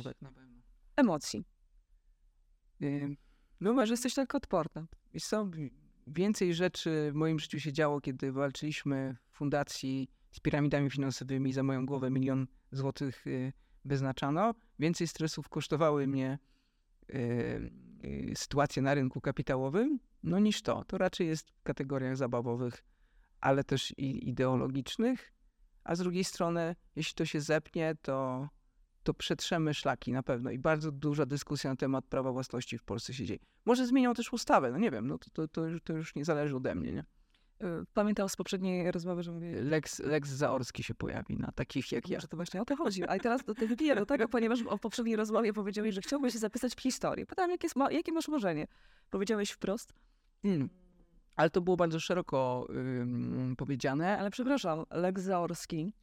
Emocji. 0.96 1.46
Ym, 2.84 3.18
No 3.62 3.74
może 3.74 3.94
jesteś 3.94 4.14
tak 4.14 4.36
odporna. 4.36 4.86
Co, 5.22 5.46
wi- 5.46 5.74
więcej 6.08 6.54
rzeczy 6.54 7.10
w 7.12 7.16
moim 7.16 7.40
życiu 7.40 7.60
się 7.60 7.74
działo, 7.74 8.02
kiedy 8.02 8.32
walczyliśmy 8.32 9.16
w 9.32 9.38
fundacji 9.38 10.10
z 10.32 10.40
piramidami 10.40 10.90
finansowymi 10.90 11.54
za 11.54 11.64
moją 11.64 11.86
głowę 11.86 12.10
milion 12.12 12.48
złotych 12.72 13.28
y, 13.28 13.54
wyznaczano. 13.86 14.54
Więcej 14.80 15.08
stresów 15.08 15.50
kosztowały 15.50 16.08
mnie 16.08 16.40
y, 17.10 17.14
y, 18.06 18.34
sytuacje 18.36 18.82
na 18.82 18.94
rynku 18.94 19.22
kapitałowym, 19.22 20.00
no 20.24 20.40
niż 20.40 20.62
to. 20.62 20.84
To 20.84 20.98
raczej 20.98 21.28
jest 21.28 21.52
w 21.52 21.64
kategoriach 21.64 22.18
zabawowych, 22.18 22.84
ale 23.42 23.64
też 23.64 23.94
i 23.98 24.30
ideologicznych. 24.30 25.32
A 25.84 25.96
z 25.96 26.00
drugiej 26.00 26.24
strony, 26.24 26.76
jeśli 26.96 27.16
to 27.16 27.26
się 27.26 27.42
zepnie, 27.42 27.96
to, 28.02 28.50
to 29.06 29.14
przetrzemy 29.14 29.74
szlaki 29.74 30.12
na 30.12 30.24
pewno. 30.24 30.52
I 30.52 30.60
bardzo 30.60 30.92
duża 30.92 31.26
dyskusja 31.26 31.70
na 31.70 31.76
temat 31.76 32.06
prawa 32.06 32.32
własności 32.32 32.78
w 32.78 32.84
Polsce 32.84 33.14
się 33.14 33.26
dzieje. 33.26 33.40
Może 33.66 33.88
zmienią 33.88 34.14
też 34.14 34.34
ustawę, 34.34 34.72
no 34.72 34.78
nie 34.78 34.92
wiem, 34.92 35.08
no 35.08 35.18
to, 35.18 35.30
to, 35.34 35.48
to, 35.48 35.68
już, 35.68 35.82
to 35.84 35.94
już 35.94 36.16
nie 36.16 36.26
zależy 36.26 36.56
ode 36.56 36.76
mnie, 36.76 36.92
nie? 36.92 37.06
Y, 37.64 37.86
Pamiętam 37.94 38.30
z 38.30 38.36
poprzedniej 38.36 38.92
rozmowy, 38.92 39.24
że 39.24 39.32
mówię, 39.32 39.62
Lex, 39.62 40.00
Lex 40.00 40.30
Zaorski 40.30 40.84
się 40.84 40.96
pojawi 40.96 41.38
na 41.38 41.52
takich 41.52 41.92
jak 41.92 42.10
ja. 42.10 42.20
że 42.20 42.28
to 42.28 42.38
właśnie 42.38 42.62
o 42.62 42.66
to 42.66 42.76
chodzi. 42.76 43.04
A 43.04 43.20
teraz 43.20 43.44
do 43.44 43.56
tego 43.56 43.76
do 43.96 44.06
tego, 44.06 44.28
ponieważ 44.28 44.62
o 44.62 44.78
poprzedniej 44.78 45.16
rozmowie 45.16 45.54
powiedziałeś, 45.54 45.96
że 45.96 46.02
chciałbyś 46.02 46.34
się 46.34 46.40
zapisać 46.40 46.76
w 46.76 46.82
historii. 46.82 47.26
Pytałam, 47.26 47.52
jakie, 47.52 47.66
jest, 47.66 47.76
jakie 47.92 48.12
masz 48.12 48.28
marzenie? 48.28 48.68
Powiedziałeś 49.10 49.52
wprost, 49.52 49.94
Mm. 50.44 50.70
Ale 51.36 51.50
to 51.50 51.62
było 51.62 51.78
bardzo 51.78 52.00
szeroko 52.00 52.68
ym, 52.70 53.56
powiedziane, 53.58 54.18
ale 54.18 54.32
przepraszam, 54.32 54.86
Lex 54.92 55.22
Zaorski, 55.22 55.94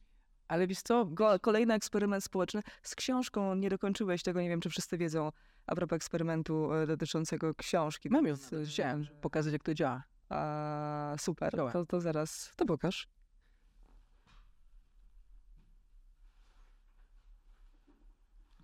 ale 0.47 0.67
wiesz 0.67 0.81
co, 0.81 1.05
Go, 1.05 1.39
kolejny 1.39 1.73
eksperyment 1.73 2.23
społeczny. 2.23 2.61
Z 2.83 2.95
książką 2.95 3.55
nie 3.55 3.69
dokończyłeś 3.69 4.23
tego, 4.23 4.41
nie 4.41 4.49
wiem, 4.49 4.61
czy 4.61 4.69
wszyscy 4.69 4.97
wiedzą, 4.97 5.31
a 5.67 5.75
propos 5.75 5.95
eksperymentu 5.95 6.73
e, 6.73 6.87
dotyczącego 6.87 7.55
książki. 7.55 8.09
mam 8.09 8.25
ją, 8.25 8.33
e, 8.33 8.65
chciałem 8.65 9.07
pokazać 9.21 9.53
jak 9.53 9.63
to 9.63 9.73
działa. 9.73 10.03
A, 10.29 11.15
super, 11.19 11.51
to, 11.73 11.85
to 11.85 12.01
zaraz, 12.01 12.53
to 12.55 12.65
pokaż. 12.65 13.07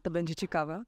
To 0.02 0.12
będzie 0.12 0.36
ciekawe. 0.36 0.84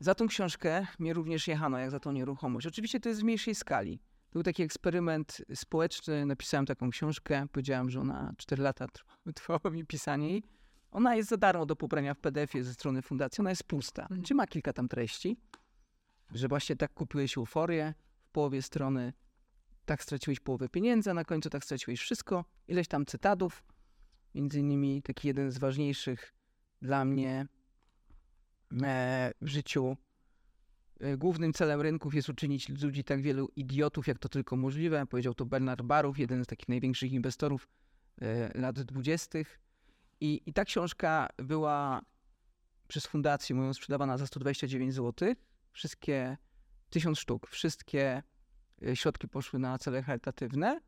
Za 0.00 0.14
tą 0.14 0.28
książkę 0.28 0.86
mnie 0.98 1.12
również 1.12 1.48
jechano, 1.48 1.78
jak 1.78 1.90
za 1.90 2.00
tą 2.00 2.12
nieruchomość. 2.12 2.66
Oczywiście 2.66 3.00
to 3.00 3.08
jest 3.08 3.20
w 3.20 3.24
mniejszej 3.24 3.54
skali. 3.54 4.00
Był 4.34 4.42
taki 4.42 4.62
eksperyment 4.62 5.42
społeczny, 5.54 6.26
napisałem 6.26 6.66
taką 6.66 6.90
książkę, 6.90 7.46
powiedziałem, 7.52 7.90
że 7.90 8.00
ona 8.00 8.34
4 8.36 8.62
lata 8.62 8.86
trwa- 8.86 9.32
trwało 9.34 9.70
mi 9.70 9.86
pisanie 9.86 10.30
jej. 10.30 10.42
Ona 10.90 11.14
jest 11.14 11.28
za 11.28 11.36
darmo 11.36 11.66
do 11.66 11.76
pobrania 11.76 12.14
w 12.14 12.18
PDF-ie 12.18 12.64
ze 12.64 12.74
strony 12.74 13.02
fundacji, 13.02 13.42
ona 13.42 13.50
jest 13.50 13.64
pusta. 13.64 14.02
Mhm. 14.02 14.22
Czy 14.22 14.34
ma 14.34 14.46
kilka 14.46 14.72
tam 14.72 14.88
treści, 14.88 15.36
że 16.30 16.48
właśnie 16.48 16.76
tak 16.76 16.94
kupiłeś 16.94 17.38
euforię, 17.38 17.94
w 18.24 18.30
połowie 18.30 18.62
strony 18.62 19.12
tak 19.84 20.02
straciłeś 20.02 20.40
połowę 20.40 20.68
pieniędzy, 20.68 21.10
a 21.10 21.14
na 21.14 21.24
końcu 21.24 21.50
tak 21.50 21.64
straciłeś 21.64 22.00
wszystko, 22.00 22.44
ileś 22.68 22.88
tam 22.88 23.06
cytatów, 23.06 23.64
między 24.34 24.60
innymi 24.60 25.02
taki 25.02 25.28
jeden 25.28 25.50
z 25.50 25.58
ważniejszych 25.58 26.34
dla 26.82 27.04
mnie 27.04 27.46
e, 28.82 29.32
w 29.40 29.48
życiu. 29.48 29.96
E, 31.00 31.16
Głównym 31.16 31.52
celem 31.52 31.80
rynków 31.80 32.14
jest 32.14 32.28
uczynić 32.28 32.68
ludzi 32.68 33.04
tak 33.04 33.22
wielu 33.22 33.48
idiotów, 33.56 34.06
jak 34.06 34.18
to 34.18 34.28
tylko 34.28 34.56
możliwe. 34.56 35.06
Powiedział 35.06 35.34
to 35.34 35.46
Bernard 35.46 35.82
Barów, 35.82 36.18
jeden 36.18 36.44
z 36.44 36.46
takich 36.46 36.68
największych 36.68 37.12
inwestorów 37.12 37.68
e, 38.20 38.58
lat 38.58 38.82
dwudziestych. 38.82 39.60
I, 40.20 40.42
I 40.46 40.52
ta 40.52 40.64
książka 40.64 41.28
była 41.36 42.00
przez 42.88 43.06
fundację 43.06 43.56
moją 43.56 43.74
sprzedawana 43.74 44.18
za 44.18 44.26
129 44.26 44.94
zł. 44.94 45.34
Wszystkie, 45.72 46.36
tysiąc 46.90 47.18
sztuk, 47.18 47.48
wszystkie 47.48 48.22
e, 48.86 48.96
środki 48.96 49.28
poszły 49.28 49.58
na 49.58 49.78
cele 49.78 50.02
charytatywne. 50.02 50.80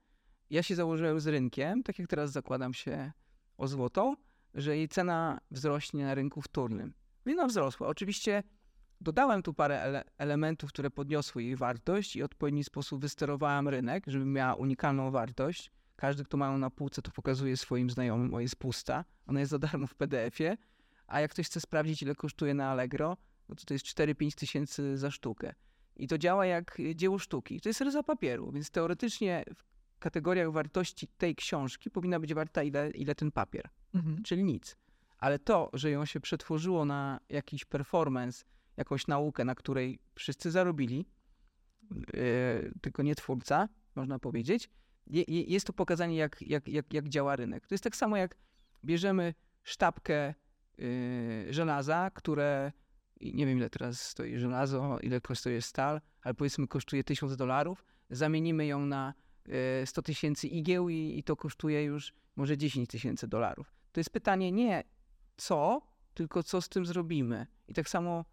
Ja 0.51 0.63
się 0.63 0.75
założyłem 0.75 1.21
z 1.21 1.27
rynkiem, 1.27 1.83
tak 1.83 1.99
jak 1.99 2.09
teraz 2.09 2.33
zakładam 2.33 2.75
się 2.75 3.13
o 3.57 3.69
złotą, 3.69 4.17
że 4.55 4.77
jej 4.77 4.89
cena 4.89 5.41
wzrośnie 5.51 6.05
na 6.05 6.15
rynku 6.15 6.43
wtórnym. 6.43 6.95
No 7.25 7.33
i 7.33 7.35
ona 7.35 7.47
wzrosła. 7.47 7.89
Oczywiście 7.89 8.43
dodałem 9.01 9.43
tu 9.43 9.55
parę 9.55 9.83
ele- 9.85 10.05
elementów, 10.19 10.71
które 10.73 10.91
podniosły 10.91 11.43
jej 11.43 11.57
wartość 11.57 12.17
i 12.17 12.23
w 12.23 12.25
odpowiedni 12.25 12.65
sposób 12.65 13.01
wysterowałem 13.01 13.69
rynek, 13.69 14.05
żeby 14.07 14.25
miała 14.25 14.55
unikalną 14.55 15.11
wartość. 15.11 15.71
Każdy, 15.97 16.25
kto 16.25 16.37
ma 16.37 16.47
ją 16.47 16.59
na 16.59 16.71
półce, 16.71 17.03
to 17.03 17.11
pokazuje 17.11 17.57
swoim 17.57 17.91
znajomym, 17.91 18.35
o 18.35 18.41
jest 18.41 18.57
pusta. 18.57 19.05
Ona 19.27 19.41
jest 19.41 19.51
za 19.51 19.59
darmo 19.59 19.87
w 19.87 19.95
PDF-ie, 19.95 20.57
a 21.07 21.21
jak 21.21 21.31
ktoś 21.31 21.47
chce 21.47 21.61
sprawdzić, 21.61 22.03
ile 22.03 22.15
kosztuje 22.15 22.55
na 22.55 22.71
Allegro, 22.71 23.17
no 23.49 23.55
to 23.55 23.65
to 23.65 23.75
jest 23.75 23.87
4-5 23.87 24.35
tysięcy 24.35 24.97
za 24.99 25.11
sztukę. 25.11 25.55
I 25.97 26.09
to 26.09 26.19
działa 26.19 26.47
jak 26.47 26.79
dzieło 26.95 27.19
sztuki. 27.19 27.61
To 27.61 27.69
jest 27.69 27.81
ryza 27.81 28.03
papieru, 28.03 28.53
więc 28.53 28.71
teoretycznie 28.71 29.45
w 29.55 29.65
kategoriach 29.99 30.53
wartości 30.53 31.09
tej 31.19 31.35
książki 31.35 31.91
powinna 31.91 32.21
być 32.21 32.35
warta 32.35 32.63
ile, 32.63 32.91
ile 32.91 33.15
ten 33.15 33.33
papier 33.33 33.69
Mhm. 33.95 34.23
czyli 34.23 34.45
nic. 34.45 34.77
Ale 35.19 35.39
to, 35.39 35.71
że 35.73 35.91
ją 35.91 36.05
się 36.05 36.21
przetworzyło 36.21 36.85
na 36.85 37.21
jakiś 37.29 37.65
performance, 37.65 38.45
jakąś 38.77 39.07
naukę, 39.07 39.45
na 39.45 39.55
której 39.55 39.99
wszyscy 40.15 40.51
zarobili, 40.51 41.07
yy, 41.91 42.73
tylko 42.81 43.03
nie 43.03 43.15
twórca, 43.15 43.69
można 43.95 44.19
powiedzieć, 44.19 44.71
je, 45.07 45.25
je, 45.29 45.43
jest 45.43 45.67
to 45.67 45.73
pokazanie, 45.73 46.17
jak, 46.17 46.43
jak, 46.43 46.69
jak, 46.69 46.95
jak 46.95 47.09
działa 47.09 47.37
rynek. 47.37 47.67
To 47.67 47.75
jest 47.75 47.85
tak 47.85 47.97
samo, 47.97 48.17
jak 48.17 48.37
bierzemy 48.85 49.35
sztabkę 49.63 50.35
yy, 50.79 51.53
żelaza, 51.53 52.11
które 52.15 52.73
nie 53.21 53.47
wiem, 53.47 53.59
ile 53.59 53.71
teraz 53.71 54.01
stoi 54.01 54.39
żelazo, 54.39 54.99
ile 55.03 55.21
kosztuje 55.21 55.63
stal, 55.63 56.01
ale 56.23 56.35
powiedzmy 56.35 56.69
kosztuje 56.69 57.05
1000 57.05 57.37
dolarów, 57.37 57.85
zamienimy 58.11 58.67
ją 58.67 58.87
na 58.87 59.15
yy, 59.47 59.55
100 59.87 60.03
tysięcy 60.03 60.49
igieł 60.49 60.89
i, 60.89 61.19
i 61.19 61.23
to 61.23 61.37
kosztuje 61.37 61.85
już 61.85 62.13
może 62.37 62.57
10 62.57 62.89
tysięcy 62.91 63.29
dolarów. 63.29 63.75
To 63.93 64.01
jest 64.01 64.11
pytanie 64.11 64.53
nie 64.53 64.85
co, 65.37 65.83
tylko 66.15 66.43
co 66.43 66.61
z 66.61 66.69
tym 66.69 66.87
zrobimy. 66.87 67.47
I 67.69 67.75
tak 67.75 67.89
samo 67.89 68.25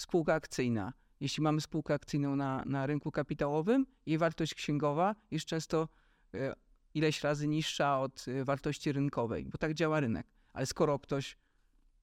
spółka 0.00 0.34
akcyjna. 0.34 0.92
Jeśli 1.20 1.42
mamy 1.42 1.60
spółkę 1.60 1.94
akcyjną 1.94 2.36
na, 2.36 2.62
na 2.66 2.86
rynku 2.86 3.10
kapitałowym, 3.10 3.86
jej 4.06 4.18
wartość 4.18 4.54
księgowa 4.54 5.14
jest 5.30 5.46
często 5.46 5.88
e, 6.34 6.54
ileś 6.94 7.22
razy 7.22 7.48
niższa 7.48 8.00
od 8.00 8.24
e, 8.28 8.44
wartości 8.44 8.92
rynkowej, 8.92 9.44
bo 9.46 9.58
tak 9.58 9.74
działa 9.74 10.00
rynek. 10.00 10.26
Ale 10.52 10.66
skoro 10.66 10.98
ktoś 10.98 11.36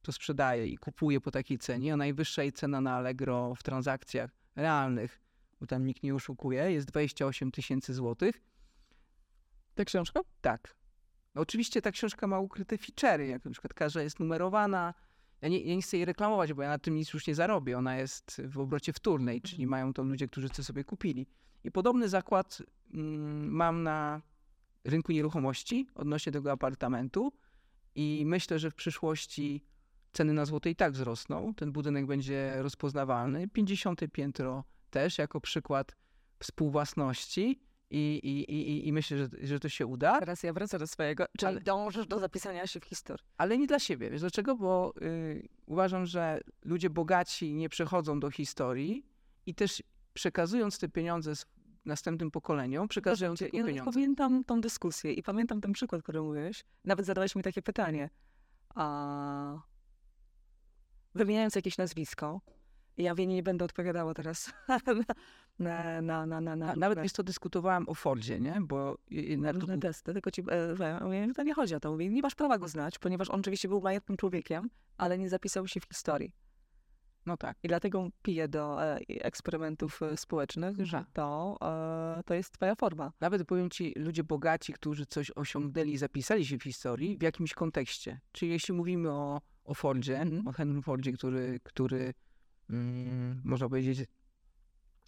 to 0.01 0.11
sprzedaje 0.11 0.67
i 0.67 0.77
kupuje 0.77 1.21
po 1.21 1.31
takiej 1.31 1.57
cenie, 1.57 1.93
a 1.93 1.97
najwyższa 1.97 2.43
jej 2.43 2.51
cena 2.51 2.81
na 2.81 2.95
Allegro 2.95 3.55
w 3.55 3.63
transakcjach 3.63 4.31
realnych 4.55 5.29
bo 5.59 5.67
tam 5.67 5.85
nikt 5.85 6.03
nie 6.03 6.15
oszukuje, 6.15 6.71
jest 6.71 6.87
28 6.87 7.51
tysięcy 7.51 7.93
złotych. 7.93 8.41
Ta 9.75 9.85
książka? 9.85 10.19
Tak. 10.41 10.75
No 11.35 11.41
oczywiście 11.41 11.81
ta 11.81 11.91
książka 11.91 12.27
ma 12.27 12.39
ukryte 12.39 12.75
feature'y, 12.75 13.21
jak 13.21 13.45
na 13.45 13.51
przykład 13.51 13.73
każda 13.73 14.01
jest 14.01 14.19
numerowana. 14.19 14.93
Ja 15.41 15.49
nie, 15.49 15.59
ja 15.59 15.75
nie 15.75 15.81
chcę 15.81 15.97
jej 15.97 16.05
reklamować, 16.05 16.53
bo 16.53 16.61
ja 16.61 16.69
na 16.69 16.79
tym 16.79 16.95
nic 16.95 17.13
już 17.13 17.27
nie 17.27 17.35
zarobię. 17.35 17.77
Ona 17.77 17.95
jest 17.95 18.41
w 18.45 18.59
obrocie 18.59 18.93
wtórnej, 18.93 19.41
czyli 19.41 19.67
mają 19.67 19.93
to 19.93 20.03
ludzie, 20.03 20.27
którzy 20.27 20.49
to 20.49 20.63
sobie 20.63 20.83
kupili. 20.83 21.27
I 21.63 21.71
podobny 21.71 22.09
zakład 22.09 22.61
mm, 22.93 23.51
mam 23.51 23.83
na 23.83 24.21
rynku 24.83 25.11
nieruchomości 25.11 25.87
odnośnie 25.95 26.31
tego 26.31 26.51
apartamentu 26.51 27.31
i 27.95 28.23
myślę, 28.25 28.59
że 28.59 28.71
w 28.71 28.75
przyszłości 28.75 29.63
ceny 30.11 30.33
na 30.33 30.45
złoto 30.45 30.69
i 30.69 30.75
tak 30.75 30.93
wzrosną. 30.93 31.53
Ten 31.53 31.71
budynek 31.71 32.05
będzie 32.05 32.53
rozpoznawalny. 32.57 33.47
50 33.47 34.01
piętro 34.11 34.63
też 34.89 35.17
jako 35.17 35.41
przykład 35.41 35.95
współwłasności 36.39 37.59
i, 37.91 38.19
i, 38.23 38.53
i, 38.53 38.87
i 38.87 38.93
myślę, 38.93 39.17
że, 39.17 39.27
że 39.41 39.59
to 39.59 39.69
się 39.69 39.85
uda. 39.85 40.19
Teraz 40.19 40.43
ja 40.43 40.53
wracam 40.53 40.79
do 40.79 40.87
swojego. 40.87 41.25
Czyli 41.37 41.47
Ale- 41.49 41.61
dążysz 41.61 42.07
do 42.07 42.19
zapisania 42.19 42.67
się 42.67 42.79
w 42.79 42.85
historii. 42.85 43.25
Ale 43.37 43.57
nie 43.57 43.67
dla 43.67 43.79
siebie. 43.79 44.09
Wiesz 44.09 44.21
dlaczego? 44.21 44.55
Bo 44.55 44.93
y, 45.01 45.47
uważam, 45.65 46.05
że 46.05 46.41
ludzie 46.65 46.89
bogaci 46.89 47.53
nie 47.53 47.69
przechodzą 47.69 48.19
do 48.19 48.31
historii 48.31 49.05
i 49.45 49.55
też 49.55 49.83
przekazując 50.13 50.79
te 50.79 50.89
pieniądze 50.89 51.33
następnym 51.85 52.31
pokoleniom, 52.31 52.87
przekazują 52.87 53.35
tylko 53.35 53.57
ja 53.57 53.65
pieniądze. 53.65 53.91
pamiętam 53.91 54.43
tą 54.43 54.61
dyskusję 54.61 55.13
i 55.13 55.23
pamiętam 55.23 55.61
ten 55.61 55.71
przykład, 55.71 56.03
który 56.03 56.21
mówiłeś. 56.21 56.63
Nawet 56.85 57.05
zadałeś 57.05 57.35
mi 57.35 57.43
takie 57.43 57.61
pytanie. 57.61 58.09
A... 58.75 59.61
Wymieniając 61.15 61.55
jakieś 61.55 61.77
nazwisko, 61.77 62.41
ja 62.99 63.15
wiem, 63.15 63.29
nie 63.29 63.43
będę 63.43 63.65
odpowiadała 63.65 64.13
teraz 64.13 64.53
na, 65.59 66.01
na, 66.01 66.25
na, 66.25 66.25
na, 66.25 66.41
na, 66.41 66.55
Na, 66.55 66.75
nawet 66.75 67.01
wiesz 67.01 67.11
co, 67.11 67.23
dyskutowałem 67.23 67.89
o 67.89 67.93
Fordzie, 67.93 68.39
nie? 68.39 68.57
Bo 68.61 68.97
na, 69.37 69.51
różne 69.51 69.77
testy, 69.79 70.13
tylko 70.13 70.31
ci 70.31 70.41
e, 70.41 70.99
mówię, 71.03 71.27
że 71.27 71.33
to 71.33 71.43
nie 71.43 71.53
chodzi 71.53 71.75
o 71.75 71.79
to. 71.79 71.91
Mówię, 71.91 72.09
nie 72.09 72.21
masz 72.21 72.35
prawa 72.35 72.57
go 72.57 72.67
znać, 72.67 72.99
ponieważ 72.99 73.29
on 73.29 73.39
oczywiście 73.39 73.67
był 73.67 73.81
majętnym 73.81 74.17
człowiekiem, 74.17 74.69
ale 74.97 75.17
nie 75.17 75.29
zapisał 75.29 75.67
się 75.67 75.79
w 75.79 75.83
historii. 75.85 76.33
no 77.25 77.37
tak. 77.37 77.57
I 77.63 77.67
dlatego 77.67 78.09
piję 78.23 78.47
do 78.47 78.83
e, 78.83 78.99
eksperymentów 79.07 80.01
e, 80.01 80.17
społecznych, 80.17 80.85
że 80.85 81.05
to, 81.13 81.57
e, 82.19 82.23
to 82.25 82.33
jest 82.33 82.53
twoja 82.53 82.75
forma. 82.75 83.11
Nawet 83.19 83.43
powiem 83.47 83.69
ci, 83.69 83.93
ludzie 83.97 84.23
bogaci, 84.23 84.73
którzy 84.73 85.05
coś 85.05 85.31
osiągnęli 85.35 85.91
i 85.93 85.97
zapisali 85.97 86.45
się 86.45 86.57
w 86.57 86.63
historii 86.63 87.17
w 87.17 87.21
jakimś 87.21 87.53
kontekście. 87.53 88.19
Czyli 88.31 88.51
jeśli 88.51 88.73
mówimy 88.73 89.11
o, 89.11 89.41
o 89.63 89.73
Fordzie, 89.73 90.19
Mhm. 90.19 90.47
o 90.47 90.51
Henry 90.51 90.81
Fordzie, 90.81 91.11
który, 91.13 91.59
który 91.63 92.13
mm, 92.69 93.41
można 93.43 93.69
powiedzieć, 93.69 94.07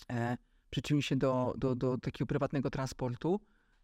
e, 0.09 0.37
przyczynił 0.71 1.01
się 1.01 1.15
do, 1.15 1.53
do, 1.57 1.75
do 1.75 1.97
takiego 1.97 2.25
prywatnego 2.25 2.69
transportu, 2.69 3.39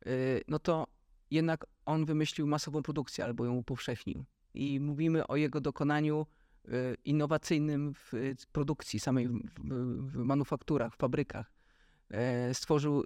y, 0.07 0.41
no 0.47 0.59
to 0.59 0.87
jednak 1.31 1.65
on 1.85 2.05
wymyślił 2.05 2.47
masową 2.47 2.83
produkcję 2.83 3.25
albo 3.25 3.45
ją 3.45 3.53
upowszechnił. 3.53 4.25
I 4.53 4.79
mówimy 4.79 5.27
o 5.27 5.35
jego 5.35 5.61
dokonaniu 5.61 6.25
y, 6.65 6.71
innowacyjnym 7.05 7.93
w 7.93 8.13
y, 8.13 8.35
produkcji, 8.51 8.99
samej 8.99 9.27
w, 9.27 9.39
w, 9.59 10.11
w 10.11 10.15
manufakturach, 10.15 10.93
w 10.93 10.97
fabrykach. 10.97 11.51
E, 12.09 12.53
stworzył, 12.53 13.03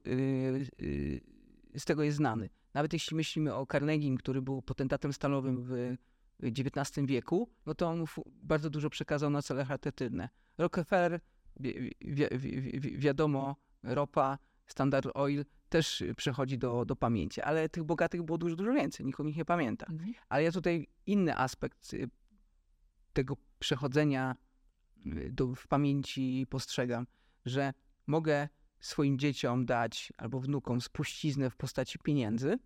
z 1.76 1.86
tego 1.86 2.04
jest 2.04 2.18
znany. 2.18 2.50
Nawet 2.74 2.94
jeśli 2.94 3.18
myślimy 3.18 3.56
o 3.56 3.66
Carnegie, 3.66 4.18
który 4.18 4.42
był 4.42 4.62
potentatem 4.62 5.14
stalowym 5.14 5.64
w 5.64 5.96
XIX 6.44 7.08
wieku, 7.08 7.50
no 7.66 7.76
to 7.76 7.88
on 7.90 8.06
bardzo 8.28 8.70
dużo 8.70 8.90
przekazał 8.90 9.30
na 9.30 9.42
cele 9.42 9.66
charytatywne. 9.66 10.30
Rockefeller, 10.58 11.20
wi- 11.60 11.92
wi- 12.02 12.28
wi- 12.32 12.80
wi- 12.80 12.98
wiadomo, 12.98 13.56
ropa, 13.84 14.38
Standard 14.68 15.08
Oil 15.14 15.46
też 15.70 16.04
przechodzi 16.18 16.58
do, 16.58 16.86
do 16.86 16.96
pamięci, 16.96 17.42
ale 17.42 17.70
tych 17.70 17.84
bogatych 17.84 18.24
było 18.24 18.38
dużo, 18.38 18.56
dużo 18.56 18.74
więcej, 18.74 19.06
nikt 19.06 19.20
o 19.20 19.24
nich 19.24 19.38
nie 19.38 19.46
pamięta. 19.46 19.86
Ale 20.30 20.44
ja 20.44 20.52
tutaj 20.52 20.88
inny 21.06 21.38
aspekt 21.38 21.94
y, 21.94 22.10
tego 23.14 23.38
przechodzenia 23.60 24.36
y, 25.06 25.32
do, 25.32 25.56
w 25.56 25.68
pamięci 25.68 26.48
postrzegam, 26.50 27.08
że 27.46 27.74
mogę 28.08 28.50
swoim 28.80 29.20
dzieciom 29.20 29.66
dać 29.66 30.14
albo 30.18 30.40
wnukom 30.40 30.82
spuściznę 30.82 31.50
w 31.50 31.56
postaci 31.56 32.00
pieniędzy, 32.00 32.60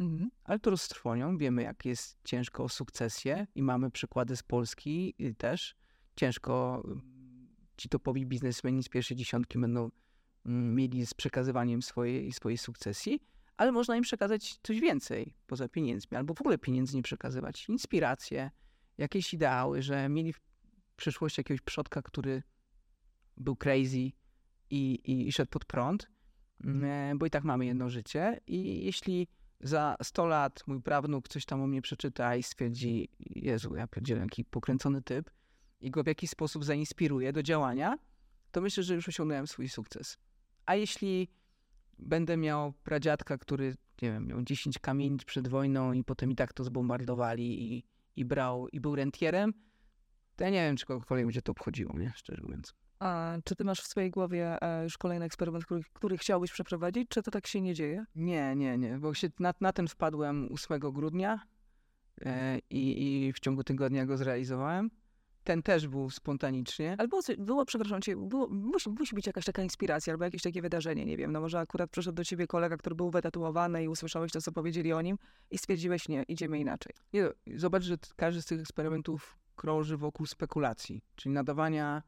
Mhm. 0.00 0.30
ale 0.44 0.58
to 0.58 0.70
roztrwonią. 0.70 1.38
Wiemy, 1.38 1.62
jak 1.62 1.84
jest 1.84 2.18
ciężko 2.24 2.64
o 2.64 2.68
sukcesję 2.68 3.46
i 3.54 3.62
mamy 3.62 3.90
przykłady 3.90 4.36
z 4.36 4.42
Polski 4.42 5.14
y, 5.20 5.34
też. 5.34 5.76
Ciężko 6.16 6.82
mm, 6.84 7.00
ci 7.76 7.88
topowi 7.88 8.26
biznesmeni 8.26 8.82
z 8.82 8.88
pierwszej 8.88 9.16
dziesiątki 9.16 9.58
będą 9.58 9.90
mm, 10.46 10.74
mieli 10.74 11.06
z 11.06 11.14
przekazywaniem 11.14 11.82
swojej, 11.82 12.32
swojej 12.32 12.58
sukcesji, 12.58 13.20
ale 13.56 13.72
można 13.72 13.96
im 13.96 14.02
przekazać 14.02 14.58
coś 14.62 14.80
więcej 14.80 15.34
poza 15.46 15.68
pieniędzmi, 15.68 16.16
albo 16.16 16.34
w 16.34 16.40
ogóle 16.40 16.58
pieniędzy 16.58 16.96
nie 16.96 17.02
przekazywać. 17.02 17.68
Inspiracje, 17.68 18.50
jakieś 18.98 19.34
ideały, 19.34 19.82
że 19.82 20.08
mieli 20.08 20.32
w 20.32 20.40
przyszłości 20.96 21.40
jakiegoś 21.40 21.60
przodka, 21.60 22.02
który 22.02 22.42
był 23.36 23.56
crazy 23.56 23.98
i, 23.98 24.12
i, 24.70 25.28
i 25.28 25.32
szedł 25.32 25.50
pod 25.50 25.64
prąd, 25.64 26.08
e, 26.64 27.12
bo 27.16 27.26
i 27.26 27.30
tak 27.30 27.44
mamy 27.44 27.66
jedno 27.66 27.90
życie 27.90 28.40
i 28.46 28.84
jeśli 28.84 29.28
za 29.60 29.96
100 30.02 30.26
lat 30.26 30.62
mój 30.66 30.82
prawnuk 30.82 31.28
coś 31.28 31.44
tam 31.44 31.62
o 31.62 31.66
mnie 31.66 31.82
przeczyta 31.82 32.36
i 32.36 32.42
stwierdzi, 32.42 33.08
Jezu, 33.20 33.76
ja 33.76 33.86
pierdzielę, 33.86 34.20
jaki 34.20 34.44
pokręcony 34.44 35.02
typ 35.02 35.30
i 35.80 35.90
go 35.90 36.02
w 36.02 36.06
jakiś 36.06 36.30
sposób 36.30 36.64
zainspiruje 36.64 37.32
do 37.32 37.42
działania, 37.42 37.98
to 38.52 38.60
myślę, 38.60 38.82
że 38.82 38.94
już 38.94 39.08
osiągnąłem 39.08 39.46
swój 39.46 39.68
sukces. 39.68 40.18
A 40.66 40.74
jeśli 40.74 41.28
będę 41.98 42.36
miał 42.36 42.72
pradziadka, 42.72 43.38
który, 43.38 43.76
nie 44.02 44.12
wiem, 44.12 44.26
miał 44.26 44.42
10 44.42 44.78
kamienic 44.78 45.24
przed 45.24 45.48
wojną 45.48 45.92
i 45.92 46.04
potem 46.04 46.30
i 46.30 46.36
tak 46.36 46.52
to 46.52 46.64
zbombardowali 46.64 47.74
i, 47.74 47.84
i 48.16 48.24
brał, 48.24 48.68
i 48.68 48.80
był 48.80 48.96
rentierem, 48.96 49.52
to 50.36 50.44
ja 50.44 50.50
nie 50.50 50.66
wiem, 50.66 50.76
czy 50.76 50.86
kogokolwiek 50.86 51.26
będzie 51.26 51.42
to 51.42 51.52
obchodziło, 51.52 51.98
nie? 51.98 52.12
Szczerze 52.16 52.42
mówiąc. 52.42 52.74
A 52.98 53.36
czy 53.44 53.56
ty 53.56 53.64
masz 53.64 53.80
w 53.80 53.86
swojej 53.86 54.10
głowie 54.10 54.62
e, 54.62 54.84
już 54.84 54.98
kolejny 54.98 55.24
eksperyment, 55.24 55.64
który, 55.64 55.80
który 55.92 56.18
chciałbyś 56.18 56.52
przeprowadzić, 56.52 57.08
czy 57.08 57.22
to 57.22 57.30
tak 57.30 57.46
się 57.46 57.60
nie 57.60 57.74
dzieje? 57.74 58.04
Nie, 58.14 58.56
nie, 58.56 58.78
nie, 58.78 58.98
bo 58.98 59.14
się 59.14 59.28
na, 59.38 59.54
na 59.60 59.72
ten 59.72 59.88
wpadłem 59.88 60.48
8 60.52 60.80
grudnia 60.80 61.40
e, 62.24 62.58
i, 62.70 63.26
i 63.26 63.32
w 63.32 63.40
ciągu 63.40 63.64
tygodnia 63.64 64.06
go 64.06 64.16
zrealizowałem. 64.16 64.90
Ten 65.44 65.62
też 65.62 65.88
był 65.88 66.10
spontanicznie. 66.10 66.96
Ale 66.98 67.08
było, 67.38 67.64
przepraszam 67.64 68.02
cię, 68.02 68.16
było, 68.16 68.48
musi, 68.48 68.90
musi 68.90 69.14
być 69.14 69.26
jakaś 69.26 69.44
taka 69.44 69.62
inspiracja 69.62 70.12
albo 70.12 70.24
jakieś 70.24 70.42
takie 70.42 70.62
wydarzenie, 70.62 71.04
nie 71.04 71.16
wiem, 71.16 71.32
no 71.32 71.40
może 71.40 71.58
akurat 71.58 71.90
przyszedł 71.90 72.16
do 72.16 72.24
ciebie 72.24 72.46
kolega, 72.46 72.76
który 72.76 72.94
był 72.96 73.10
wytatuowany 73.10 73.84
i 73.84 73.88
usłyszałeś 73.88 74.32
to, 74.32 74.40
co 74.40 74.52
powiedzieli 74.52 74.92
o 74.92 75.02
nim 75.02 75.18
i 75.50 75.58
stwierdziłeś, 75.58 76.08
nie, 76.08 76.22
idziemy 76.22 76.58
inaczej. 76.58 76.92
Nie, 77.12 77.28
zobacz, 77.56 77.82
że 77.82 77.96
każdy 78.16 78.42
z 78.42 78.46
tych 78.46 78.60
eksperymentów 78.60 79.38
krąży 79.56 79.96
wokół 79.96 80.26
spekulacji, 80.26 81.02
czyli 81.16 81.32
nadawania 81.34 82.02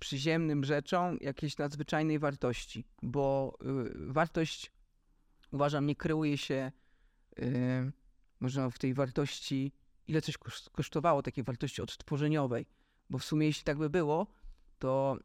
przyziemnym 0.00 0.64
rzeczom 0.64 1.18
jakiejś 1.20 1.58
nadzwyczajnej 1.58 2.18
wartości, 2.18 2.84
bo 3.02 3.58
y, 3.62 4.12
wartość, 4.12 4.72
uważam, 5.52 5.86
nie 5.86 5.96
kreuje 5.96 6.38
się 6.38 6.72
y, 7.38 7.92
można 8.40 8.70
w 8.70 8.78
tej 8.78 8.94
wartości, 8.94 9.72
ile 10.06 10.22
coś 10.22 10.38
koszt- 10.38 10.70
kosztowało, 10.70 11.22
takiej 11.22 11.44
wartości 11.44 11.82
odtworzeniowej, 11.82 12.66
bo 13.10 13.18
w 13.18 13.24
sumie 13.24 13.46
jeśli 13.46 13.64
tak 13.64 13.78
by 13.78 13.90
było, 13.90 14.26
to 14.78 15.18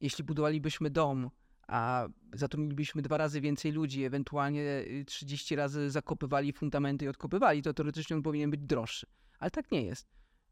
jeśli 0.00 0.24
budowalibyśmy 0.24 0.90
dom, 0.90 1.30
a 1.68 2.08
zatrudnilibyśmy 2.32 3.02
dwa 3.02 3.16
razy 3.16 3.40
więcej 3.40 3.72
ludzi, 3.72 4.04
ewentualnie 4.04 4.60
y, 4.60 5.04
30 5.06 5.56
razy 5.56 5.90
zakopywali 5.90 6.52
fundamenty 6.52 7.04
i 7.04 7.08
odkopywali, 7.08 7.62
to 7.62 7.74
teoretycznie 7.74 8.16
on 8.16 8.22
powinien 8.22 8.50
być 8.50 8.60
droższy. 8.60 9.06
Ale 9.38 9.50
tak 9.50 9.70
nie 9.70 9.82
jest. 9.82 10.08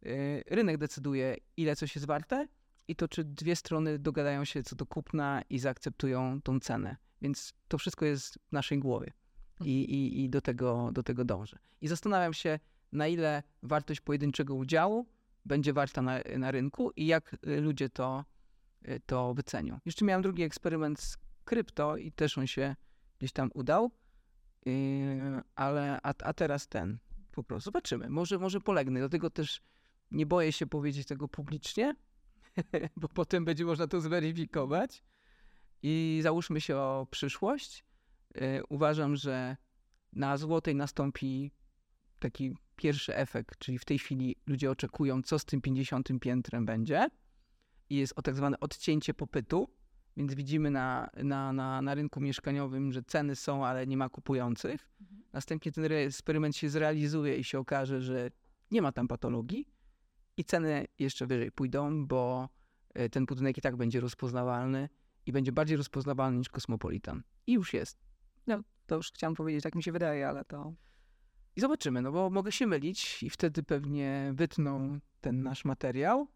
Y, 0.07 0.45
Rynek 0.47 0.79
decyduje, 0.79 1.37
ile 1.57 1.77
coś 1.77 1.95
jest 1.95 2.07
warte 2.07 2.49
i 2.89 2.97
to, 2.97 3.09
czy 3.09 3.25
dwie 3.25 3.57
strony 3.57 3.99
dogadają 3.99 4.45
się 4.45 4.63
co 4.63 4.77
do 4.77 4.87
kupna 4.87 5.43
i 5.51 5.59
zaakceptują 5.59 6.43
tą 6.43 6.61
cenę. 6.61 6.97
Więc 7.23 7.53
to 7.69 7.79
wszystko 7.79 8.05
jest 8.05 8.39
w 8.49 8.53
naszej 8.53 8.79
głowie 8.79 9.13
i, 9.61 9.85
i, 9.85 10.25
i 10.25 10.31
do, 10.31 10.41
tego, 10.41 10.91
do 10.93 11.03
tego 11.03 11.25
dążę. 11.25 11.59
I 11.81 11.89
zastanawiam 11.89 12.35
się, 12.35 12.59
na 12.93 13.09
ile 13.09 13.43
wartość 13.63 14.01
pojedynczego 14.01 14.55
udziału 14.55 15.07
będzie 15.45 15.73
warta 15.73 16.03
na, 16.03 16.21
na 16.39 16.51
rynku 16.51 16.91
i 16.97 17.07
jak 17.07 17.37
y, 17.47 17.61
ludzie 17.61 17.89
to, 17.89 18.25
y, 18.89 19.01
to 19.07 19.35
wycenią. 19.35 19.81
Jeszcze 19.85 20.05
miałem 20.05 20.23
drugi 20.23 20.43
eksperyment 20.43 21.01
z 21.01 21.17
krypto 21.45 21.97
i 21.97 22.13
też 22.13 22.39
on 22.39 22.47
się 22.47 22.77
gdzieś 23.19 23.33
tam 23.33 23.51
udał, 23.55 23.91
yy, 24.67 24.73
ale 25.55 26.01
a, 26.03 26.15
a 26.23 26.33
teraz 26.33 26.69
ten 26.69 26.99
po 27.33 27.45
prostu. 27.45 27.65
Zobaczymy, 27.65 28.09
może, 28.09 28.39
może 28.39 28.61
polegnę. 28.61 29.01
Dlatego 29.01 29.31
też 29.31 29.63
nie 30.11 30.27
boję 30.27 30.53
się 30.53 30.67
powiedzieć 30.67 31.07
tego 31.07 31.29
publicznie, 31.29 31.95
bo 32.97 33.09
potem 33.09 33.45
będzie 33.45 33.65
można 33.65 33.87
to 33.87 34.01
zweryfikować. 34.01 35.05
I 35.83 36.21
załóżmy 36.23 36.61
się 36.61 36.77
o 36.77 37.07
przyszłość. 37.11 37.85
Yy, 38.35 38.63
uważam, 38.69 39.17
że 39.17 39.57
na 40.13 40.37
złotej 40.37 40.75
nastąpi 40.75 41.51
taki 42.19 42.57
pierwszy 42.77 43.17
efekt, 43.17 43.59
czyli 43.59 43.79
w 43.79 43.85
tej 43.85 43.99
chwili 43.99 44.37
ludzie 44.47 44.71
oczekują, 44.71 45.23
co 45.23 45.39
z 45.39 45.45
tym 45.45 45.61
50 45.61 46.09
piętrem 46.21 46.67
będzie. 46.67 47.09
I 47.91 47.97
jest 47.97 48.13
o 48.17 48.23
tak 48.23 48.37
zwane 48.37 48.61
odcięcie 48.61 49.15
popytu 49.15 49.69
Więc 50.17 50.35
widzimy 50.35 50.71
na, 50.71 51.11
na, 51.17 51.53
na, 51.53 51.83
na 51.83 51.95
rynku 51.95 52.21
mieszkaniowym, 52.21 52.93
że 52.93 53.03
ceny 53.03 53.37
są, 53.37 53.67
ale 53.67 53.87
nie 53.87 53.97
ma 53.97 54.09
kupujących. 54.09 54.89
Mhm. 55.01 55.23
Następnie 55.33 55.73
ten 55.73 55.93
eksperyment 55.93 56.57
się 56.57 56.69
zrealizuje 56.69 57.37
i 57.37 57.45
się 57.45 57.59
okaże, 57.59 58.01
że 58.01 58.31
nie 58.71 58.83
ma 58.83 58.93
tam 58.93 59.09
patologii 59.09 59.74
i 60.37 60.45
ceny 60.45 60.87
jeszcze 60.99 61.27
wyżej 61.27 61.53
pójdą, 61.53 62.07
bo 62.07 62.49
e, 62.95 63.09
ten 63.09 63.27
budynek 63.27 63.59
i 63.59 63.61
tak 63.61 63.77
będzie 63.77 64.01
rozpoznawalny 64.01 64.89
i 65.27 65.33
będzie 65.33 65.53
bardziej 65.53 65.77
rozpoznawalny 65.77 66.39
niż 66.39 66.49
Kosmopolitan. 66.49 67.23
I 67.47 67.53
już 67.53 67.73
jest. 67.73 67.99
No, 68.47 68.61
to 68.87 68.97
już 68.97 69.13
chciałam 69.13 69.35
powiedzieć, 69.35 69.63
tak 69.63 69.75
mi 69.75 69.83
się 69.83 69.93
wydaje, 69.93 70.29
ale 70.29 70.45
to... 70.45 70.75
I 71.57 71.61
zobaczymy, 71.61 72.03
no 72.03 72.13
bo 72.13 72.31
mogę 72.31 72.53
się 72.53 72.67
mylić 72.67 73.23
i 73.23 73.31
wtedy 73.31 73.63
pewnie 73.63 74.33
wytną 74.35 74.99
ten 75.21 75.43
nasz 75.43 75.65
materiał 75.65 76.29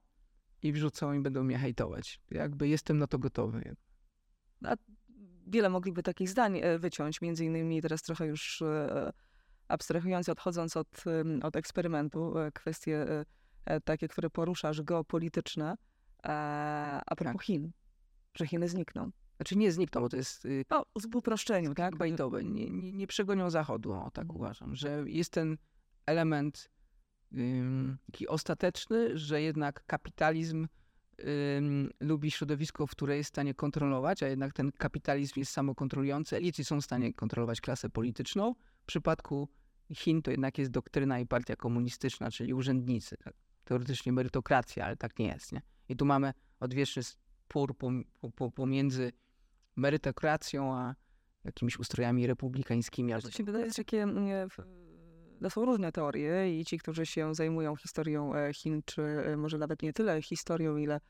i 0.62 0.72
wrzucą 0.72 1.12
i 1.12 1.20
będą 1.20 1.44
mnie 1.44 1.59
hejtować. 1.59 2.20
Jakby 2.30 2.68
jestem 2.68 2.99
na 2.99 3.07
to 3.07 3.18
gotowy. 3.18 3.76
Wiele 5.46 5.68
mogliby 5.68 6.03
takich 6.03 6.28
zdań 6.28 6.61
e, 6.62 6.78
wyciąć, 6.78 7.20
między 7.20 7.44
innymi 7.44 7.82
teraz 7.82 8.03
trochę 8.03 8.26
już 8.26 8.62
e, 8.62 9.12
abstrahując, 9.68 10.28
odchodząc 10.28 10.76
od, 10.76 11.05
od 11.42 11.57
eksperymentu, 11.57 12.34
kwestie 12.55 13.07
takie, 13.84 14.08
które 14.08 14.30
poruszasz, 14.30 14.82
geopolityczne, 14.82 15.74
e, 16.24 16.28
a 17.06 17.16
propos 17.16 17.32
Tak. 17.32 17.42
Chin, 17.42 17.72
że 18.34 18.46
Chiny 18.46 18.68
znikną. 18.68 19.10
Znaczy 19.36 19.56
nie 19.58 19.72
znikną, 19.72 20.00
bo 20.00 20.08
to 20.08 20.16
jest 20.16 20.44
y, 20.44 20.64
No, 20.70 20.84
w 21.10 21.16
uproszczeniu, 21.16 21.74
tak? 21.74 21.96
bajtowe. 21.96 22.44
Nie, 22.44 22.70
nie, 22.70 22.92
nie 22.92 23.06
przegonią 23.06 23.50
Zachodu, 23.50 23.92
o 23.92 24.10
tak 24.10 24.34
uważam. 24.34 24.76
Że 24.76 25.04
jest 25.06 25.32
ten 25.32 25.58
element 26.06 26.70
ym, 27.32 27.98
taki 28.06 28.28
ostateczny, 28.28 29.18
że 29.18 29.42
jednak 29.42 29.86
kapitalizm 29.86 30.66
ym, 31.56 31.90
lubi 32.00 32.30
środowisko, 32.30 32.86
w 32.86 32.90
które 32.90 33.16
jest 33.16 33.28
w 33.30 33.34
stanie 33.34 33.54
kontrolować, 33.54 34.22
a 34.22 34.28
jednak 34.28 34.52
ten 34.52 34.72
kapitalizm 34.72 35.40
jest 35.40 35.52
samokontrolujący. 35.52 36.36
Elity 36.36 36.64
są 36.64 36.80
w 36.80 36.84
stanie 36.84 37.14
kontrolować 37.14 37.60
klasę 37.60 37.90
polityczną. 37.90 38.54
W 38.82 38.86
przypadku 38.86 39.48
Chin 39.94 40.22
to 40.22 40.30
jednak 40.30 40.58
jest 40.58 40.70
doktryna 40.70 41.20
i 41.20 41.26
partia 41.26 41.56
komunistyczna, 41.56 42.30
czyli 42.30 42.54
urzędnicy. 42.54 43.16
Tak? 43.16 43.34
Teoretycznie 43.68 44.12
merytokracja, 44.12 44.84
ale 44.84 44.96
tak 44.96 45.18
nie 45.18 45.26
jest. 45.26 45.52
Nie? 45.52 45.62
I 45.88 45.96
tu 45.96 46.04
mamy 46.04 46.32
odwieczny 46.60 47.02
spór 47.02 47.74
pom- 47.76 48.04
po- 48.20 48.30
po- 48.30 48.50
pomiędzy 48.50 49.12
merytokracją 49.76 50.74
a 50.74 50.94
jakimiś 51.44 51.78
ustrojami 51.78 52.26
republikańskimi. 52.26 53.12
To 53.22 53.30
się 53.30 53.44
wydaje, 53.44 53.70
że 53.70 53.74
takie, 53.74 54.02
mm, 54.02 54.48
to 55.42 55.50
są 55.50 55.64
różne 55.64 55.92
teorie 55.92 56.60
i 56.60 56.64
ci, 56.64 56.78
którzy 56.78 57.06
się 57.06 57.34
zajmują 57.34 57.76
historią 57.76 58.34
e, 58.34 58.54
Chin, 58.54 58.82
czy 58.84 59.02
e, 59.02 59.36
może 59.36 59.58
nawet 59.58 59.82
nie 59.82 59.92
tyle 59.92 60.22
historią, 60.22 60.76
ile 60.76 61.00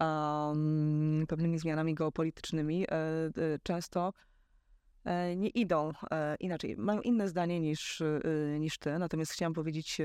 um, 0.00 1.24
pewnymi 1.28 1.58
zmianami 1.58 1.94
geopolitycznymi, 1.94 2.84
e, 2.84 2.88
często 3.62 4.12
nie 5.36 5.48
idą 5.48 5.92
e, 6.10 6.36
inaczej. 6.40 6.76
Mają 6.76 7.00
inne 7.00 7.28
zdanie 7.28 7.60
niż, 7.60 8.00
e, 8.00 8.20
niż 8.60 8.78
ty, 8.78 8.98
natomiast 8.98 9.32
chciałam 9.32 9.52
powiedzieć... 9.52 10.00
e, 10.00 10.04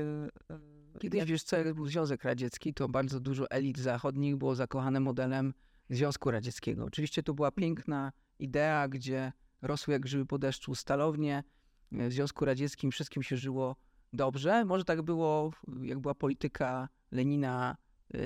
e, 0.50 0.58
Kiedyś, 0.98 1.18
jak- 1.18 1.28
wiesz 1.28 1.42
co, 1.42 1.56
jak 1.56 1.74
był 1.74 1.86
Związek 1.86 2.24
Radziecki, 2.24 2.74
to 2.74 2.88
bardzo 2.88 3.20
dużo 3.20 3.50
elit 3.50 3.78
zachodnich 3.78 4.36
było 4.36 4.54
zakochane 4.54 5.00
modelem 5.00 5.54
Związku 5.90 6.30
Radzieckiego. 6.30 6.84
Oczywiście 6.84 7.22
to 7.22 7.34
była 7.34 7.50
piękna 7.50 8.12
idea, 8.38 8.88
gdzie 8.88 9.32
rosły 9.62 9.92
jak 9.92 10.02
grzyby 10.02 10.26
po 10.26 10.38
deszczu 10.38 10.74
stalownie. 10.74 11.44
W 11.92 12.12
Związku 12.12 12.44
Radzieckim 12.44 12.90
wszystkim 12.90 13.22
się 13.22 13.36
żyło 13.36 13.76
dobrze. 14.12 14.64
Może 14.64 14.84
tak 14.84 15.02
było, 15.02 15.50
jak 15.82 15.98
była 15.98 16.14
polityka 16.14 16.88
Lenina 17.10 17.76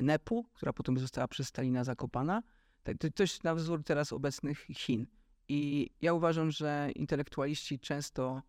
NEP-u, 0.03 0.45
która 0.55 0.73
potem 0.73 0.99
została 0.99 1.29
przez 1.29 1.47
Stalina 1.49 1.85
zakopana. 1.85 2.43
Tak, 2.83 2.97
to, 3.15 3.23
jest 3.23 3.45
na 3.45 3.55
wzór 3.55 3.83
teraz 3.85 4.13
obecnych 4.13 4.67
Chin. 4.75 5.07
I 5.49 5.91
ja 6.03 6.13
uważam, 6.13 6.51
że 6.51 6.91
intelektualiści 6.95 7.79
często 7.79 8.43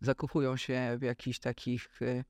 zakochują 0.00 0.56
się 0.56 0.96
w 0.98 1.02
jakichś 1.02 1.38
takich 1.38 2.02
y, 2.02 2.24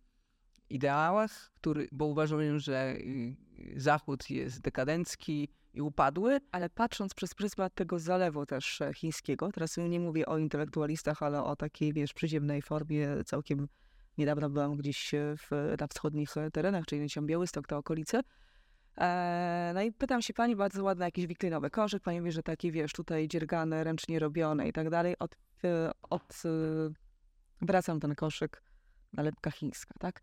ideałach, 0.70 1.52
który, 1.54 1.88
bo 1.92 2.06
uważają, 2.06 2.58
że 2.58 2.96
y, 2.96 3.36
Zachód 3.76 4.30
jest 4.30 4.60
dekadencki 4.60 5.48
i 5.74 5.80
upadły. 5.82 6.40
Ale 6.52 6.70
patrząc 6.70 7.14
przez 7.14 7.34
pryzmat 7.34 7.74
tego 7.74 7.98
zalewu 7.98 8.46
też 8.46 8.80
e, 8.80 8.94
chińskiego, 8.94 9.52
teraz 9.52 9.76
nie 9.76 10.00
mówię 10.00 10.26
o 10.26 10.38
intelektualistach, 10.38 11.22
ale 11.22 11.44
o 11.44 11.56
takiej, 11.56 11.92
wiesz, 11.92 12.12
przyziemnej 12.12 12.62
formie, 12.62 13.08
całkiem 13.26 13.68
niedawno 14.18 14.50
byłam 14.50 14.76
gdzieś 14.76 15.14
e, 15.14 15.34
w, 15.36 15.74
na 15.80 15.86
wschodnich 15.86 16.36
e, 16.36 16.50
terenach, 16.50 16.86
czyli 16.86 17.10
tam 17.10 17.26
Białystok, 17.26 17.66
te 17.66 17.76
okolice. 17.76 18.20
E, 18.98 19.70
no 19.74 19.82
i 19.82 19.92
pytam 19.92 20.22
się 20.22 20.34
pani, 20.34 20.56
bardzo 20.56 20.84
ładny 20.84 21.04
jakiś 21.04 21.26
wiklinowy 21.26 21.70
koszyk, 21.70 22.02
pani 22.02 22.20
mówi, 22.20 22.32
że 22.32 22.42
taki, 22.42 22.72
wiesz, 22.72 22.92
tutaj 22.92 23.28
dziergane, 23.28 23.84
ręcznie 23.84 24.18
robione 24.18 24.68
i 24.68 24.72
tak 24.72 24.90
dalej. 24.90 25.18
Od, 25.18 25.36
e, 25.64 25.90
od, 26.10 26.42
e, 26.44 26.48
wracam 27.62 28.00
ten 28.00 28.14
koszyk, 28.14 28.62
nalepka 29.12 29.50
chińska, 29.50 29.94
tak? 29.98 30.20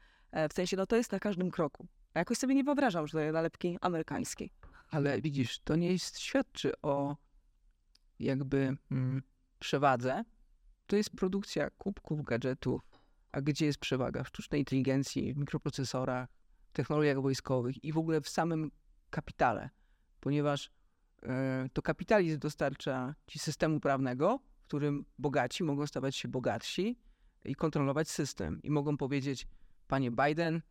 W 0.50 0.54
sensie, 0.54 0.78
no 0.78 0.86
to 0.86 0.96
jest 0.96 1.12
na 1.12 1.20
każdym 1.20 1.52
kroku. 1.52 1.88
A 2.14 2.20
jakoś 2.20 2.38
sobie 2.38 2.56
nie 2.56 2.64
wyobrażam, 2.64 3.08
że 3.08 3.28
to 3.28 3.32
nalepki 3.32 3.78
amerykańskiej. 3.82 4.52
Ale 4.90 5.22
widzisz, 5.22 5.60
to 5.60 5.76
nie 5.76 5.92
jest, 5.92 6.20
świadczy 6.20 6.82
o 6.82 7.16
jakby 8.20 8.78
mm, 8.92 9.22
przewadze. 9.60 10.24
To 10.88 10.96
jest 10.96 11.10
produkcja 11.10 11.70
kubków, 11.70 12.24
gadżetów. 12.24 12.82
A 13.32 13.42
gdzie 13.42 13.66
jest 13.66 13.80
przewaga? 13.80 14.24
W 14.24 14.28
sztucznej 14.28 14.62
inteligencji, 14.62 15.34
w 15.34 15.38
mikroprocesorach, 15.38 16.30
technologiach 16.72 17.22
wojskowych 17.22 17.84
i 17.84 17.92
w 17.94 17.98
ogóle 17.98 18.22
w 18.22 18.30
samym 18.30 18.72
kapitale. 19.10 19.70
Ponieważ 20.20 20.72
e, 21.24 21.70
to 21.74 21.82
kapitalizm 21.82 22.40
dostarcza 22.40 23.16
ci 23.28 23.40
systemu 23.40 23.80
prawnego, 23.80 24.40
w 24.64 24.64
którym 24.64 25.06
bogaci 25.20 25.64
mogą 25.64 25.88
stawać 25.88 26.16
się 26.16 26.28
bogatsi 26.28 27.00
i 27.46 27.56
kontrolować 27.56 28.10
system. 28.10 28.62
I 28.64 28.72
mogą 28.72 28.98
powiedzieć, 28.98 29.48
panie 29.88 30.12
Biden, 30.12 30.62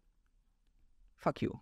fuck 1.16 1.42
you. 1.42 1.58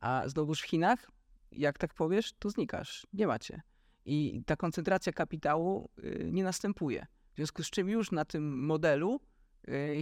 A 0.00 0.22
znowuż 0.26 0.60
w 0.60 0.64
Chinach, 0.64 1.10
jak 1.52 1.78
tak 1.78 1.94
powiesz, 1.94 2.32
to 2.38 2.50
znikasz. 2.50 3.06
Nie 3.12 3.26
macie. 3.26 3.62
I 4.04 4.42
ta 4.46 4.56
koncentracja 4.56 5.12
kapitału 5.12 5.90
y, 5.98 6.28
nie 6.32 6.44
następuje. 6.44 7.06
W 7.32 7.36
związku 7.36 7.62
z 7.62 7.70
czym 7.70 7.88
już 7.88 8.10
na 8.12 8.24
tym 8.24 8.64
modelu 8.66 9.20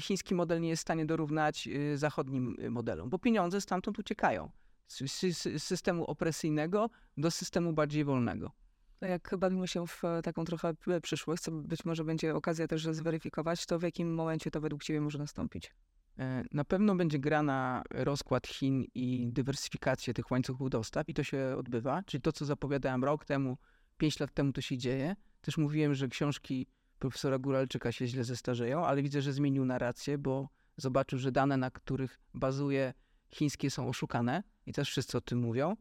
chiński 0.01 0.35
model 0.35 0.61
nie 0.61 0.69
jest 0.69 0.81
w 0.81 0.83
stanie 0.83 1.07
dorównać 1.07 1.67
y, 1.69 1.99
zachodnim 1.99 2.57
y, 2.61 2.71
modelom, 2.71 3.11
bo 3.11 3.19
pieniądze 3.19 3.61
stamtąd 3.61 3.99
uciekają. 3.99 4.51
Z 4.87 5.03
sy- 5.03 5.29
sy- 5.33 5.59
systemu 5.59 6.05
opresyjnego 6.05 6.91
do 7.17 7.31
systemu 7.31 7.73
bardziej 7.73 8.05
wolnego. 8.05 8.53
Jak 9.01 9.35
bawimy 9.39 9.69
się 9.69 9.87
w 9.87 10.05
e, 10.05 10.23
taką 10.23 10.45
trochę 10.45 10.75
p- 10.75 11.01
przyszłość, 11.01 11.43
co 11.43 11.51
być 11.53 11.85
może 11.85 12.05
będzie 12.05 12.35
okazja 12.35 12.67
też 12.67 12.85
zweryfikować, 12.91 13.67
to 13.67 13.79
w 13.79 13.83
jakim 13.83 14.15
momencie 14.15 14.51
to 14.51 14.61
według 14.61 14.83
ciebie 14.85 15.01
może 15.01 15.19
nastąpić? 15.19 15.73
E, 16.19 16.45
Na 16.53 16.65
pewno 16.65 16.95
będzie 16.95 17.19
gra 17.19 17.43
na 17.43 17.83
rozkład 17.91 18.47
Chin 18.47 18.85
i 18.95 19.29
dywersyfikację 19.33 20.15
tych 20.15 20.31
łańcuchów 20.31 20.71
dostaw 20.71 21.09
i 21.09 21.15
to 21.15 21.23
się 21.25 21.55
odbywa. 21.59 22.03
Czyli 22.03 22.21
to, 22.21 22.33
co 22.33 22.45
zapowiadałem 22.45 23.05
rok 23.05 23.25
temu, 23.25 23.57
pięć 23.99 24.21
lat 24.21 24.33
temu, 24.35 24.53
to 24.53 24.61
się 24.61 24.79
dzieje. 24.79 25.17
Też 25.41 25.59
mówiłem, 25.59 25.95
że 25.95 26.09
książki 26.09 26.67
profesora 27.05 27.39
Góralczyka 27.39 27.93
się 27.93 28.07
źle 28.07 28.25
zestarzeją, 28.25 28.87
ale 28.87 29.03
widzę, 29.03 29.23
że 29.23 29.33
zmienił 29.33 29.65
narrację, 29.65 30.19
bo 30.19 30.49
zobaczył, 30.77 31.19
że 31.19 31.33
dane, 31.33 31.57
na 31.57 31.71
których 31.71 32.21
bazuje 32.35 32.93
chińskie 33.31 33.71
są 33.71 33.89
oszukane 33.89 34.43
i 34.67 34.73
też 34.73 34.91
wszyscy 34.91 35.19
o 35.19 35.21
tym 35.21 35.39
mówią, 35.39 35.77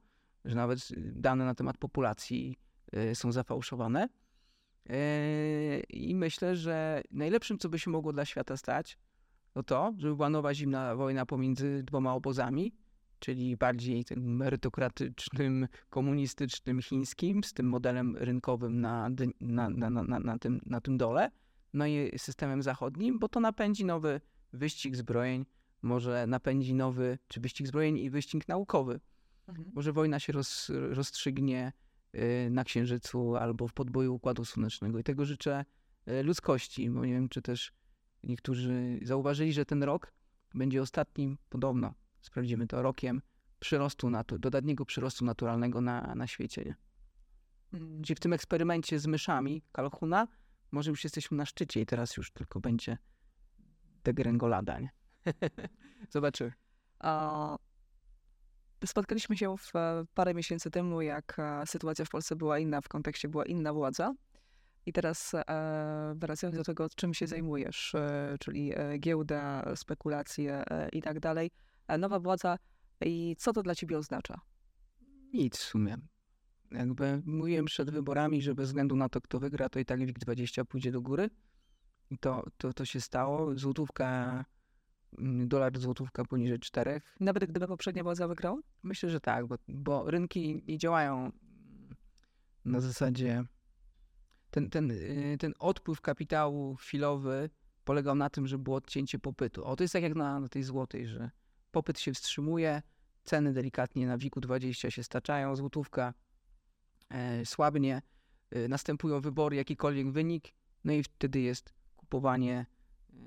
że 0.45 0.55
nawet 0.55 0.91
y, 0.91 1.11
dane 1.15 1.45
na 1.45 1.55
temat 1.55 1.77
populacji 1.77 2.59
y, 3.11 3.15
są 3.15 3.31
zafałszowane. 3.31 4.09
E, 4.89 5.79
I 5.79 6.15
myślę, 6.15 6.55
że 6.55 7.01
najlepszym, 7.11 7.57
co 7.57 7.69
by 7.69 7.79
się 7.79 7.91
mogło 7.91 8.13
dla 8.13 8.25
świata 8.25 8.57
stać, 8.57 8.97
to 9.53 9.63
to, 9.63 9.93
żeby 9.97 10.15
była 10.15 10.29
nowa 10.29 10.53
zimna 10.53 10.95
wojna 10.95 11.25
pomiędzy 11.25 11.83
dwoma 11.83 12.13
obozami, 12.13 12.73
czyli 13.23 13.57
bardziej 13.57 14.05
tym 14.05 14.35
merytokratycznym, 14.35 15.67
komunistycznym 15.89 16.81
chińskim, 16.81 17.43
z 17.43 17.53
tym 17.53 17.69
modelem 17.69 18.17
rynkowym 18.17 18.81
na, 18.81 19.09
na, 19.41 19.69
na, 19.69 19.89
na, 19.89 20.19
na, 20.19 20.37
tym, 20.39 20.61
na 20.65 20.81
tym 20.81 20.97
dole, 20.97 21.31
no 21.73 21.85
i 21.87 22.11
systemem 22.17 22.61
zachodnim, 22.61 23.19
bo 23.19 23.29
to 23.29 23.39
napędzi 23.39 23.85
nowy 23.85 24.21
wyścig 24.53 24.95
zbrojeń, 24.95 25.45
może 25.81 26.27
napędzi 26.27 26.73
nowy, 26.73 27.17
czy 27.27 27.39
wyścig 27.39 27.67
zbrojeń 27.67 27.97
i 27.97 28.09
wyścig 28.09 28.47
naukowy. 28.47 28.99
Może 29.73 29.93
wojna 29.93 30.19
się 30.19 30.33
roz, 30.33 30.71
rozstrzygnie 30.89 31.73
y, 32.15 32.49
na 32.51 32.63
Księżycu 32.63 33.35
albo 33.35 33.67
w 33.67 33.73
podboju 33.73 34.15
Układu 34.15 34.45
Słonecznego 34.45 34.99
i 34.99 35.03
tego 35.03 35.25
życzę 35.25 35.65
y, 36.07 36.23
ludzkości, 36.23 36.89
bo 36.89 37.05
nie 37.05 37.13
wiem, 37.13 37.29
czy 37.29 37.41
też 37.41 37.73
niektórzy 38.23 38.99
zauważyli, 39.03 39.53
że 39.53 39.65
ten 39.65 39.83
rok 39.83 40.13
będzie 40.53 40.81
ostatnim, 40.81 41.37
podobno, 41.49 41.93
sprawdzimy 42.23 42.67
to, 42.67 42.81
rokiem 42.81 43.21
przyrostu, 43.59 44.09
natu- 44.09 44.37
dodatniego 44.37 44.85
przyrostu 44.85 45.25
naturalnego 45.25 45.81
na, 45.81 46.15
na 46.15 46.27
świecie. 46.27 46.75
Czyli 48.03 48.15
w 48.15 48.19
tym 48.19 48.33
eksperymencie 48.33 48.99
z 48.99 49.07
myszami 49.07 49.63
Kalhuna 49.71 50.27
może 50.71 50.89
już 50.89 51.03
jesteśmy 51.03 51.37
na 51.37 51.45
szczycie 51.45 51.81
i 51.81 51.85
teraz 51.85 52.17
już 52.17 52.31
tylko 52.31 52.59
będzie 52.59 52.97
degrengolada, 54.03 54.79
nie? 54.79 54.89
Zobaczymy. 56.09 56.51
Spotkaliśmy 58.85 59.37
się 59.37 59.57
w, 59.57 59.71
parę 60.13 60.33
miesięcy 60.33 60.71
temu, 60.71 61.01
jak 61.01 61.39
e, 61.39 61.65
sytuacja 61.65 62.05
w 62.05 62.09
Polsce 62.09 62.35
była 62.35 62.59
inna, 62.59 62.81
w 62.81 62.87
kontekście 62.87 63.27
była 63.27 63.45
inna 63.45 63.73
władza. 63.73 64.13
I 64.85 64.93
teraz 64.93 65.33
e, 65.33 66.13
wracając 66.15 66.57
do 66.57 66.63
tego, 66.63 66.87
czym 66.95 67.13
się 67.13 67.27
zajmujesz, 67.27 67.95
e, 67.95 68.35
czyli 68.39 68.73
e, 68.75 68.97
giełda, 68.97 69.75
spekulacje 69.75 70.63
e, 70.69 70.89
i 70.89 71.01
tak 71.01 71.19
dalej. 71.19 71.51
E, 71.87 71.97
nowa 71.97 72.19
władza 72.19 72.57
i 73.01 73.35
co 73.39 73.53
to 73.53 73.63
dla 73.63 73.75
ciebie 73.75 73.97
oznacza? 73.97 74.41
Nic 75.33 75.57
w 75.57 75.63
sumie. 75.63 75.97
Jakby 76.71 77.21
mówiłem 77.25 77.65
przed 77.65 77.89
wyborami, 77.89 78.41
że 78.41 78.55
bez 78.55 78.67
względu 78.67 78.95
na 78.95 79.09
to, 79.09 79.21
kto 79.21 79.39
wygra, 79.39 79.69
to 79.69 79.79
i 79.79 79.85
tak 79.85 79.99
WIG20 79.99 80.65
pójdzie 80.65 80.91
do 80.91 81.01
góry. 81.01 81.29
I 82.09 82.17
to, 82.17 82.45
to, 82.57 82.73
to 82.73 82.85
się 82.85 83.01
stało. 83.01 83.55
Złotówka, 83.55 84.45
mm, 85.17 85.47
dolar 85.47 85.77
złotówka 85.77 86.25
poniżej 86.25 86.59
czterech. 86.59 87.15
Nawet 87.19 87.45
gdyby 87.45 87.67
poprzednia 87.67 88.03
władza 88.03 88.27
wygrała? 88.27 88.59
Myślę, 88.83 89.09
że 89.09 89.19
tak, 89.19 89.47
bo, 89.47 89.55
bo 89.67 90.11
rynki 90.11 90.63
nie 90.67 90.77
działają 90.77 91.31
na 92.65 92.79
zasadzie. 92.79 93.43
Ten, 94.51 94.69
ten, 94.69 94.91
y, 94.91 95.37
ten 95.39 95.53
odpływ 95.59 96.01
kapitału 96.01 96.75
chwilowy 96.75 97.49
polegał 97.83 98.15
na 98.15 98.29
tym, 98.29 98.47
że 98.47 98.57
było 98.57 98.75
odcięcie 98.75 99.19
popytu. 99.19 99.65
O, 99.65 99.75
to 99.75 99.83
jest 99.83 99.93
tak 99.93 100.03
jak 100.03 100.15
na, 100.15 100.39
na 100.39 100.47
tej 100.47 100.63
złotej, 100.63 101.07
że 101.07 101.31
popyt 101.73 101.99
się 101.99 102.13
wstrzymuje, 102.13 102.81
ceny 103.23 103.53
delikatnie 103.53 104.07
na 104.07 104.17
WIG-u 104.17 104.39
20 104.39 104.91
się 104.91 105.03
staczają, 105.03 105.55
złotówka 105.55 106.13
e, 107.09 107.45
słabnie, 107.45 108.01
e, 108.51 108.67
następują 108.67 109.21
wybory, 109.21 109.55
jakikolwiek 109.55 110.11
wynik, 110.11 110.53
no 110.83 110.93
i 110.93 111.03
wtedy 111.03 111.39
jest 111.39 111.73
kupowanie 111.95 112.65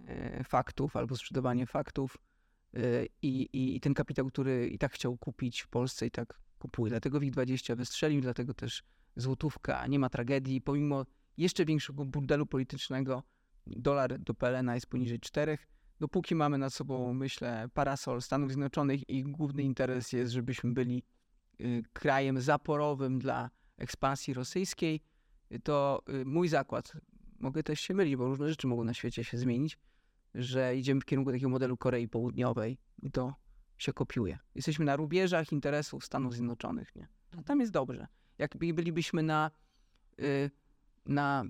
e, 0.06 0.44
faktów 0.44 0.96
albo 0.96 1.16
sprzedawanie 1.16 1.66
faktów 1.66 2.18
i, 3.22 3.48
i, 3.52 3.76
i 3.76 3.80
ten 3.80 3.94
kapitał, 3.94 4.26
który 4.26 4.68
i 4.68 4.78
tak 4.78 4.92
chciał 4.92 5.16
kupić 5.16 5.60
w 5.60 5.68
Polsce 5.68 6.06
i 6.06 6.10
tak 6.10 6.40
kupuje. 6.58 6.90
Dlatego 6.90 7.20
WIG20 7.20 7.76
wystrzelił, 7.76 8.20
dlatego 8.20 8.54
też 8.54 8.82
złotówka, 9.16 9.86
nie 9.86 9.98
ma 9.98 10.08
tragedii, 10.08 10.60
pomimo 10.60 11.06
jeszcze 11.36 11.64
większego 11.64 12.04
burdelu 12.04 12.46
politycznego, 12.46 13.22
dolar 13.66 14.18
do 14.18 14.34
PLN 14.34 14.70
jest 14.74 14.86
poniżej 14.86 15.20
4. 15.20 15.58
Dopóki 16.00 16.34
mamy 16.34 16.58
nad 16.58 16.74
sobą, 16.74 17.14
myślę, 17.14 17.68
parasol 17.74 18.22
Stanów 18.22 18.48
Zjednoczonych 18.50 19.10
i 19.10 19.22
główny 19.22 19.62
interes 19.62 20.12
jest, 20.12 20.32
żebyśmy 20.32 20.72
byli 20.72 21.02
y, 21.60 21.82
krajem 21.92 22.40
zaporowym 22.40 23.18
dla 23.18 23.50
ekspansji 23.78 24.34
rosyjskiej, 24.34 25.00
y, 25.52 25.60
to 25.60 26.02
y, 26.08 26.24
mój 26.24 26.48
zakład, 26.48 26.92
mogę 27.38 27.62
też 27.62 27.80
się 27.80 27.94
mylić, 27.94 28.16
bo 28.16 28.26
różne 28.26 28.48
rzeczy 28.48 28.66
mogą 28.66 28.84
na 28.84 28.94
świecie 28.94 29.24
się 29.24 29.38
zmienić, 29.38 29.78
że 30.34 30.76
idziemy 30.76 31.00
w 31.00 31.04
kierunku 31.04 31.30
takiego 31.30 31.48
modelu 31.48 31.76
Korei 31.76 32.08
Południowej 32.08 32.78
i 33.02 33.10
to 33.10 33.34
się 33.78 33.92
kopiuje. 33.92 34.38
Jesteśmy 34.54 34.84
na 34.84 34.96
rubieżach 34.96 35.52
interesów 35.52 36.04
Stanów 36.04 36.34
Zjednoczonych, 36.34 36.96
nie? 36.96 37.08
A 37.38 37.42
tam 37.42 37.60
jest 37.60 37.72
dobrze. 37.72 38.06
Jak 38.38 38.56
bylibyśmy 38.56 39.22
na, 39.22 39.50
na 41.06 41.44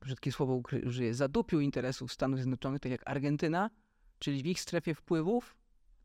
brzydkie 0.00 0.32
słowo 0.32 0.62
użyję, 0.86 1.14
zadupiu 1.14 1.60
interesów 1.60 2.12
Stanów 2.12 2.38
Zjednoczonych, 2.38 2.80
tak 2.80 2.92
jak 2.92 3.02
Argentyna, 3.06 3.70
czyli 4.18 4.42
w 4.42 4.46
ich 4.46 4.60
strefie 4.60 4.94
wpływów, 4.94 5.56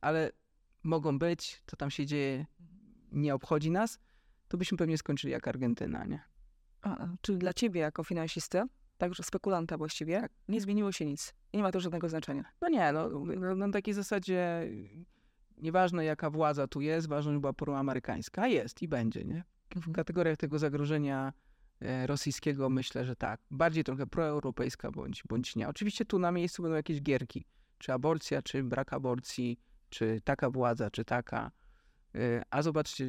ale 0.02 0.32
mogą 0.84 1.20
być, 1.20 1.62
co 1.66 1.78
tam 1.78 1.92
się 1.92 2.06
dzieje, 2.06 2.46
nie 3.12 3.36
obchodzi 3.36 3.72
nas, 3.72 4.00
to 4.48 4.58
byśmy 4.58 4.78
pewnie 4.78 4.98
skończyli 4.98 5.34
jak 5.34 5.48
Argentyna, 5.48 6.06
nie? 6.06 6.22
A, 6.82 7.08
czyli 7.22 7.38
dla 7.38 7.54
ciebie 7.54 7.82
jako 7.82 8.04
finansisty, 8.04 8.64
także 8.98 9.24
spekulanta 9.24 9.78
właściwie, 9.78 10.22
Tak. 10.22 10.32
nie 10.48 10.62
zmieniło 10.62 10.92
się 10.92 11.06
nic. 11.06 11.34
I 11.54 11.58
nie 11.58 11.64
ma 11.64 11.72
to 11.72 11.80
żadnego 11.80 12.10
znaczenia. 12.10 12.44
No 12.62 12.70
nie, 12.70 12.92
no, 12.92 13.10
na 13.56 13.72
takiej 13.72 13.94
zasadzie 13.94 14.70
nieważne 15.58 16.06
jaka 16.06 16.30
władza 16.30 16.68
tu 16.68 16.82
jest, 16.82 17.08
ważne, 17.08 17.32
żeby 17.32 17.42
była 17.42 17.54
proamerykańska, 17.54 18.48
jest 18.48 18.82
i 18.82 18.88
będzie, 18.88 19.24
nie? 19.24 19.44
W 19.76 19.92
kategoriach 19.92 20.38
tego 20.38 20.60
zagrożenia 20.60 21.34
rosyjskiego 22.06 22.70
myślę, 22.70 23.06
że 23.06 23.16
tak. 23.16 23.42
Bardziej 23.52 23.84
trochę 23.84 24.08
proeuropejska 24.08 24.92
bądź, 24.92 25.24
bądź 25.30 25.56
nie. 25.56 25.68
Oczywiście 25.68 26.06
tu 26.06 26.20
na 26.20 26.32
miejscu 26.32 26.64
będą 26.64 26.76
jakieś 26.76 27.02
gierki. 27.02 27.46
Czy 27.78 27.94
aborcja, 27.94 28.42
czy 28.42 28.64
brak 28.64 28.94
aborcji, 28.94 29.60
czy 29.90 30.22
taka 30.24 30.50
władza, 30.50 30.92
czy 30.92 31.06
taka. 31.06 31.52
E, 32.16 32.44
A 32.50 32.62
zobaczcie, 32.62 33.08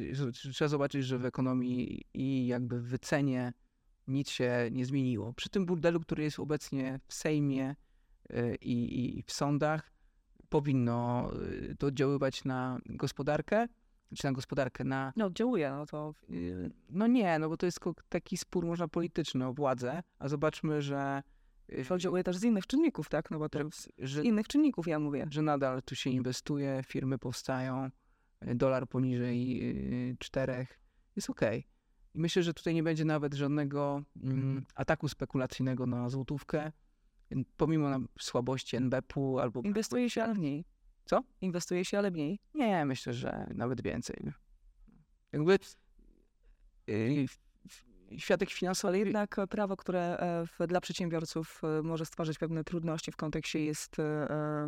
trzeba 0.53 0.69
zobaczyć, 0.69 1.05
że 1.05 1.17
w 1.17 1.25
ekonomii 1.25 2.01
i 2.13 2.47
jakby 2.47 2.79
w 2.79 2.87
wycenie 2.87 3.53
nic 4.07 4.29
się 4.29 4.69
nie 4.71 4.85
zmieniło. 4.85 5.33
Przy 5.33 5.49
tym 5.49 5.65
burdelu, 5.65 5.99
który 5.99 6.23
jest 6.23 6.39
obecnie 6.39 6.99
w 7.07 7.13
Sejmie 7.13 7.75
e, 8.29 8.55
i, 8.55 9.17
i 9.19 9.23
w 9.23 9.31
sądach, 9.31 9.91
powinno 10.49 11.31
e, 11.71 11.75
to 11.75 11.87
oddziaływać 11.87 12.43
na 12.43 12.79
gospodarkę, 12.85 13.67
czy 14.17 14.25
na 14.25 14.31
gospodarkę, 14.31 14.83
na 14.83 15.13
No, 15.15 15.25
oddziałuje, 15.25 15.71
no 15.71 15.85
to 15.85 16.13
Y, 16.29 16.71
No 16.89 17.07
nie, 17.07 17.39
no 17.39 17.49
bo 17.49 17.57
to 17.57 17.65
jest 17.65 17.79
taki 18.09 18.37
spór, 18.37 18.65
można 18.65 18.87
polityczny 18.87 19.47
o 19.47 19.53
władzę, 19.53 20.03
a 20.19 20.27
zobaczmy, 20.27 20.81
że, 20.81 21.23
y, 21.69 21.85
to 21.87 21.95
oddziałuje 21.95 22.23
też 22.23 22.37
z 22.37 22.43
innych 22.43 22.67
czynników, 22.67 23.09
tak? 23.09 23.31
No 23.31 23.39
bo 23.39 23.49
to 23.49 23.59
że, 23.59 23.65
że, 23.97 24.21
z 24.21 24.25
innych 24.25 24.47
czynników 24.47 24.87
ja 24.87 24.99
mówię. 24.99 25.27
że 25.31 25.41
nadal 25.41 25.81
tu 25.83 25.95
się 25.95 26.09
inwestuje, 26.09 26.81
firmy 26.85 27.17
powstają, 27.17 27.89
y, 28.47 28.55
dolar 28.55 28.87
poniżej 28.87 29.59
y, 30.11 30.17
czterech, 30.19 30.79
jest 31.15 31.29
okej. 31.29 31.67
I 32.13 32.19
myślę, 32.19 32.43
że 32.43 32.53
tutaj 32.53 32.73
nie 32.73 32.83
będzie 32.83 33.05
nawet 33.05 33.33
żadnego 33.33 34.03
mm, 34.23 34.65
ataku 34.75 35.07
spekulacyjnego 35.07 35.85
na 35.85 36.09
złotówkę, 36.09 36.71
y, 37.31 37.45
pomimo 37.57 37.89
na 37.89 37.99
słabości 38.19 38.75
NBP-u 38.75 39.39
albo... 39.39 39.61
Inwestuje 39.61 40.09
się, 40.09 40.23
ale 40.23 40.33
mniej. 40.33 40.65
Co? 41.05 41.23
Inwestuje 41.41 41.85
się, 41.85 41.97
ale 41.97 42.11
mniej. 42.11 42.39
Nie, 42.53 42.85
myślę, 42.85 43.13
że 43.13 43.47
nawet 43.53 43.81
więcej. 43.81 44.31
Jakby 45.31 45.59
y, 46.89 47.25
światek 48.17 48.49
finansowy... 48.51 48.89
Ale 48.89 48.97
jednak 48.97 49.35
prawo, 49.49 49.77
które 49.77 50.17
e, 50.59 50.67
dla 50.67 50.81
przedsiębiorców 50.81 51.61
e, 51.63 51.81
może 51.81 52.05
stwarzać 52.05 52.37
pewne 52.37 52.63
trudności 52.63 53.11
w 53.11 53.15
kontekście 53.15 53.65
jest. 53.65 53.99
e, 53.99 54.67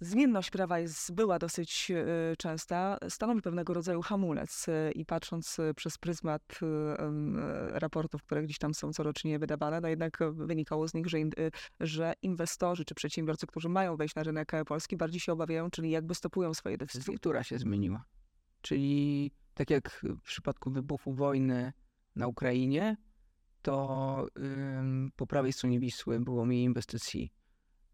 Zmienność 0.00 0.50
prawa 0.50 0.78
jest, 0.78 1.14
była 1.14 1.38
dosyć 1.38 1.90
e, 1.90 2.36
częsta, 2.36 2.98
stanowi 3.08 3.42
pewnego 3.42 3.74
rodzaju 3.74 4.02
hamulec 4.02 4.66
e, 4.68 4.92
i 4.92 5.04
patrząc 5.04 5.58
e, 5.58 5.74
przez 5.74 5.98
pryzmat 5.98 6.42
raportów, 7.68 8.22
które 8.22 8.42
gdzieś 8.42 8.58
tam 8.58 8.74
są 8.74 8.92
corocznie 8.92 9.38
wydawane, 9.38 9.80
no 9.80 9.88
jednak 9.88 10.18
wynikało 10.32 10.88
z 10.88 10.94
nich, 10.94 11.06
że, 11.06 11.18
że 11.80 12.12
inwestorzy 12.22 12.84
czy 12.84 12.94
przedsiębiorcy, 12.94 13.46
którzy 13.46 13.68
mają 13.68 13.96
wejść 13.96 14.14
na 14.14 14.22
rynek 14.22 14.52
polski, 14.66 14.96
bardziej 14.96 15.20
się 15.20 15.32
obawiają, 15.32 15.70
czyli 15.70 15.90
jakby 15.90 16.14
stopują 16.14 16.54
swoje 16.54 16.78
decyzje. 16.78 17.02
struktura 17.02 17.42
się 17.42 17.58
zmieniła. 17.58 18.04
Czyli 18.60 19.30
tak 19.54 19.70
jak 19.70 20.04
w 20.22 20.22
przypadku 20.22 20.70
wybuchu 20.70 21.12
wojny 21.12 21.72
na 22.16 22.26
Ukrainie, 22.26 22.96
to 23.62 24.26
po 25.16 25.26
prawej 25.26 25.52
stronie 25.52 25.80
Wisły 25.80 26.20
było 26.20 26.44
mniej 26.44 26.64
inwestycji, 26.64 27.32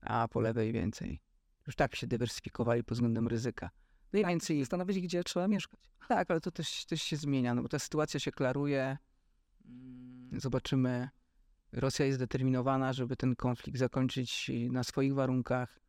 a 0.01 0.29
po 0.29 0.41
lewej 0.41 0.73
więcej. 0.73 1.28
Już 1.69 1.77
tak 1.77 1.97
się 1.97 2.07
dywersyfikowali 2.07 2.85
pod 2.85 2.97
względem 2.97 3.29
ryzyka. 3.29 3.71
No 4.13 4.19
i 4.21 4.25
więcej, 4.27 4.67
Stanowić, 4.67 5.01
gdzie 5.01 5.25
trzeba 5.25 5.49
mieszkać. 5.49 5.81
tak, 6.09 6.31
ale 6.31 6.41
to 6.41 6.51
też, 6.51 6.85
też 6.85 7.03
się 7.03 7.17
zmienia, 7.17 7.55
no 7.55 7.63
bo 7.63 7.69
ta 7.69 7.79
sytuacja 7.79 8.21
się 8.21 8.33
klaruje. 8.33 8.99
Mm, 9.67 10.41
Zobaczymy. 10.41 11.09
Rosja 11.73 12.07
jest 12.07 12.19
zdeterminowana, 12.19 12.93
żeby 12.93 13.17
ten 13.17 13.37
konflikt 13.37 13.79
zakończyć 13.79 14.51
na 14.71 14.85
swoich 14.85 15.15
warunkach. 15.15 15.81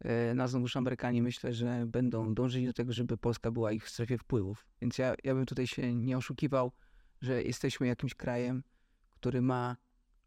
E, 0.00 0.34
No 0.34 0.48
znowuż 0.48 0.76
Amerykanie 0.76 1.22
myślę, 1.22 1.52
że 1.52 1.86
będą 1.86 2.34
dążyć 2.34 2.66
do 2.66 2.72
tego, 2.72 2.92
żeby 2.92 3.16
Polska 3.16 3.50
była 3.50 3.72
ich 3.72 3.84
w 3.84 3.90
strefie 3.90 4.18
wpływów. 4.18 4.66
Więc 4.80 4.98
ja, 4.98 5.14
ja 5.24 5.34
bym 5.34 5.46
tutaj 5.46 5.66
się 5.66 5.94
nie 5.94 6.16
oszukiwał, 6.16 6.72
że 7.20 7.42
jesteśmy 7.42 7.86
jakimś 7.86 8.14
krajem, 8.14 8.62
który 9.10 9.42
ma 9.42 9.76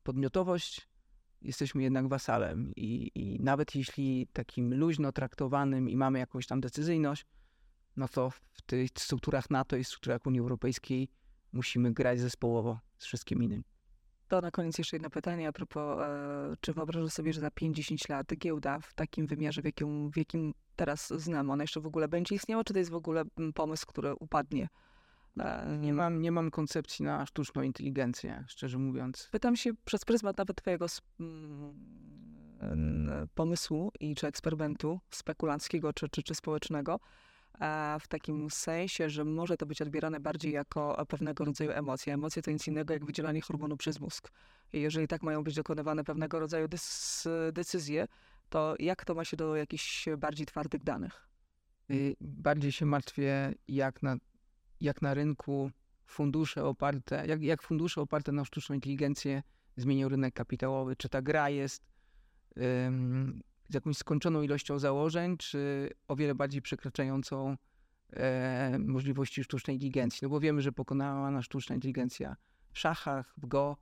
podmiotowość, 0.03 0.87
jesteśmy 1.41 1.83
jednak 1.83 2.07
wasalem. 2.07 2.71
I, 2.75 3.11
I 3.15 3.39
nawet 3.39 3.75
jeśli 3.75 4.27
takim 4.33 4.73
luźno 4.73 5.11
traktowanym 5.11 5.89
i 5.89 5.95
mamy 5.95 6.19
jakąś 6.19 6.47
tam 6.47 6.61
decyzyjność, 6.61 7.25
no 7.97 8.07
to 8.07 8.29
w 8.29 8.61
tych 8.61 8.89
strukturach 8.97 9.49
NATO 9.49 9.75
i 9.75 9.83
strukturach 9.83 10.25
Unii 10.25 10.39
Europejskiej 10.39 11.09
musimy 11.53 11.93
grać 11.93 12.19
zespołowo 12.19 12.79
z 12.97 13.05
wszystkim 13.05 13.43
innym. 13.43 13.63
To 14.27 14.41
na 14.41 14.51
koniec 14.51 14.77
jeszcze 14.77 14.95
jedno 14.95 15.09
pytanie 15.09 15.47
a 15.47 15.51
propos, 15.51 15.99
e, 16.01 16.55
czy 16.61 16.73
wyobrażasz 16.73 17.13
sobie, 17.13 17.33
że 17.33 17.41
za 17.41 17.47
5-10 17.47 18.09
lat 18.09 18.27
giełda 18.37 18.79
w 18.79 18.93
takim 18.93 19.27
wymiarze, 19.27 19.61
w 19.61 19.65
jakim, 19.65 20.11
w 20.11 20.17
jakim 20.17 20.53
teraz 20.75 21.13
znam, 21.15 21.49
ona 21.49 21.63
jeszcze 21.63 21.81
w 21.81 21.85
ogóle 21.85 22.07
będzie 22.07 22.35
istniała, 22.35 22.63
czy 22.63 22.73
to 22.73 22.79
jest 22.79 22.91
w 22.91 22.95
ogóle 22.95 23.23
pomysł, 23.55 23.85
który 23.87 24.15
upadnie? 24.15 24.67
E, 25.39 25.77
Nie 25.77 25.93
mam, 25.93 26.21
nie 26.21 26.31
mam 26.31 26.51
koncepcji 26.51 27.05
na 27.05 27.25
sztuczną 27.25 27.61
inteligencję, 27.61 28.43
szczerze 28.47 28.77
mówiąc. 28.77 29.29
Pytam 29.31 29.55
się 29.55 29.71
przez 29.85 30.05
pryzmat 30.05 30.37
nawet 30.37 30.57
twojego 30.57 30.85
mm, 31.19 33.09
e, 33.09 33.27
pomysłu 33.35 33.91
i 33.99 34.15
czy 34.15 34.27
eksperymentu 34.27 34.99
spekulanckiego, 35.11 35.93
czy, 35.93 36.09
czy, 36.09 36.23
czy 36.23 36.35
społecznego, 36.35 36.99
a 37.59 37.97
w 38.01 38.07
takim 38.07 38.49
sensie, 38.49 39.09
że 39.09 39.25
może 39.25 39.57
to 39.57 39.65
być 39.65 39.81
odbierane 39.81 40.19
bardziej 40.19 40.51
jako 40.51 41.05
pewnego 41.07 41.45
rodzaju 41.45 41.71
emocje. 41.71 42.13
Emocje 42.13 42.41
to 42.41 42.51
nic 42.51 42.67
innego 42.67 42.93
jak 42.93 43.05
wydzielanie 43.05 43.41
hormonu 43.41 43.77
przez 43.77 43.99
mózg. 43.99 44.31
I 44.73 44.81
jeżeli 44.81 45.07
tak 45.07 45.23
mają 45.23 45.43
być 45.43 45.55
dokonywane 45.55 46.03
pewnego 46.03 46.39
rodzaju 46.39 46.67
decyzje, 47.53 48.07
to 48.49 48.75
jak 48.79 49.05
to 49.05 49.15
ma 49.15 49.25
się 49.25 49.37
do 49.37 49.55
jakichś 49.55 50.05
bardziej 50.17 50.45
twardych 50.45 50.83
danych? 50.83 51.27
Y, 51.91 52.15
bardziej 52.21 52.71
się 52.71 52.85
martwię, 52.85 53.53
jak 53.67 54.03
na, 54.03 54.15
jak 54.81 55.01
na 55.01 55.13
rynku 55.13 55.71
fundusze 56.05 56.65
oparte, 56.65 57.27
jak, 57.27 57.43
jak 57.43 57.61
fundusze 57.61 58.01
oparte 58.01 58.31
na 58.31 58.45
sztuczną 58.45 58.75
inteligencję 58.75 59.43
zmienią 59.77 60.09
rynek 60.09 60.33
kapitałowy. 60.33 60.95
Czy 60.95 61.09
ta 61.09 61.21
gra 61.21 61.49
jest 61.49 61.87
ym, 62.57 63.41
z 63.69 63.73
jakąś 63.73 63.97
skończoną 63.97 64.41
ilością 64.41 64.79
założeń, 64.79 65.37
czy 65.37 65.89
o 66.07 66.15
wiele 66.15 66.35
bardziej 66.35 66.61
przekraczającą 66.61 67.57
e, 68.13 68.77
możliwości 68.79 69.43
sztucznej 69.43 69.75
inteligencji. 69.75 70.19
No 70.21 70.29
bo 70.29 70.39
wiemy, 70.39 70.61
że 70.61 70.71
pokonała 70.71 71.31
nas 71.31 71.45
sztuczna 71.45 71.75
inteligencja 71.75 72.35
w 72.71 72.79
szachach, 72.79 73.33
w 73.37 73.45
go, 73.45 73.77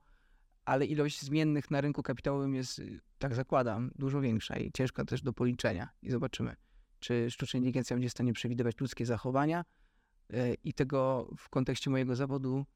ale 0.64 0.86
ilość 0.86 1.22
zmiennych 1.22 1.70
na 1.70 1.80
rynku 1.80 2.02
kapitałowym 2.02 2.54
jest, 2.54 2.82
tak 3.18 3.34
zakładam, 3.34 3.90
dużo 3.94 4.20
większa 4.20 4.56
i 4.56 4.72
ciężka 4.72 5.04
też 5.04 5.22
do 5.22 5.32
policzenia. 5.32 5.88
I 6.02 6.10
zobaczymy, 6.10 6.56
czy 7.00 7.30
sztuczna 7.30 7.58
inteligencja 7.58 7.96
będzie 7.96 8.08
w 8.08 8.12
stanie 8.12 8.32
przewidywać 8.32 8.80
ludzkie 8.80 9.06
zachowania 9.06 9.64
i 10.64 10.74
tego 10.74 11.30
w 11.38 11.48
kontekście 11.48 11.90
mojego 11.90 12.16
zawodu 12.16 12.66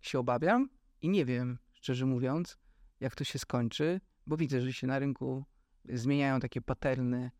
się 0.00 0.18
obawiam 0.18 0.68
i 1.02 1.08
nie 1.08 1.24
wiem, 1.24 1.58
szczerze 1.72 2.06
mówiąc, 2.06 2.58
jak 3.00 3.14
to 3.14 3.24
się 3.24 3.38
skończy, 3.38 4.00
bo 4.26 4.36
widzę, 4.36 4.60
że 4.60 4.72
się 4.72 4.86
na 4.86 4.98
rynku 4.98 5.44
zmieniają 5.88 6.40
takie 6.40 6.60
paterny 6.60 7.30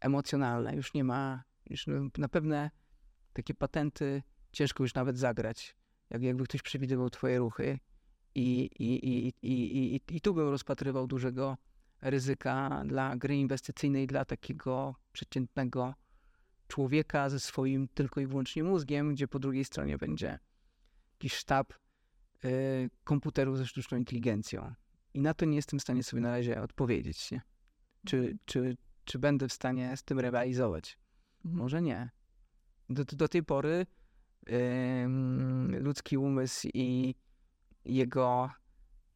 emocjonalne. 0.00 0.76
Już 0.76 0.94
nie 0.94 1.04
ma, 1.04 1.44
już 1.70 1.86
na 2.18 2.28
pewne 2.28 2.70
takie 3.32 3.54
patenty 3.54 4.22
ciężko 4.52 4.84
już 4.84 4.94
nawet 4.94 5.18
zagrać. 5.18 5.76
Jak, 6.10 6.22
jakby 6.22 6.44
ktoś 6.44 6.62
przewidywał 6.62 7.10
twoje 7.10 7.38
ruchy 7.38 7.78
i, 8.34 8.70
i, 8.78 9.08
i, 9.08 9.32
i, 9.42 9.94
i, 9.94 10.16
i 10.16 10.20
tu 10.20 10.34
bym 10.34 10.48
rozpatrywał 10.48 11.06
dużego 11.06 11.56
ryzyka 12.00 12.82
dla 12.86 13.16
gry 13.16 13.36
inwestycyjnej, 13.36 14.06
dla 14.06 14.24
takiego 14.24 14.94
przeciętnego 15.12 15.94
człowieka 16.68 17.28
ze 17.28 17.40
swoim 17.40 17.88
tylko 17.88 18.20
i 18.20 18.26
wyłącznie 18.26 18.64
mózgiem, 18.64 19.14
gdzie 19.14 19.28
po 19.28 19.38
drugiej 19.38 19.64
stronie 19.64 19.98
będzie 19.98 20.38
jakiś 21.12 21.34
sztab 21.34 21.72
y, 22.44 22.90
komputerów 23.04 23.58
ze 23.58 23.66
sztuczną 23.66 23.98
inteligencją. 23.98 24.74
I 25.14 25.20
na 25.20 25.34
to 25.34 25.44
nie 25.44 25.56
jestem 25.56 25.78
w 25.78 25.82
stanie 25.82 26.02
sobie 26.02 26.22
na 26.22 26.30
razie 26.30 26.62
odpowiedzieć. 26.62 27.30
Nie? 27.30 27.42
Czy, 28.06 28.38
czy, 28.44 28.76
czy 29.04 29.18
będę 29.18 29.48
w 29.48 29.52
stanie 29.52 29.96
z 29.96 30.02
tym 30.02 30.20
rywalizować? 30.20 30.98
Mhm. 31.44 31.62
Może 31.62 31.82
nie. 31.82 32.10
Do, 32.88 33.04
do 33.04 33.28
tej 33.28 33.42
pory 33.42 33.86
yy, 34.46 35.80
ludzki 35.80 36.18
umysł 36.18 36.68
i 36.74 37.14
jego 37.84 38.50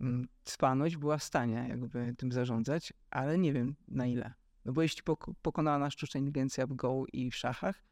yy, 0.01 0.27
cwaność 0.45 0.97
była 0.97 1.19
w 1.19 1.25
stanie 1.25 1.67
jakby 1.69 2.15
tym 2.19 2.33
zarządzać, 2.33 2.93
ale 3.11 3.39
nie 3.39 3.53
wiem 3.53 3.77
na 3.89 4.07
ile. 4.07 4.35
No 4.65 4.73
bo 4.73 4.83
jeśli 4.83 5.03
pok 5.03 5.27
pokonała 5.43 5.79
nas 5.79 5.93
sztuczna 5.93 6.19
inteligencja 6.19 6.67
w 6.67 6.75
Go 6.75 7.05
i 7.13 7.31
w 7.31 7.37
szachach, 7.37 7.85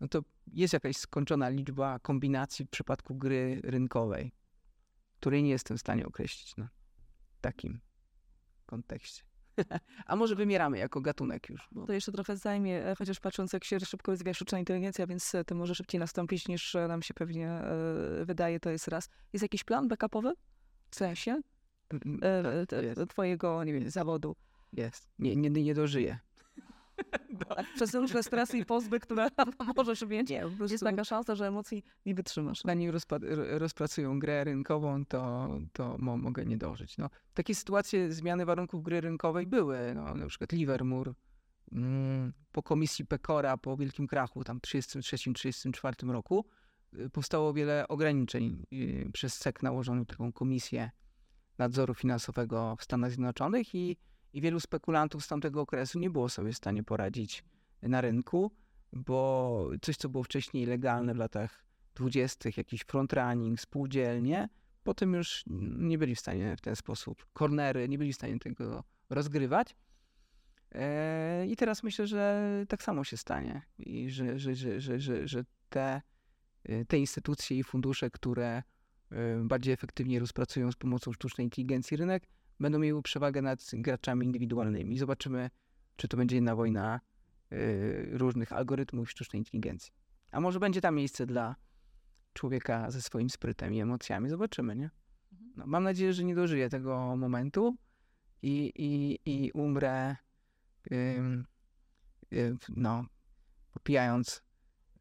no 0.00 0.08
to 0.08 0.22
jest 0.46 0.72
jakaś 0.72 0.96
skończona 0.96 1.48
liczba 1.48 1.98
kombinacji 1.98 2.64
w 2.64 2.70
przypadku 2.70 3.14
gry 3.14 3.60
rynkowej, 3.64 4.32
której 5.20 5.42
nie 5.42 5.50
jestem 5.50 5.76
w 5.76 5.80
stanie 5.80 6.06
określić 6.06 6.56
na 6.56 6.68
takim 7.40 7.80
kontekście. 8.66 9.22
A 10.06 10.16
może 10.16 10.34
wymieramy 10.34 10.78
jako 10.78 11.00
gatunek 11.00 11.48
już. 11.48 11.68
Bo... 11.72 11.86
To 11.86 11.92
jeszcze 11.92 12.12
trochę 12.12 12.36
zajmie, 12.36 12.86
e, 12.86 12.94
chociaż 12.96 13.20
patrząc 13.20 13.52
jak 13.52 13.64
się 13.64 13.80
szybko 13.80 14.12
rozwija 14.12 14.34
sztuczna 14.34 14.58
inteligencja, 14.58 15.06
więc 15.06 15.34
e, 15.34 15.44
to 15.44 15.54
może 15.54 15.74
szybciej 15.74 15.98
nastąpić 15.98 16.48
niż 16.48 16.74
e, 16.74 16.88
nam 16.88 17.02
się 17.02 17.14
pewnie 17.14 17.62
wydaje, 18.24 18.60
to 18.60 18.70
jest 18.70 18.88
raz. 18.88 19.08
Jest 19.32 19.42
jakiś 19.42 19.64
plan 19.64 19.88
backupowy? 19.88 20.32
W 20.90 20.96
sensie? 20.96 21.40
E, 22.22 23.06
twojego, 23.06 23.64
nie 23.64 23.72
wiem, 23.72 23.90
zawodu? 23.90 24.36
Jest. 24.76 25.08
Nie, 25.18 25.36
nie, 25.36 25.50
nie 25.50 25.74
dożyję. 25.74 26.18
Przez 27.74 27.94
różne 27.94 28.22
stresy 28.22 28.58
i 28.58 28.64
pozby, 28.64 29.00
które 29.00 29.28
możesz 29.76 30.02
mieć, 30.02 30.30
nie, 30.30 30.44
jest 30.70 30.84
taka 30.84 31.04
szansa, 31.04 31.34
że 31.34 31.46
emocji 31.46 31.84
nie 32.06 32.14
wytrzymasz. 32.14 32.60
Zanim 32.64 32.92
rozpracują 33.50 34.18
grę 34.18 34.44
rynkową, 34.44 35.04
to, 35.04 35.48
to 35.72 35.96
mo 35.98 36.16
mogę 36.16 36.44
nie 36.44 36.56
dożyć. 36.56 36.98
No, 36.98 37.10
takie 37.34 37.54
sytuacje 37.54 38.12
zmiany 38.12 38.46
warunków 38.46 38.82
gry 38.82 39.00
rynkowej 39.00 39.46
były. 39.46 39.78
No, 39.94 40.14
na 40.14 40.26
przykład 40.26 40.52
Livermore 40.52 41.12
mm, 41.72 42.32
po 42.52 42.62
komisji 42.62 43.06
Pekora, 43.06 43.56
po 43.56 43.76
wielkim 43.76 44.06
krachu, 44.06 44.44
tam 44.44 44.60
w 44.60 44.62
1933-1934 44.62 46.10
roku, 46.10 46.44
y, 46.94 47.10
powstało 47.10 47.52
wiele 47.52 47.88
ograniczeń 47.88 48.66
y, 48.72 49.10
przez 49.12 49.34
SEC 49.34 49.62
nałożoną 49.62 50.04
taką 50.04 50.32
komisję 50.32 50.90
nadzoru 51.58 51.94
finansowego 51.94 52.76
w 52.76 52.84
Stanach 52.84 53.10
Zjednoczonych 53.10 53.74
i 53.74 53.96
i 54.34 54.40
wielu 54.40 54.60
spekulantów 54.60 55.24
z 55.24 55.28
tamtego 55.28 55.60
okresu 55.60 55.98
nie 55.98 56.10
było 56.10 56.28
sobie 56.28 56.52
w 56.52 56.56
stanie 56.56 56.82
poradzić 56.82 57.44
na 57.82 58.00
rynku, 58.00 58.50
bo 58.92 59.68
coś, 59.82 59.96
co 59.96 60.08
było 60.08 60.24
wcześniej 60.24 60.66
legalne 60.66 61.14
w 61.14 61.16
latach 61.16 61.64
dwudziestych, 61.94 62.56
jakiś 62.56 62.80
frontrunning, 62.80 63.60
spółdzielnie, 63.60 64.48
potem 64.82 65.14
już 65.14 65.44
nie 65.78 65.98
byli 65.98 66.14
w 66.14 66.20
stanie 66.20 66.56
w 66.56 66.60
ten 66.60 66.76
sposób, 66.76 67.26
kornery, 67.32 67.88
nie 67.88 67.98
byli 67.98 68.12
w 68.12 68.16
stanie 68.16 68.38
tego 68.38 68.84
rozgrywać. 69.10 69.76
E, 70.72 71.46
I 71.46 71.56
teraz 71.56 71.82
myślę, 71.82 72.06
że 72.06 72.50
tak 72.68 72.82
samo 72.82 73.04
się 73.04 73.16
stanie 73.16 73.62
i 73.78 74.10
że, 74.10 74.38
że, 74.38 74.54
że, 74.54 74.80
że, 74.80 75.00
że, 75.00 75.28
że 75.28 75.44
te, 75.68 76.02
e, 76.64 76.84
te 76.84 76.98
instytucje 76.98 77.58
i 77.58 77.64
fundusze, 77.64 78.10
które 78.10 78.62
e, 79.10 79.36
bardziej 79.42 79.74
efektywnie 79.74 80.20
rozpracują 80.20 80.72
z 80.72 80.76
pomocą 80.76 81.12
sztucznej 81.12 81.46
inteligencji 81.46 81.96
rynek, 81.96 82.26
będą 82.60 82.78
miały 82.78 83.02
przewagę 83.02 83.42
nad 83.42 83.70
graczami 83.72 84.26
indywidualnymi. 84.26 84.98
Zobaczymy, 84.98 85.50
czy 85.96 86.08
to 86.08 86.16
będzie 86.16 86.36
jedna 86.36 86.56
wojna 86.56 87.00
y, 87.52 88.08
różnych 88.12 88.52
algorytmów 88.52 89.10
sztucznej 89.10 89.40
inteligencji. 89.40 89.92
A 90.30 90.40
może 90.40 90.60
będzie 90.60 90.80
tam 90.80 90.94
miejsce 90.94 91.26
dla 91.26 91.56
człowieka 92.32 92.90
ze 92.90 93.02
swoim 93.02 93.30
sprytem 93.30 93.74
i 93.74 93.80
emocjami. 93.80 94.28
Zobaczymy, 94.28 94.76
nie? 94.76 94.90
Mhm. 95.32 95.52
No, 95.56 95.66
mam 95.66 95.84
nadzieję, 95.84 96.12
że 96.12 96.24
nie 96.24 96.34
dożyję 96.34 96.68
tego 96.68 97.16
momentu 97.16 97.76
i, 98.42 98.72
i, 98.76 99.18
i 99.30 99.52
umrę 99.52 100.16
y, 100.92 100.96
y, 102.32 102.56
no, 102.68 103.04
popijając 103.72 104.42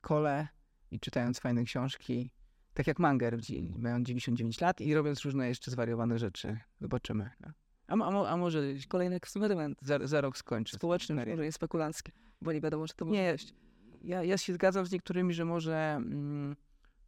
kole 0.01 0.47
i 0.91 0.99
czytając 0.99 1.39
fajne 1.39 1.63
książki 1.63 2.31
tak 2.73 2.87
jak 2.87 2.99
Manger, 2.99 3.39
mają 3.77 4.03
99 4.03 4.61
lat 4.61 4.81
i 4.81 4.93
robiąc 4.93 5.21
różne 5.21 5.47
jeszcze 5.47 5.71
zwariowane 5.71 6.19
rzeczy. 6.19 6.57
Zobaczymy. 6.81 7.29
No. 7.41 7.51
A, 7.87 7.93
a, 7.93 8.27
a 8.27 8.37
może 8.37 8.61
kolejny 8.87 9.15
eksperyment. 9.15 9.77
Za, 9.81 10.07
za 10.07 10.21
rok 10.21 10.37
skończy. 10.37 10.75
Społeczny, 10.75 11.15
może 11.15 11.45
jest 11.45 11.55
spekulancki, 11.55 12.11
bo 12.41 12.51
nie 12.51 12.61
wiadomo, 12.61 12.87
czy 12.87 12.95
to 12.95 13.05
może 13.05 13.21
Nie, 13.21 13.35
ja, 14.01 14.23
ja 14.23 14.37
się 14.37 14.53
zgadzam 14.53 14.85
z 14.85 14.91
niektórymi, 14.91 15.33
że 15.33 15.45
może 15.45 15.93
mm, 15.95 16.55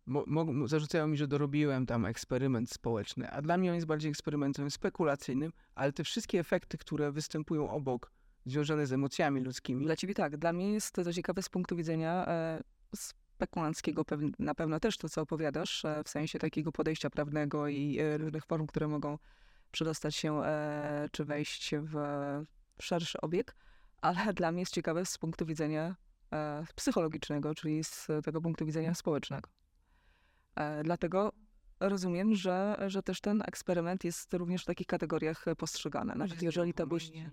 mo, 0.05 0.25
mo, 0.27 0.67
zarzucają 0.67 1.07
mi, 1.07 1.17
że 1.17 1.27
dorobiłem 1.27 1.85
tam 1.85 2.05
eksperyment 2.05 2.69
społeczny, 2.69 3.31
a 3.31 3.41
dla 3.41 3.57
mnie 3.57 3.69
on 3.69 3.75
jest 3.75 3.87
bardziej 3.87 4.09
eksperymentem 4.09 4.71
spekulacyjnym, 4.71 5.51
ale 5.75 5.93
te 5.93 6.03
wszystkie 6.03 6.39
efekty, 6.39 6.77
które 6.77 7.11
występują 7.11 7.69
obok, 7.69 8.11
związane 8.45 8.87
z 8.87 8.93
emocjami 8.93 9.41
ludzkimi. 9.41 9.85
Dla 9.85 9.95
ciebie 9.95 10.13
tak. 10.13 10.37
Dla 10.37 10.53
mnie 10.53 10.73
jest 10.73 10.91
to 10.91 11.13
ciekawe 11.13 11.41
z 11.41 11.49
punktu 11.49 11.75
widzenia 11.75 12.25
e, 12.27 12.63
spekulanckiego 13.35 14.05
na 14.39 14.55
pewno 14.55 14.79
też 14.79 14.97
to, 14.97 15.09
co 15.09 15.21
opowiadasz, 15.21 15.85
e, 15.85 16.03
w 16.03 16.09
sensie 16.09 16.39
takiego 16.39 16.71
podejścia 16.71 17.09
prawnego 17.09 17.67
i 17.67 17.99
e, 17.99 18.17
różnych 18.17 18.45
form, 18.45 18.67
które 18.67 18.87
mogą 18.87 19.17
przedostać 19.71 20.15
się 20.15 20.43
e, 20.43 21.09
czy 21.11 21.25
wejść 21.25 21.71
w 21.75 21.95
szerszy 22.81 23.21
obieg, 23.21 23.55
ale 24.01 24.33
dla 24.33 24.51
mnie 24.51 24.61
jest 24.61 24.73
ciekawe 24.73 25.05
z 25.05 25.17
punktu 25.17 25.45
widzenia 25.45 25.95
psychologicznego, 26.75 27.55
czyli 27.55 27.83
z 27.83 28.07
tego 28.23 28.41
punktu 28.41 28.65
widzenia 28.65 28.93
społecznego. 28.93 29.49
Dlatego 30.83 31.31
rozumiem, 31.79 32.35
że, 32.35 32.77
że 32.87 33.03
też 33.03 33.21
ten 33.21 33.41
eksperyment 33.45 34.03
jest 34.03 34.33
również 34.33 34.63
w 34.63 34.65
takich 34.65 34.87
kategoriach 34.87 35.45
postrzegany. 35.57 36.15
Nawet 36.15 36.41
jeżeli 36.41 36.73
to 36.73 36.87
byś 36.87 37.11
nie 37.11 37.31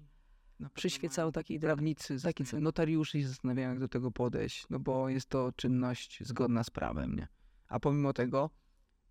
przyświecał 0.75 1.33
taki 1.33 1.61
prawnicy, 1.61 2.23
taki 2.23 2.45
notariusze 2.61 3.21
się 3.21 3.29
zastanawiają, 3.29 3.69
jak 3.69 3.79
do 3.79 3.89
tego 3.89 4.11
podejść, 4.11 4.67
no 4.71 4.79
bo 4.79 5.09
jest 5.09 5.29
to 5.29 5.53
czynność 5.57 6.19
zgodna 6.25 6.65
z 6.65 6.71
prawem, 6.71 7.17
nie? 7.17 7.29
A 7.69 7.81
pomimo 7.81 8.13
tego 8.13 8.51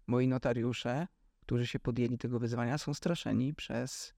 moi 0.07 0.27
notariusze, 0.27 1.07
którzy 1.41 1.67
się 1.67 1.79
podjęli 1.79 2.17
tego 2.17 2.39
wyzwania, 2.39 2.77
są 2.77 2.93
straszeni 2.93 3.53
przez, 3.53 4.13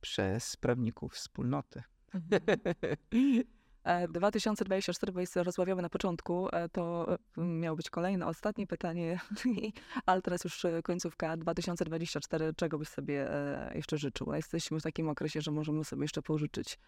przez 0.00 0.56
prawników 0.56 1.14
wspólnoty. 1.14 1.82
Mhm. 3.84 4.12
2024, 4.12 5.12
bo 5.12 5.20
jest 5.20 5.36
rozmawiamy 5.36 5.82
na 5.82 5.88
początku, 5.88 6.48
e, 6.52 6.68
to 6.68 7.06
e, 7.38 7.40
miało 7.40 7.76
być 7.76 7.90
kolejne, 7.90 8.26
ostatnie 8.26 8.66
pytanie, 8.66 9.20
ale 10.06 10.22
teraz 10.22 10.44
już 10.44 10.64
e, 10.64 10.82
końcówka 10.82 11.36
2024. 11.36 12.54
Czego 12.56 12.78
byś 12.78 12.88
sobie 12.88 13.28
jeszcze 13.74 13.98
życzył? 13.98 14.34
Jesteśmy 14.34 14.80
w 14.80 14.82
takim 14.82 15.08
okresie, 15.08 15.40
że 15.40 15.50
możemy 15.50 15.84
sobie 15.84 16.02
jeszcze 16.02 16.22
pożyczyć 16.22 16.78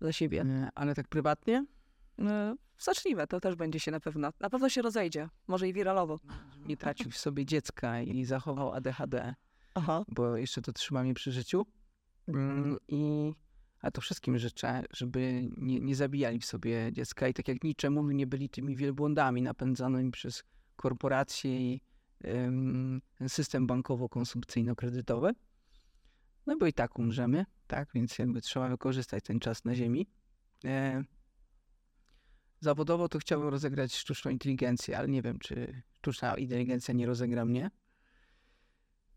dla 0.00 0.12
siebie. 0.12 0.44
Ale 0.74 0.94
tak 0.94 1.08
prywatnie? 1.08 1.64
Zacznijmy, 2.78 3.26
to 3.26 3.40
też 3.40 3.54
będzie 3.54 3.80
się 3.80 3.90
na 3.90 4.00
pewno, 4.00 4.32
na 4.40 4.50
pewno 4.50 4.68
się 4.68 4.82
rozejdzie, 4.82 5.28
może 5.46 5.68
i 5.68 5.72
wiralowo. 5.72 6.18
Nie 6.66 6.76
tracił 6.76 7.10
w 7.10 7.18
sobie 7.18 7.46
dziecka 7.46 8.00
i 8.00 8.24
zachował 8.24 8.72
ADHD, 8.72 9.34
Aha. 9.74 10.04
bo 10.08 10.36
jeszcze 10.36 10.62
to 10.62 10.72
trzyma 10.72 11.02
mnie 11.02 11.14
przy 11.14 11.32
życiu. 11.32 11.66
Mm, 12.28 12.76
I 12.88 13.32
A 13.82 13.90
to 13.90 14.00
wszystkim 14.00 14.38
życzę, 14.38 14.84
żeby 14.92 15.48
nie, 15.56 15.80
nie 15.80 15.96
zabijali 15.96 16.38
w 16.38 16.44
sobie 16.44 16.92
dziecka 16.92 17.28
i 17.28 17.34
tak 17.34 17.48
jak 17.48 17.58
mówił, 17.90 18.16
nie 18.16 18.26
byli 18.26 18.48
tymi 18.48 18.76
wielbłądami 18.76 19.42
napędzanymi 19.42 20.10
przez 20.10 20.44
korporacje 20.76 21.60
i 21.60 21.80
ym, 22.24 23.02
system 23.28 23.66
bankowo-konsumpcyjno-kredytowy. 23.66 25.32
No 26.46 26.56
bo 26.56 26.66
i 26.66 26.72
tak 26.72 26.98
umrzemy, 26.98 27.46
tak? 27.66 27.88
Więc 27.94 28.18
jakby 28.18 28.40
trzeba 28.40 28.68
wykorzystać 28.68 29.24
ten 29.24 29.40
czas 29.40 29.64
na 29.64 29.74
ziemi. 29.74 30.06
E, 30.64 31.04
zawodowo 32.60 33.08
to 33.08 33.18
chciałbym 33.18 33.48
rozegrać 33.48 33.94
sztuczną 33.94 34.30
inteligencję, 34.30 34.98
ale 34.98 35.08
nie 35.08 35.22
wiem, 35.22 35.38
czy 35.38 35.82
sztuczna 35.92 36.36
inteligencja 36.36 36.94
nie 36.94 37.06
rozegra 37.06 37.44
mnie. 37.44 37.70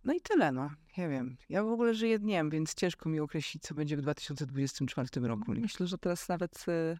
No 0.03 0.13
i 0.13 0.21
tyle, 0.21 0.51
no. 0.51 0.69
Nie 0.97 1.09
wiem. 1.09 1.37
Ja 1.49 1.63
w 1.63 1.67
ogóle 1.67 1.93
żyję 1.93 2.19
dniem, 2.19 2.49
więc 2.49 2.73
ciężko 2.73 3.09
mi 3.09 3.19
określić, 3.19 3.63
co 3.63 3.75
będzie 3.75 3.97
w 3.97 4.01
2024 4.01 5.27
roku. 5.27 5.51
Myślę, 5.51 5.87
że 5.87 5.97
teraz 5.97 6.29
nawet 6.29 6.65
y, 6.67 6.97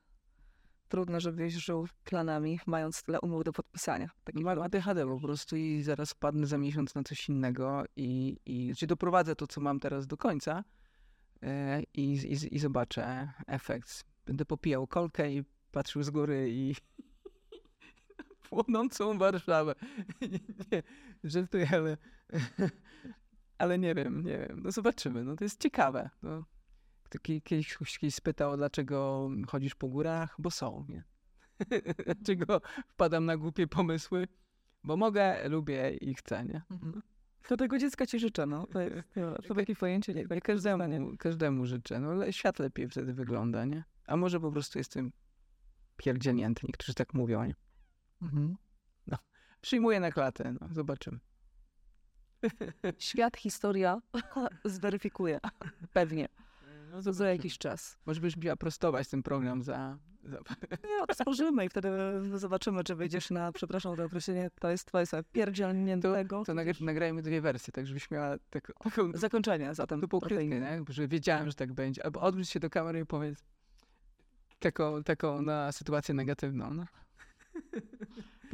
trudno, 0.92 1.20
żebyś 1.20 1.54
żył 1.54 1.88
planami, 2.04 2.60
mając 2.66 3.04
tyle 3.04 3.22
umów 3.22 3.44
do 3.44 3.54
podpisania. 3.54 4.10
Taki 4.24 4.44
mam 4.44 4.62
ADHD 4.62 5.06
po 5.06 5.20
prostu 5.20 5.56
i 5.58 5.82
zaraz 5.82 6.14
padnę 6.14 6.48
za 6.48 6.58
miesiąc 6.58 6.96
na 6.96 7.04
coś 7.04 7.30
innego 7.30 7.84
i, 7.96 8.38
i 8.46 8.66
znaczy 8.66 8.88
doprowadzę 8.88 9.36
to, 9.36 9.48
co 9.48 9.62
mam 9.62 9.80
teraz 9.80 10.08
do 10.08 10.18
końca 10.18 10.64
e, 11.44 11.84
i, 11.94 12.14
i, 12.14 12.56
i 12.56 12.60
zobaczę 12.60 13.32
efekt. 13.48 14.04
Będę 14.26 14.46
popijał 14.46 14.88
kolkę 14.88 15.32
i 15.32 15.44
patrzył 15.72 16.04
z 16.04 16.10
góry 16.10 16.50
i 16.52 16.76
płonącą 18.52 19.18
Warszawę. 19.18 19.76
nie, 20.72 20.84
żartuję, 21.24 21.70
ale, 21.74 21.98
ale 23.58 23.80
nie 23.80 23.96
wiem, 23.96 24.24
nie 24.24 24.38
wiem. 24.38 24.62
No 24.64 24.72
zobaczymy, 24.72 25.24
no 25.24 25.36
to 25.36 25.44
jest 25.44 25.62
ciekawe. 25.62 26.10
No. 26.24 26.46
Kiedyś 27.44 27.74
ktoś 27.74 28.00
spytał, 28.10 28.58
dlaczego 28.58 29.30
chodzisz 29.48 29.76
po 29.76 29.88
górach? 29.88 30.36
Bo 30.40 30.52
są, 30.52 30.86
nie? 30.90 31.04
dlaczego 32.06 32.62
wpadam 32.88 33.26
na 33.26 33.38
głupie 33.38 33.68
pomysły? 33.68 34.28
Bo 34.84 34.98
mogę, 34.98 35.50
lubię 35.50 35.98
i 36.02 36.16
chcę, 36.16 36.46
nie? 36.46 36.62
Mhm. 36.72 37.02
To 37.48 37.58
tego 37.58 37.78
dziecka 37.78 38.06
ci 38.06 38.20
życzę, 38.20 38.46
no. 38.46 38.68
To, 38.68 38.82
jest, 38.82 39.04
to 39.48 39.56
takie 39.56 39.76
pojęcie 39.76 40.14
nie, 40.14 40.26
nie 40.30 40.42
każdemu, 40.42 41.18
każdemu 41.18 41.66
życzę. 41.66 42.00
No 42.00 42.10
ale 42.10 42.34
świat 42.34 42.60
lepiej 42.60 42.90
wtedy 42.90 43.14
wygląda, 43.14 43.66
nie? 43.66 43.84
A 44.08 44.18
może 44.18 44.40
po 44.40 44.52
prostu 44.52 44.78
jestem 44.78 45.12
pierdzielnięty, 45.98 46.62
niektórzy 46.68 46.94
tak 46.94 47.14
mówią, 47.14 47.44
nie? 47.44 47.56
Mhm. 48.22 48.56
No, 49.08 49.18
przyjmuję 49.62 50.00
na 50.00 50.12
klatę, 50.12 50.56
no, 50.62 50.68
zobaczymy. 50.72 51.20
Świat, 53.00 53.38
historia 53.38 54.02
zweryfikuje. 54.66 55.40
Pewnie. 55.94 56.28
No 56.92 57.02
to 57.02 57.14
za 57.14 57.30
jakiś 57.30 57.58
czas. 57.58 57.98
Może 58.06 58.22
byś 58.22 58.38
miała 58.38 58.56
prostować 58.56 59.08
ten 59.08 59.24
program 59.24 59.64
za... 59.64 59.98
za... 60.24 60.38
Nie, 60.90 61.04
otworzymy 61.08 61.66
i 61.66 61.70
wtedy 61.70 61.90
zobaczymy, 62.36 62.84
czy 62.84 62.96
wyjdziesz 62.96 63.30
na, 63.30 63.52
przepraszam 63.52 63.96
za 63.96 64.04
określenie, 64.04 64.50
to 64.60 64.70
jest 64.70 64.86
twoje 64.86 65.06
sobie 65.06 65.24
pierdzielniętego. 65.32 66.40
To, 66.40 66.46
to 66.46 66.54
nagra, 66.54 66.74
nagrajmy 66.82 67.22
dwie 67.22 67.42
wersje, 67.42 67.74
tak 67.74 67.88
żebyś 67.88 68.12
miała 68.12 68.38
taką... 68.50 68.74
taką 68.84 69.12
Zakończenie 69.14 69.76
zatem. 69.76 70.02
Typu 70.02 70.22
nie? 70.30 70.84
Że 70.90 71.08
wiedziałem, 71.08 71.48
że 71.48 71.54
tak 71.54 71.74
będzie. 71.74 72.06
Albo 72.06 72.22
odwróć 72.22 72.50
się 72.50 72.60
do 72.60 72.70
kamery 72.70 73.00
i 73.00 73.06
powiedz 73.06 73.44
taką, 74.60 75.04
taką 75.04 75.42
na 75.42 75.72
sytuację 75.72 76.16
negatywną. 76.16 76.74
No. 76.74 76.86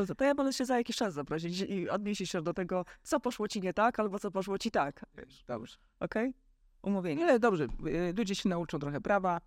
To, 0.05 0.15
to 0.15 0.23
ja 0.23 0.35
będę 0.35 0.53
się 0.53 0.65
za 0.65 0.77
jakiś 0.77 0.95
czas 0.95 1.13
zaprosić 1.13 1.61
i 1.61 1.89
odnieść 1.89 2.31
się 2.31 2.41
do 2.41 2.53
tego, 2.53 2.85
co 3.03 3.19
poszło 3.19 3.47
ci 3.47 3.61
nie 3.61 3.73
tak, 3.73 3.99
albo 3.99 4.19
co 4.19 4.31
poszło 4.31 4.57
ci 4.57 4.71
tak. 4.71 5.05
Dobrze. 5.47 5.77
Okej? 5.99 6.29
Okay? 6.29 6.41
Umówienie. 6.81 7.23
Ale 7.23 7.39
dobrze, 7.39 7.67
y, 7.87 8.13
ludzie 8.17 8.35
się 8.35 8.49
nauczą 8.49 8.79
trochę 8.79 9.01
prawa, 9.01 9.41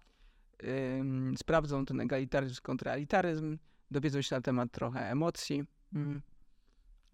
yy, 0.63 0.69
sprawdzą 1.37 1.85
ten 1.85 2.01
egalitaryzm 2.01 2.61
kontralitaryzm, 2.63 3.59
dowiedzą 3.91 4.23
się 4.23 4.37
na 4.37 4.43
temat 4.43 4.73
trochę 4.73 5.11
emocji. 5.11 5.65
Mm. 5.95 6.21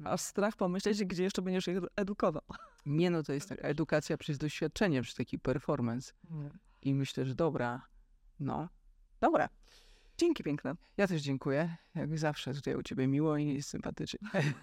A 0.05 0.17
strach 0.17 0.57
pomyśleć, 0.57 1.05
gdzie 1.05 1.23
jeszcze 1.23 1.43
będziesz 1.43 1.69
ich 1.69 1.79
edukował. 1.97 2.43
Nie 2.87 3.11
no, 3.11 3.23
to 3.23 3.33
jest 3.33 3.49
taka 3.49 3.69
edukacja 3.69 4.17
przez 4.17 4.39
doświadczenie, 4.39 5.03
przez 5.03 5.15
taki 5.15 5.39
performance. 5.39 6.13
Nie. 6.31 6.51
I 6.83 6.95
myślę, 6.95 7.25
że 7.25 7.35
dobra, 7.35 7.87
no, 8.41 8.69
dobra. 9.21 9.49
Dzięki 10.19 10.43
piękne. 10.43 10.75
Ja 10.97 11.07
też 11.07 11.23
dziękuję. 11.23 11.77
Jak 11.95 12.19
zawsze 12.19 12.55
tutaj 12.55 12.75
u 12.75 12.83
ciebie 12.83 13.07
miło 13.07 13.37
i 13.37 13.63
sympatycznie. 13.63 14.19